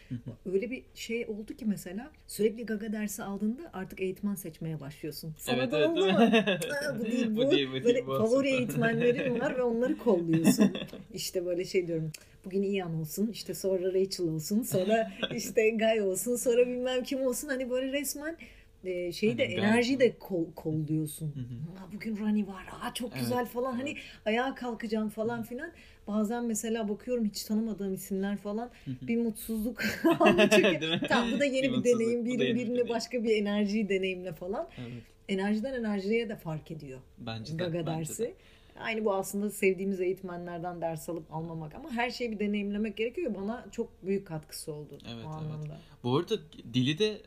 öyle 0.52 0.70
bir 0.70 0.82
şey 0.94 1.26
oldu 1.26 1.56
ki 1.56 1.64
mesela 1.64 2.10
sürekli 2.26 2.66
gaga 2.66 2.92
dersi 2.92 3.22
aldığında 3.22 3.70
artık 3.72 4.00
eğitmen 4.00 4.34
seçmeye 4.34 4.80
başlıyorsun. 4.80 5.34
Sana 5.38 5.56
evet 5.56 5.72
da 5.72 5.78
evet. 5.78 5.88
oldu 5.88 6.06
mu? 6.06 6.18
Aa, 6.18 6.98
bu 6.98 7.04
değil 7.04 7.26
bu. 7.36 7.50
değil, 7.50 7.68
bu 7.68 7.72
değil, 7.72 7.84
böyle 7.84 8.06
bu 8.06 8.18
favori 8.18 8.48
eğitmenlerin 8.48 9.40
var 9.40 9.56
ve 9.56 9.62
onları 9.62 9.98
kolluyorsun. 9.98 10.76
İşte 11.14 11.46
böyle 11.46 11.64
şey 11.64 11.86
diyorum. 11.86 12.12
Bugün 12.44 12.62
Ian 12.62 12.94
olsun, 13.00 13.30
işte 13.32 13.54
sonra 13.54 13.94
Rachel 13.94 14.28
olsun, 14.28 14.62
sonra 14.62 15.12
işte 15.34 15.70
Guy 15.70 16.00
olsun, 16.00 16.36
sonra 16.36 16.66
bilmem 16.66 17.02
kim 17.02 17.22
olsun. 17.22 17.48
Hani 17.48 17.70
böyle 17.70 17.92
resmen 17.92 18.36
e, 18.84 19.12
şeyi 19.12 19.38
de 19.38 19.42
Aynen, 19.42 19.54
Guy 19.56 19.64
enerji 19.64 19.90
olsun. 19.94 20.00
de 20.00 20.18
kol, 20.18 20.44
kolluyorsun. 20.56 21.26
Hı 21.34 21.40
hı. 21.40 21.84
Aa, 21.84 21.92
bugün 21.92 22.18
Rani 22.20 22.46
var, 22.46 22.66
aa, 22.82 22.94
çok 22.94 23.10
Evet, 23.12 23.20
güzel 23.20 23.46
falan. 23.46 23.72
Hani 23.72 23.90
evet. 23.90 24.02
ayağa 24.26 24.54
kalkacağım 24.54 25.08
falan 25.08 25.42
filan. 25.42 25.72
Bazen 26.06 26.44
mesela 26.44 26.88
bakıyorum 26.88 27.24
hiç 27.24 27.44
tanımadığım 27.44 27.94
isimler 27.94 28.36
falan. 28.36 28.70
Hı 28.84 28.90
bir 29.02 29.16
mutsuzluk. 29.16 29.82
Çünkü 30.50 31.00
tamam 31.08 31.32
bu 31.32 31.40
da 31.40 31.44
yeni 31.44 31.72
Bir 31.72 31.78
bir, 31.78 31.84
deneyim. 31.84 32.24
Bir, 32.24 32.30
yeni 32.30 32.40
bir 32.40 32.54
birine 32.54 32.68
deneyim. 32.68 32.88
başka 32.88 33.24
bir 33.24 33.36
enerjiyi 33.36 33.88
deneyimle 33.88 34.32
falan. 34.32 34.68
Evet. 34.78 35.02
Enerjiden 35.28 35.74
enerjiye 35.74 36.28
de 36.28 36.36
fark 36.36 36.70
ediyor. 36.70 36.98
Bence 37.18 37.52
de. 37.52 37.56
Gaga 37.56 37.74
bence 37.78 37.86
de. 37.92 37.98
dersi. 37.98 38.34
Aynı 38.80 39.04
bu 39.04 39.14
aslında 39.14 39.50
sevdiğimiz 39.50 40.00
eğitmenlerden 40.00 40.80
ders 40.80 41.08
alıp 41.08 41.34
almamak 41.34 41.74
ama 41.74 41.90
her 41.90 42.10
şeyi 42.10 42.30
bir 42.32 42.38
deneyimlemek 42.38 42.96
gerekiyor. 42.96 43.34
Bana 43.34 43.66
çok 43.72 44.06
büyük 44.06 44.26
katkısı 44.26 44.72
oldu 44.72 44.98
Evet, 45.14 45.26
o 45.26 45.40
evet. 45.58 45.70
Bu 46.04 46.16
arada 46.16 46.34
dili 46.74 46.98
de 46.98 47.18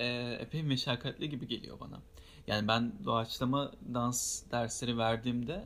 e, 0.00 0.36
epey 0.40 0.62
meşakkatli 0.62 1.28
gibi 1.28 1.48
geliyor 1.48 1.80
bana. 1.80 2.00
Yani 2.46 2.68
ben 2.68 2.92
doğaçlama 3.04 3.72
dans 3.94 4.42
dersleri 4.50 4.98
verdiğimde 4.98 5.64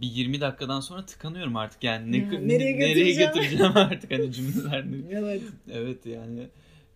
bir 0.00 0.06
20 0.06 0.40
dakikadan 0.40 0.80
sonra 0.80 1.06
tıkanıyorum 1.06 1.56
artık 1.56 1.84
yani 1.84 2.12
ne, 2.12 2.16
Ya, 2.16 2.24
ne- 2.40 2.48
nereye 2.48 2.72
götüreceğim? 2.72 3.32
götüreceğim 3.34 3.72
artık 3.76 4.10
hani 4.12 4.32
cümlelerini. 4.32 5.04
Evet. 5.14 5.42
Evet 5.70 6.06
yani 6.06 6.48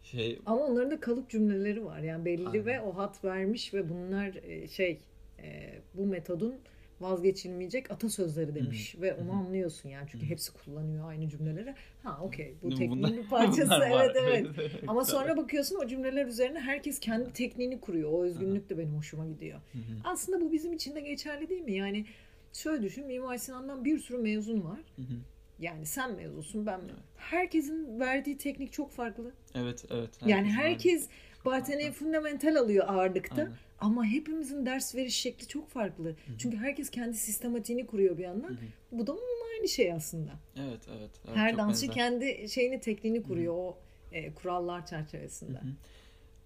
şey 0.03 0.39
Ama 0.47 0.61
onların 0.61 0.91
da 0.91 1.01
kalıp 1.01 1.31
cümleleri 1.31 1.85
var. 1.85 1.99
Yani 2.01 2.25
belli 2.25 2.49
Aynen. 2.49 2.66
ve 2.66 2.81
o 2.81 2.97
hat 2.97 3.25
vermiş 3.25 3.75
ve 3.75 3.89
bunlar 3.89 4.35
e, 4.43 4.68
şey 4.68 4.99
e, 5.43 5.79
bu 5.95 6.07
metodun 6.07 6.55
vazgeçilmeyecek 7.01 7.90
atasözleri 7.90 8.55
demiş 8.55 8.96
ve 9.01 9.14
onu 9.14 9.28
Hı 9.28 9.32
hı. 9.32 9.36
anlıyorsun 9.36 9.88
yani 9.88 10.07
çünkü 10.11 10.24
Hı 10.24 10.28
hı. 10.28 10.30
hepsi 10.32 10.53
kullanıyor 10.53 11.09
aynı 11.09 11.28
cümleleri. 11.28 11.74
Ha 12.03 12.18
okey 12.22 12.55
bu 12.62 12.74
tekniğin 12.74 13.16
bir 13.16 13.28
parçası 13.28 13.80
evet 13.86 14.16
evet. 14.20 14.46
Ama 14.86 15.05
sonra 15.05 15.36
bakıyorsun 15.36 15.76
o 15.76 15.86
cümleler 15.86 16.26
üzerine 16.26 16.61
herkes 16.61 17.01
kendi 17.01 17.32
tekniğini 17.32 17.80
kuruyor. 17.80 18.12
O 18.12 18.22
özgünlük 18.24 18.70
de 18.70 18.78
benim 18.78 18.94
hoşuma 18.96 19.26
gidiyor. 19.26 19.61
Hı 19.72 19.78
hı. 19.78 19.82
Aslında 20.05 20.40
bu 20.40 20.53
bizim 20.53 20.72
için 20.72 20.94
de 20.94 21.01
geçerli 21.01 21.48
değil 21.48 21.62
mi? 21.62 21.72
Yani 21.72 22.07
şöyle 22.53 22.82
düşün 22.82 23.07
Mimar 23.07 23.36
Sinan'dan 23.36 23.84
bir 23.84 23.98
sürü 23.98 24.18
mezun 24.18 24.64
var. 24.64 24.80
Hı 24.96 25.03
hı. 25.03 25.14
Yani 25.59 25.86
sen 25.86 26.16
mezunsun 26.16 26.66
ben? 26.66 26.80
Evet. 26.84 26.94
Herkesin 27.16 28.01
verdiği 28.01 28.38
teknik 28.38 28.72
çok 28.72 28.90
farklı. 28.90 29.32
Evet 29.55 29.84
evet. 29.90 30.11
Yani 30.26 30.51
herkes 30.53 31.09
Bartene 31.44 31.92
fundamental 31.92 32.57
alıyor 32.57 32.84
ağırlıkta. 32.88 33.42
Aynen. 33.42 33.53
Ama 33.81 34.05
hepimizin 34.05 34.66
ders 34.66 34.95
veriş 34.95 35.16
şekli 35.16 35.47
çok 35.49 35.68
farklı. 35.68 36.16
Çünkü 36.39 36.57
herkes 36.57 36.91
kendi 36.91 37.16
sistematiğini 37.16 37.87
kuruyor 37.87 38.18
bir 38.18 38.22
yandan. 38.22 38.49
Hı 38.49 38.53
hı. 38.53 38.59
Bu 38.93 39.07
da 39.07 39.12
onun 39.12 39.53
aynı 39.55 39.68
şey 39.68 39.93
aslında. 39.93 40.31
Evet 40.57 40.81
evet. 40.99 41.11
evet 41.26 41.37
Her 41.37 41.59
dansçı 41.59 41.89
benzer. 41.89 41.95
kendi 41.95 42.49
şeyini, 42.49 42.81
tekniğini 42.81 43.22
kuruyor 43.22 43.55
o 43.55 43.78
e, 44.12 44.35
kurallar 44.35 44.87
çerçevesinde. 44.87 45.59
Hı 45.59 45.64
hı. 45.66 45.72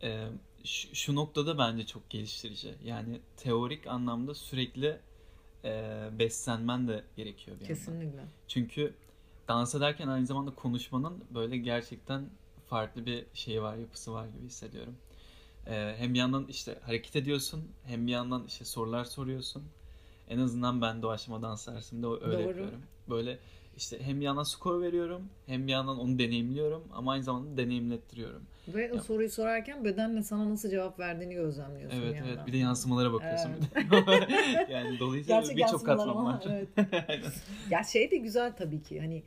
Ee, 0.03 0.27
şu, 0.65 0.95
şu 0.95 1.15
noktada 1.15 1.59
bence 1.59 1.87
çok 1.87 2.11
geliştirici. 2.11 2.75
Yani 2.85 3.21
teorik 3.37 3.87
anlamda 3.87 4.35
sürekli 4.35 4.99
e, 5.65 6.03
beslenmen 6.19 6.89
de 6.89 7.05
gerekiyor 7.17 7.57
bir 7.57 7.65
yandan. 7.65 7.77
Kesinlikle. 7.77 8.23
Çünkü 8.49 8.95
dans 9.49 9.75
ederken 9.75 10.09
aynı 10.09 10.27
zamanda 10.27 10.55
konuşmanın 10.55 11.25
böyle 11.35 11.57
gerçekten 11.57 12.25
farklı 12.67 13.07
bir 13.07 13.27
şeyi 13.35 13.63
var, 13.63 13.77
yapısı 13.77 14.13
var 14.13 14.27
gibi 14.29 14.47
hissediyorum. 14.47 14.97
Ee, 15.67 15.95
hem 15.99 16.15
bir 16.15 16.19
yandan 16.19 16.47
işte 16.49 16.79
hareket 16.83 17.17
ediyorsun, 17.17 17.65
hem 17.85 18.07
bir 18.07 18.13
yandan 18.13 18.45
işte 18.47 18.65
sorular 18.65 19.05
soruyorsun. 19.05 19.63
En 20.29 20.39
azından 20.39 20.83
ben 20.83 21.03
doğaçlama 21.03 21.43
dans 21.43 21.67
dersimde 21.69 22.07
öyle 22.07 22.21
Doğru. 22.39 22.43
yapıyorum. 22.49 22.83
Böyle 23.11 23.39
işte 23.77 24.03
hem 24.03 24.21
bir 24.21 24.25
yandan 24.25 24.43
skor 24.43 24.83
veriyorum, 24.83 25.23
hem 25.47 25.67
bir 25.67 25.73
yandan 25.73 25.99
onu 25.99 26.19
deneyimliyorum 26.19 26.85
ama 26.95 27.13
aynı 27.13 27.23
zamanda 27.23 27.57
deneyimlettiriyorum. 27.57 28.43
Ve 28.69 28.83
Ya. 28.95 29.01
soruyu 29.03 29.31
sorarken 29.31 29.85
bedenle 29.85 30.23
sana 30.23 30.51
nasıl 30.51 30.71
cevap 30.71 30.99
verdiğini 30.99 31.35
gözlemliyorsun 31.35 31.99
Evet 32.01 32.15
bir 32.15 32.19
evet 32.19 32.29
yandan. 32.29 32.47
bir 32.47 32.53
de 32.53 32.57
yansımalara 32.57 33.13
bakıyorsun. 33.13 33.51
Evet. 33.75 33.87
bir 33.87 33.91
de. 34.69 34.73
yani 34.73 34.99
dolayısıyla 34.99 35.57
birçok 35.57 35.87
katman 35.87 36.25
var. 36.25 36.43
evet. 36.47 36.69
Ya 37.71 37.83
şey 37.85 38.11
de 38.11 38.17
güzel 38.17 38.53
tabii 38.57 38.83
ki 38.83 39.01
hani 39.01 39.23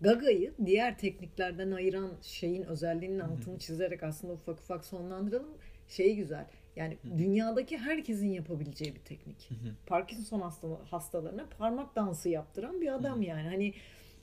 Gaga'yı 0.00 0.52
diğer 0.66 0.98
tekniklerden 0.98 1.70
ayıran 1.70 2.10
şeyin 2.22 2.62
özelliğinin 2.62 3.18
altını 3.18 3.58
çizerek 3.58 4.02
aslında 4.02 4.32
ufak 4.32 4.58
ufak 4.60 4.84
sonlandıralım. 4.84 5.54
Şey 5.88 6.16
güzel. 6.16 6.46
Yani 6.76 6.96
Hı. 7.02 7.18
dünyadaki 7.18 7.78
herkesin 7.78 8.28
yapabileceği 8.28 8.94
bir 8.94 9.00
teknik. 9.00 9.50
Hı 9.50 9.54
hı. 9.54 9.74
Parkinson 9.86 10.40
hasta- 10.40 10.84
hastalarına 10.90 11.46
parmak 11.58 11.96
dansı 11.96 12.28
yaptıran 12.28 12.80
bir 12.80 12.94
adam 12.94 13.18
Hı. 13.20 13.24
yani. 13.24 13.48
Hani 13.48 13.74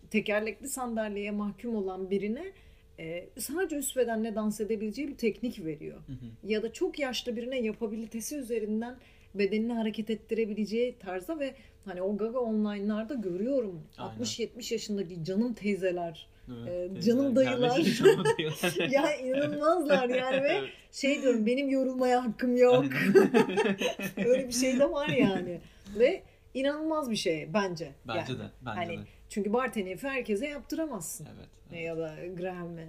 tekerlekli 0.09 0.69
sandalyeye 0.69 1.31
mahkum 1.31 1.75
olan 1.75 2.09
birine 2.09 2.51
e, 2.99 3.29
sadece 3.39 3.75
üst 3.75 3.97
bedenle 3.97 4.35
dans 4.35 4.61
edebileceği 4.61 5.07
bir 5.07 5.17
teknik 5.17 5.65
veriyor. 5.65 5.97
Hı 6.07 6.11
hı. 6.11 6.25
Ya 6.51 6.63
da 6.63 6.73
çok 6.73 6.99
yaşlı 6.99 7.35
birine 7.35 7.59
yapabilitesi 7.59 8.37
üzerinden 8.37 8.97
bedenini 9.35 9.73
hareket 9.73 10.09
ettirebileceği 10.09 10.97
tarzda 10.99 11.39
ve 11.39 11.53
hani 11.87 12.01
o 12.01 12.17
Gaga 12.17 12.39
online'larda 12.39 13.13
görüyorum 13.13 13.83
Aynen. 13.97 14.21
60-70 14.23 14.73
yaşındaki 14.73 15.23
canım 15.23 15.53
teyzeler 15.53 16.27
Evet, 16.67 16.97
Ee, 16.97 17.01
canım 17.05 17.35
dayılar. 17.35 17.77
ya 18.91 19.15
inanılmazlar 19.15 20.09
yani 20.09 20.43
ve 20.43 20.49
Evet. 20.51 20.69
şey 20.91 21.21
diyorum 21.21 21.45
benim 21.45 21.69
yorulmaya 21.69 22.25
hakkım 22.25 22.57
yok. 22.57 22.85
Öyle 24.17 24.47
bir 24.47 24.53
şey 24.53 24.79
de 24.79 24.91
var 24.91 25.07
yani. 25.07 25.59
Ve 25.99 26.23
inanılmaz 26.53 27.11
bir 27.11 27.15
şey 27.15 27.53
bence. 27.53 27.91
Bence 28.07 28.19
yani. 28.19 28.39
de. 28.39 28.43
Bence 28.65 28.79
Hani 28.79 28.97
de. 28.97 29.01
Çünkü 29.29 29.53
bartenifi 29.53 30.07
herkese 30.07 30.47
yaptıramazsın. 30.47 31.27
Evet. 31.35 31.47
Evet. 31.71 31.85
Ya 31.85 31.97
da 31.97 32.15
Graham'e. 32.37 32.87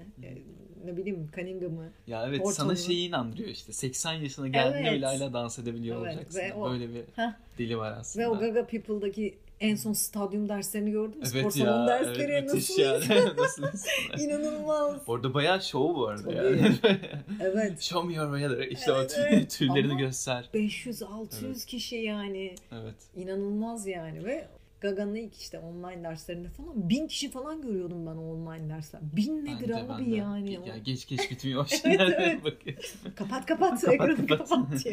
Ne 0.84 0.96
bileyim 0.96 1.28
Cunningham'ı. 1.36 1.88
Ya 2.06 2.26
evet 2.28 2.40
Ortamı. 2.40 2.54
sana 2.54 2.76
şeyi 2.76 3.08
inandırıyor 3.08 3.48
işte. 3.48 3.72
80 3.72 4.12
yaşına 4.12 4.48
geldiğinde 4.48 4.88
Evet. 4.88 4.98
bile 4.98 5.06
hala 5.06 5.32
dans 5.32 5.58
edebiliyor 5.58 5.96
Evet, 6.06 6.14
olacaksın. 6.14 6.38
ve 6.40 6.54
o- 6.54 6.70
Böyle 6.70 6.88
bir 6.88 7.02
Heh. 7.16 7.32
dili 7.58 7.78
var 7.78 7.92
aslında. 8.00 8.24
Ve 8.24 8.28
o 8.28 8.38
Gaga 8.38 8.66
People'daki 8.66 9.34
en 9.60 9.76
son 9.76 9.92
stadyum 9.92 10.48
derslerini 10.48 10.90
gördün 10.90 11.18
mü? 11.18 11.26
Spor 11.26 11.38
Evet 11.40 11.52
salonu 11.54 11.90
ya. 11.90 11.98
dersleri 12.04 12.32
evet, 12.32 12.54
nasıl? 12.54 12.78
yani. 12.82 13.04
nasıl. 13.38 13.62
İnanılmaz. 14.18 14.96
Orada 15.06 15.34
bayağı 15.34 15.62
show 15.62 15.94
bu 16.00 16.06
arada 16.08 16.22
Tabii. 16.22 16.34
yani. 16.36 16.76
Evet. 17.40 17.80
Show 17.82 18.08
me 18.08 18.14
your 18.14 18.38
weather. 18.38 18.66
İşte 18.66 18.92
Evet, 18.96 19.12
o 19.18 19.20
tüy- 19.20 19.26
evet. 19.28 19.50
tüylerini 19.50 19.92
Ama- 19.92 20.00
göster. 20.00 20.48
500-600 20.54 21.46
Evet. 21.46 21.64
kişi 21.66 21.96
yani. 21.96 22.54
Evet. 22.72 22.94
İnanılmaz 23.16 23.86
yani 23.86 24.24
ve 24.24 24.46
Gaga'nın 24.80 25.14
ilk 25.14 25.34
işte 25.34 25.58
online 25.58 26.04
derslerinde 26.04 26.48
falan 26.48 26.88
bin 26.88 27.06
kişi 27.06 27.30
falan 27.30 27.62
görüyordum 27.62 28.06
ben 28.06 28.16
o 28.16 28.32
online 28.32 28.68
dersler. 28.68 29.00
Bin 29.16 29.44
nedir 29.44 29.68
de, 29.68 29.76
abi 29.76 30.10
yani? 30.10 30.52
Ya 30.52 30.78
geç 30.78 31.06
geç 31.06 31.30
bitmiyor. 31.30 31.68
Evet, 31.84 32.42
evet. 32.44 32.94
Kapat 33.16 33.46
kapat, 33.46 33.88
ekranı 33.88 34.26
kapat. 34.26 34.48
kapat. 34.48 34.86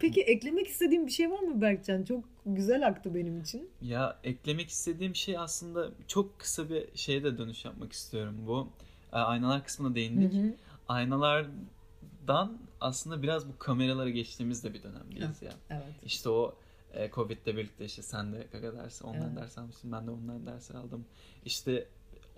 Peki 0.00 0.22
eklemek 0.22 0.66
istediğin 0.66 1.06
bir 1.06 1.12
şey 1.12 1.30
var 1.30 1.38
mı 1.38 1.60
Berkcan? 1.60 2.02
Çok 2.02 2.24
güzel 2.46 2.86
aktı 2.86 3.14
benim 3.14 3.40
için. 3.40 3.70
Ya 3.82 4.18
eklemek 4.24 4.68
istediğim 4.68 5.16
şey 5.16 5.38
aslında 5.38 5.90
çok 6.06 6.38
kısa 6.38 6.70
bir 6.70 6.86
şeye 6.94 7.24
de 7.24 7.38
dönüş 7.38 7.64
yapmak 7.64 7.92
istiyorum. 7.92 8.36
Bu 8.46 8.68
e, 9.12 9.16
aynalar 9.16 9.64
kısmına 9.64 9.94
değindik. 9.94 10.34
Hı 10.34 10.38
hı. 10.38 10.54
Aynalardan 10.88 12.58
aslında 12.80 13.22
biraz 13.22 13.48
bu 13.48 13.58
kameralara 13.58 14.10
geçtiğimiz 14.10 14.64
de 14.64 14.74
bir 14.74 14.82
dönemdeyiz 14.82 15.42
ya. 15.42 15.52
Evet. 15.70 15.94
İşte 16.04 16.28
o 16.30 16.54
e, 16.96 17.10
Covid'le 17.10 17.46
birlikte 17.46 17.84
işte 17.84 18.02
sen 18.02 18.32
de 18.32 18.46
Gaga 18.52 18.74
dersi, 18.76 19.04
online 19.04 19.24
Evet. 19.26 19.36
ders 19.36 19.58
almışsın. 19.58 19.92
Ben 19.92 20.06
de 20.06 20.10
online 20.10 20.46
dersler 20.46 20.74
aldım. 20.74 21.04
İşte 21.44 21.88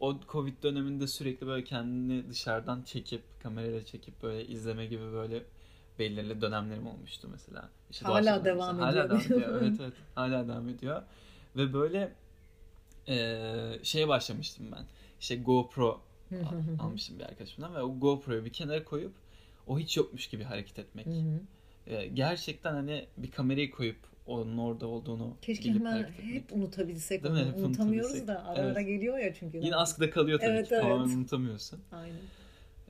o 0.01 0.21
Covid 0.29 0.63
döneminde 0.63 1.07
sürekli 1.07 1.47
böyle 1.47 1.65
kendini 1.65 2.31
dışarıdan 2.31 2.83
çekip, 2.83 3.23
kamerayla 3.43 3.85
çekip 3.85 4.23
böyle 4.23 4.47
izleme 4.47 4.87
gibi 4.87 5.13
böyle 5.13 5.43
belirli 5.99 6.41
dönemlerim 6.41 6.87
olmuştu 6.87 7.29
mesela. 7.31 7.69
İşte 7.91 8.05
Hala 8.07 8.45
devam 8.45 8.77
mesela. 8.77 8.93
Hala 8.93 9.17
ediyor. 9.17 9.41
devam 9.41 9.43
ediyor. 9.43 9.63
Evet 9.63 9.81
evet. 9.81 9.93
Hala 10.15 10.49
devam 10.49 10.69
ediyor. 10.69 11.03
Ve 11.57 11.73
böyle 11.73 12.13
e, 13.09 13.79
şeye 13.83 14.09
başlamıştım 14.09 14.67
ben. 14.73 14.85
İşte 15.21 15.37
GoPro 15.37 16.01
al- 16.33 16.79
almıştım 16.85 17.19
bir 17.19 17.25
arkadaşımdan 17.25 17.75
ve 17.75 17.83
o 17.83 17.99
GoPro'yu 17.99 18.45
bir 18.45 18.53
kenara 18.53 18.85
koyup 18.85 19.13
o 19.67 19.79
hiç 19.79 19.97
yokmuş 19.97 20.27
gibi 20.29 20.45
hareket 20.45 20.79
etmek. 20.79 21.07
Ee, 21.87 22.07
gerçekten 22.07 22.73
hani 22.75 23.07
bir 23.17 23.31
kamerayı 23.31 23.71
koyup 23.71 23.97
onun 24.29 24.59
orada 24.59 24.87
olduğunu 24.87 25.37
Keşke 25.43 25.65
bilip 25.69 25.81
hemen 25.81 25.93
hareket 25.93 26.19
etmek. 26.21 26.35
hep 26.35 26.53
unutabilsek 26.53 27.25
Değil 27.25 27.35
onu. 27.35 27.43
mi? 27.45 27.49
Hep 27.49 27.57
Unutamıyoruz 27.59 28.11
unutabilsek. 28.11 28.29
da 28.29 28.45
ara 28.49 28.61
Evet. 28.63 28.87
geliyor 28.87 29.19
ya 29.19 29.35
çünkü. 29.35 29.59
Yine 29.59 29.77
askıda 29.77 30.11
kalıyor 30.11 30.39
tabii 30.39 30.51
Evet, 30.51 30.69
ki. 30.69 30.75
evet. 30.75 30.83
Tamamen 30.85 31.17
unutamıyorsun. 31.17 31.81
Aynen. 31.93 32.17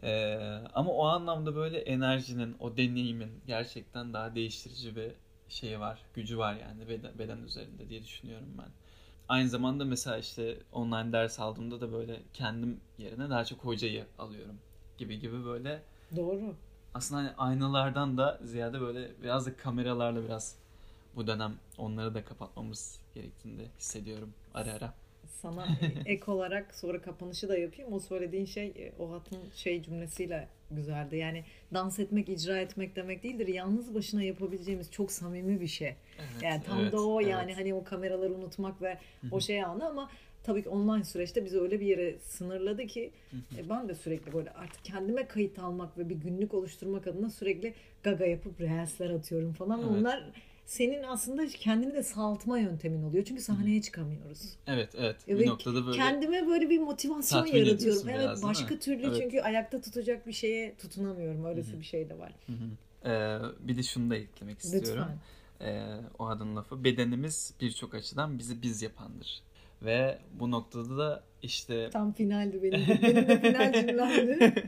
Ee, 0.02 0.58
ama 0.74 0.90
o 0.92 1.04
anlamda 1.06 1.54
böyle 1.56 1.78
enerjinin, 1.78 2.56
o 2.60 2.76
deneyimin 2.76 3.30
gerçekten 3.46 4.12
daha 4.12 4.34
değiştirici 4.34 4.96
bir 4.96 5.10
şeyi 5.48 5.80
var. 5.80 5.98
Gücü 6.14 6.38
var 6.38 6.54
yani 6.54 6.88
beden, 6.88 7.18
beden 7.18 7.38
üzerinde 7.38 7.88
diye 7.88 8.02
düşünüyorum 8.04 8.48
ben. 8.58 8.68
Aynı 9.28 9.48
zamanda 9.48 9.84
mesela 9.84 10.18
işte 10.18 10.58
online 10.72 11.12
ders 11.12 11.40
aldığımda 11.40 11.80
da 11.80 11.92
böyle 11.92 12.20
kendim 12.34 12.80
yerine 12.98 13.30
daha 13.30 13.44
çok 13.44 13.58
hocayı 13.64 14.04
alıyorum 14.18 14.54
gibi 14.98 15.18
gibi 15.18 15.44
böyle 15.44 15.82
Doğru. 16.16 16.54
aslında 16.94 17.20
hani 17.20 17.30
aynalardan 17.38 18.18
da 18.18 18.40
ziyade 18.44 18.80
böyle 18.80 19.10
biraz 19.22 19.46
da 19.46 19.56
kameralarla 19.56 20.24
biraz 20.24 20.56
bu 21.18 21.26
dönem 21.26 21.54
onları 21.78 22.14
da 22.14 22.24
kapatmamız 22.24 23.00
gerektiğini 23.14 23.58
de 23.58 23.66
hissediyorum 23.78 24.34
ara 24.54 24.72
ara. 24.72 24.94
Sana 25.26 25.66
ek 26.06 26.30
olarak 26.30 26.74
sonra 26.74 27.02
kapanışı 27.02 27.48
da 27.48 27.58
yapayım. 27.58 27.92
O 27.92 28.00
söylediğin 28.00 28.44
şey 28.44 28.66
e, 28.66 28.92
o 28.98 29.12
hatın 29.12 29.38
şey 29.54 29.82
cümlesiyle 29.82 30.48
güzeldi. 30.70 31.16
Yani 31.16 31.44
dans 31.74 31.98
etmek, 31.98 32.28
icra 32.28 32.58
etmek 32.60 32.96
demek 32.96 33.22
değildir. 33.22 33.46
Yalnız 33.46 33.94
başına 33.94 34.22
yapabileceğimiz 34.22 34.90
çok 34.90 35.12
samimi 35.12 35.60
bir 35.60 35.66
şey. 35.66 35.88
Evet, 36.18 36.42
Yani 36.42 36.62
tam 36.62 36.80
evet, 36.80 36.92
da 36.92 37.00
o 37.06 37.20
evet. 37.20 37.30
yani 37.30 37.54
hani 37.54 37.74
o 37.74 37.84
kameraları 37.84 38.34
unutmak 38.34 38.82
ve 38.82 38.98
o 39.30 39.40
şey 39.40 39.64
anı 39.64 39.86
ama 39.86 40.10
tabii 40.42 40.62
ki 40.62 40.68
online 40.68 41.04
süreçte 41.04 41.44
bizi 41.44 41.60
öyle 41.60 41.80
bir 41.80 41.86
yere 41.86 42.18
sınırladı 42.18 42.86
ki 42.86 43.12
e, 43.56 43.68
ben 43.68 43.88
de 43.88 43.94
sürekli 43.94 44.32
böyle 44.32 44.50
artık 44.50 44.84
kendime 44.84 45.26
kayıt 45.26 45.58
almak 45.58 45.98
ve 45.98 46.08
bir 46.08 46.14
günlük 46.14 46.54
oluşturmak 46.54 47.06
adına 47.06 47.30
sürekli 47.30 47.74
gaga 48.02 48.24
yapıp 48.24 48.60
reelsler 48.60 49.10
atıyorum 49.10 49.52
falan. 49.52 49.80
Evet. 49.80 49.90
Onlar 49.90 50.24
senin 50.68 51.02
aslında 51.02 51.46
kendini 51.46 51.94
de 51.94 52.02
sağaltma 52.02 52.58
yöntemin 52.58 53.02
oluyor. 53.02 53.24
Çünkü 53.24 53.42
sahneye 53.42 53.82
çıkamıyoruz. 53.82 54.56
Evet 54.66 54.94
evet 54.98 55.16
Evet, 55.28 55.40
bir 55.40 55.46
noktada 55.46 55.86
böyle 55.86 55.96
Kendime 55.96 56.46
böyle 56.46 56.70
bir 56.70 56.78
motivasyon 56.78 57.46
yaratıyorum. 57.46 58.08
Evet 58.08 58.20
biraz, 58.20 58.42
başka 58.42 58.78
türlü 58.78 59.06
Evet. 59.06 59.16
çünkü 59.22 59.40
ayakta 59.40 59.80
tutacak 59.80 60.26
bir 60.26 60.32
şeye 60.32 60.74
tutunamıyorum. 60.74 61.44
Öylesi 61.44 61.80
bir 61.80 61.84
şey 61.84 62.08
de 62.08 62.18
var. 62.18 62.32
Ee, 63.04 63.38
bir 63.68 63.76
de 63.76 63.82
şunu 63.82 64.10
da 64.10 64.16
eklemek 64.16 64.58
istiyorum. 64.58 64.88
Lütfen. 64.88 65.18
Ee, 65.68 66.00
o 66.18 66.26
adın 66.26 66.56
lafı. 66.56 66.84
Bedenimiz 66.84 67.54
birçok 67.60 67.94
açıdan 67.94 68.38
bizi 68.38 68.62
biz 68.62 68.82
yapandır. 68.82 69.42
Ve 69.82 70.18
bu 70.40 70.50
noktada 70.50 70.98
da 70.98 71.24
işte 71.42 71.90
Tam 71.90 72.12
finaldi 72.12 72.62
benim. 72.62 72.86
Benim 73.02 73.28
de 73.28 73.40
final 73.40 73.72
cümlemdi. 73.72 74.64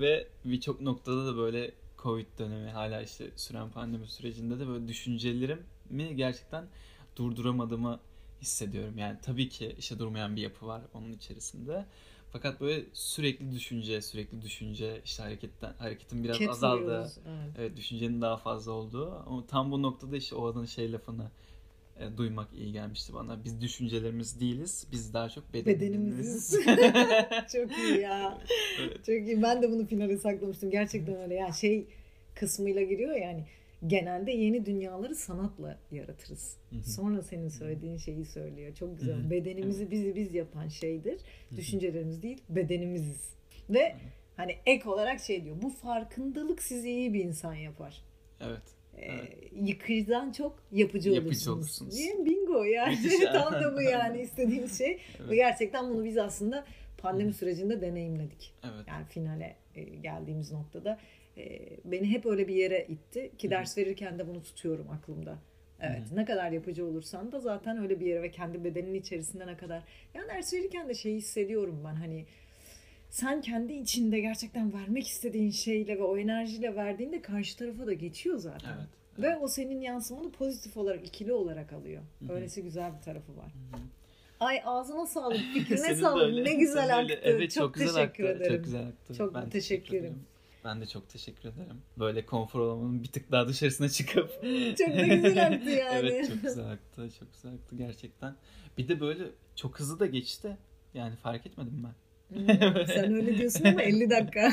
Ve 0.00 0.26
birçok 0.44 0.80
noktada 0.80 1.26
da 1.26 1.36
böyle 1.36 1.70
Covid 2.02 2.26
dönemi 2.38 2.70
hala 2.70 3.02
işte 3.02 3.30
süren 3.36 3.70
pandemi 3.70 4.06
sürecinde 4.06 4.58
de 4.58 4.68
böyle 4.68 4.88
düşüncelerimi 4.88 6.16
gerçekten 6.16 6.64
durduramadığımı 7.16 8.00
hissediyorum. 8.40 8.98
Yani 8.98 9.18
tabii 9.22 9.48
ki 9.48 9.74
işte 9.78 9.98
durmayan 9.98 10.36
bir 10.36 10.42
yapı 10.42 10.66
var 10.66 10.82
onun 10.94 11.12
içerisinde. 11.12 11.86
Fakat 12.32 12.60
böyle 12.60 12.84
sürekli 12.92 13.52
düşünce, 13.52 14.02
sürekli 14.02 14.42
düşünce, 14.42 15.00
işte 15.04 15.22
hareketten 15.22 15.74
hareketin 15.78 16.24
biraz 16.24 16.38
Ket 16.38 16.50
azaldı. 16.50 16.82
vuruyoruz. 16.82 17.18
Evet. 17.28 17.54
Evet, 17.58 17.76
düşüncenin 17.76 18.20
daha 18.20 18.36
fazla 18.36 18.72
olduğu. 18.72 19.12
Ama 19.26 19.46
tam 19.46 19.70
bu 19.72 19.82
noktada 19.82 20.16
işte 20.16 20.34
o 20.34 20.46
adın 20.46 20.64
şey 20.64 20.92
lafını 20.92 21.30
e, 22.00 22.16
duymak 22.16 22.48
iyi 22.54 22.72
gelmişti 22.72 23.14
bana. 23.14 23.44
Biz 23.44 23.60
düşüncelerimiz 23.60 24.40
değiliz. 24.40 24.86
Biz 24.92 25.14
daha 25.14 25.28
çok 25.28 25.54
bedenimiziz. 25.54 26.50
Çok 27.52 27.78
iyi 27.78 28.00
ya. 28.00 28.38
Evet. 28.80 28.96
Çok 28.96 29.28
iyi. 29.28 29.42
Ben 29.42 29.62
de 29.62 29.70
bunu 29.70 29.86
finale 29.86 30.18
saklamıştım. 30.18 30.70
Gerçekten 30.70 31.16
öyle. 31.16 31.34
Yani 31.34 31.54
şey 31.54 31.86
kısmıyla 32.34 32.82
giriyor 32.82 33.16
yani. 33.16 33.44
Genelde 33.86 34.32
yeni 34.32 34.66
dünyaları 34.66 35.14
sanatla 35.14 35.78
yaratırız. 35.90 36.56
Sonra 36.84 37.22
senin 37.22 37.48
söylediğin 37.48 37.96
şeyi 37.96 38.24
söylüyor. 38.24 38.74
Çok 38.74 38.98
güzel. 38.98 39.30
Bedenimizi 39.30 39.90
bizi 39.90 40.14
biz 40.14 40.34
yapan 40.34 40.68
şeydir. 40.68 41.20
Düşüncelerimiz 41.56 42.22
değil, 42.22 42.42
bedenimiziz. 42.48 43.34
Ve 43.70 43.96
hani 44.36 44.56
ek 44.66 44.88
olarak 44.88 45.20
şey 45.20 45.44
diyor. 45.44 45.56
Bu 45.62 45.70
farkındalık 45.70 46.62
sizi 46.62 46.90
iyi 46.90 47.14
bir 47.14 47.24
insan 47.24 47.54
yapar. 47.54 48.02
Evet. 48.40 48.62
Evet. 49.02 49.38
yıkıcıdan 49.52 50.32
çok 50.32 50.62
yapıcı, 50.72 51.10
Yapıcı 51.10 51.28
olursunuz. 51.52 51.58
olursunuz. 51.58 51.96
Diye 51.96 52.24
bingo 52.24 52.64
yani. 52.64 52.98
Tam 53.32 53.52
da 53.52 53.76
bu 53.76 53.82
yani 53.82 54.20
istediğimiz 54.22 54.78
şey. 54.78 54.98
Evet. 55.20 55.30
Ve 55.30 55.36
gerçekten 55.36 55.90
bunu 55.90 56.04
biz 56.04 56.18
aslında 56.18 56.64
pandemi 56.98 57.32
sürecinde 57.32 57.80
deneyimledik. 57.80 58.54
Evet. 58.64 58.88
Yani 58.88 59.04
finale 59.04 59.56
geldiğimiz 60.02 60.52
noktada 60.52 60.98
beni 61.84 62.10
hep 62.10 62.26
öyle 62.26 62.48
bir 62.48 62.54
yere 62.54 62.86
itti 62.88 63.30
ki 63.38 63.50
ders 63.50 63.78
verirken 63.78 64.18
de 64.18 64.28
bunu 64.28 64.42
tutuyorum 64.42 64.90
aklımda. 64.90 65.38
Evet. 65.80 66.10
Hı 66.10 66.16
Ne 66.16 66.24
kadar 66.24 66.50
yapıcı 66.50 66.86
olursan 66.86 67.32
da 67.32 67.40
zaten 67.40 67.78
öyle 67.82 68.00
bir 68.00 68.06
yere 68.06 68.22
ve 68.22 68.30
kendi 68.30 68.64
bedenin 68.64 68.94
içerisinde 68.94 69.46
ne 69.46 69.56
kadar. 69.56 69.82
Yani 70.14 70.28
ders 70.28 70.54
verirken 70.54 70.88
de 70.88 70.94
şeyi 70.94 71.16
hissediyorum 71.16 71.82
ben 71.84 71.94
hani 71.94 72.24
sen 73.10 73.40
kendi 73.40 73.72
içinde 73.72 74.20
gerçekten 74.20 74.72
vermek 74.72 75.06
istediğin 75.06 75.50
şeyle 75.50 75.98
ve 75.98 76.02
o 76.02 76.18
enerjiyle 76.18 76.76
verdiğinde 76.76 77.22
karşı 77.22 77.56
tarafa 77.56 77.86
da 77.86 77.92
geçiyor 77.92 78.38
zaten. 78.38 78.76
Evet. 78.78 78.88
Ve 79.18 79.36
o 79.36 79.48
senin 79.48 79.80
yansımanı 79.80 80.30
pozitif 80.30 80.76
olarak, 80.76 81.06
ikili 81.06 81.32
olarak 81.32 81.72
alıyor. 81.72 82.02
Hı 82.18 82.24
hı. 82.24 82.32
Öylesi 82.32 82.62
güzel 82.62 82.96
bir 82.96 83.00
tarafı 83.02 83.36
var. 83.36 83.46
Hı 83.46 83.76
hı. 83.76 83.80
Ay 84.40 84.60
ağzına 84.64 85.06
sağlık, 85.06 85.40
fikrine 85.54 85.94
sağlık. 85.96 86.46
Ne 86.46 86.54
güzel 86.54 86.98
aktı. 86.98 87.20
Evet, 87.22 87.50
çok, 87.50 87.64
çok, 87.64 87.74
güzel 87.74 87.94
teşekkür 87.94 88.24
aktı. 88.24 88.36
ederim. 88.36 88.56
Çok 88.56 88.64
güzel 88.64 88.86
aktı. 88.88 89.14
Çok 89.14 89.34
Ben 89.34 89.50
teşekkür 89.50 89.88
ederim. 89.88 90.04
ederim. 90.04 90.24
Ben 90.64 90.80
de 90.80 90.86
çok 90.86 91.08
teşekkür 91.08 91.48
ederim. 91.48 91.82
Böyle 91.98 92.26
konfor 92.26 92.60
alanının 92.60 93.02
bir 93.02 93.08
tık 93.08 93.32
daha 93.32 93.48
dışarısına 93.48 93.88
çıkıp. 93.88 94.30
Çok 94.78 94.96
da 94.96 95.02
güzel 95.06 95.46
aktı 95.46 95.70
yani. 95.70 96.08
evet 96.08 96.28
çok 96.28 96.42
güzel 96.42 96.70
aktı. 96.70 97.10
Çok 97.18 97.32
güzel 97.32 97.52
aktı 97.54 97.76
gerçekten. 97.76 98.34
Bir 98.78 98.88
de 98.88 99.00
böyle 99.00 99.24
çok 99.56 99.80
hızlı 99.80 100.00
da 100.00 100.06
geçti. 100.06 100.56
Yani 100.94 101.16
fark 101.16 101.46
etmedim 101.46 101.84
ben. 101.84 101.92
Sen 102.86 103.14
öyle 103.14 103.38
diyorsun 103.38 103.64
ama 103.64 103.82
50 103.82 104.10
dakika. 104.10 104.52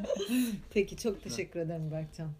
Peki 0.74 0.96
çok 0.96 1.22
teşekkür 1.22 1.60
ederim 1.60 1.90
Berkcan. 1.90 2.30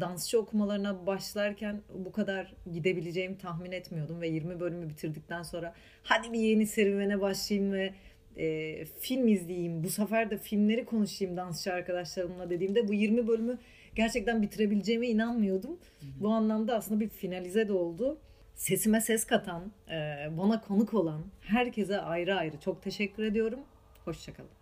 Dansçı 0.00 0.40
okumalarına 0.40 1.06
başlarken 1.06 1.80
bu 1.94 2.12
kadar 2.12 2.54
gidebileceğimi 2.72 3.38
tahmin 3.38 3.72
etmiyordum 3.72 4.20
ve 4.20 4.28
20 4.28 4.60
bölümü 4.60 4.88
bitirdikten 4.88 5.42
sonra 5.42 5.74
hadi 6.02 6.32
bir 6.32 6.38
yeni 6.38 6.66
serüvene 6.66 7.20
başlayayım 7.20 7.72
ve 7.72 7.94
e, 8.36 8.84
film 8.84 9.28
izleyeyim. 9.28 9.84
Bu 9.84 9.90
sefer 9.90 10.30
de 10.30 10.38
filmleri 10.38 10.84
konuşayım 10.84 11.36
dansçı 11.36 11.72
arkadaşlarımla 11.72 12.50
dediğimde 12.50 12.88
bu 12.88 12.94
20 12.94 13.28
bölümü 13.28 13.58
gerçekten 13.94 14.42
bitirebileceğime 14.42 15.08
inanmıyordum. 15.08 15.78
Bu 16.20 16.28
anlamda 16.28 16.76
aslında 16.76 17.00
bir 17.00 17.08
finalize 17.08 17.68
de 17.68 17.72
oldu. 17.72 18.18
Sesime 18.54 19.00
ses 19.00 19.24
katan, 19.24 19.72
e, 19.88 20.28
bana 20.38 20.60
konuk 20.60 20.94
olan 20.94 21.22
herkese 21.40 22.00
ayrı 22.00 22.34
ayrı 22.34 22.60
çok 22.60 22.82
teşekkür 22.82 23.24
ediyorum. 23.24 23.60
Hoşçakalın. 24.04 24.61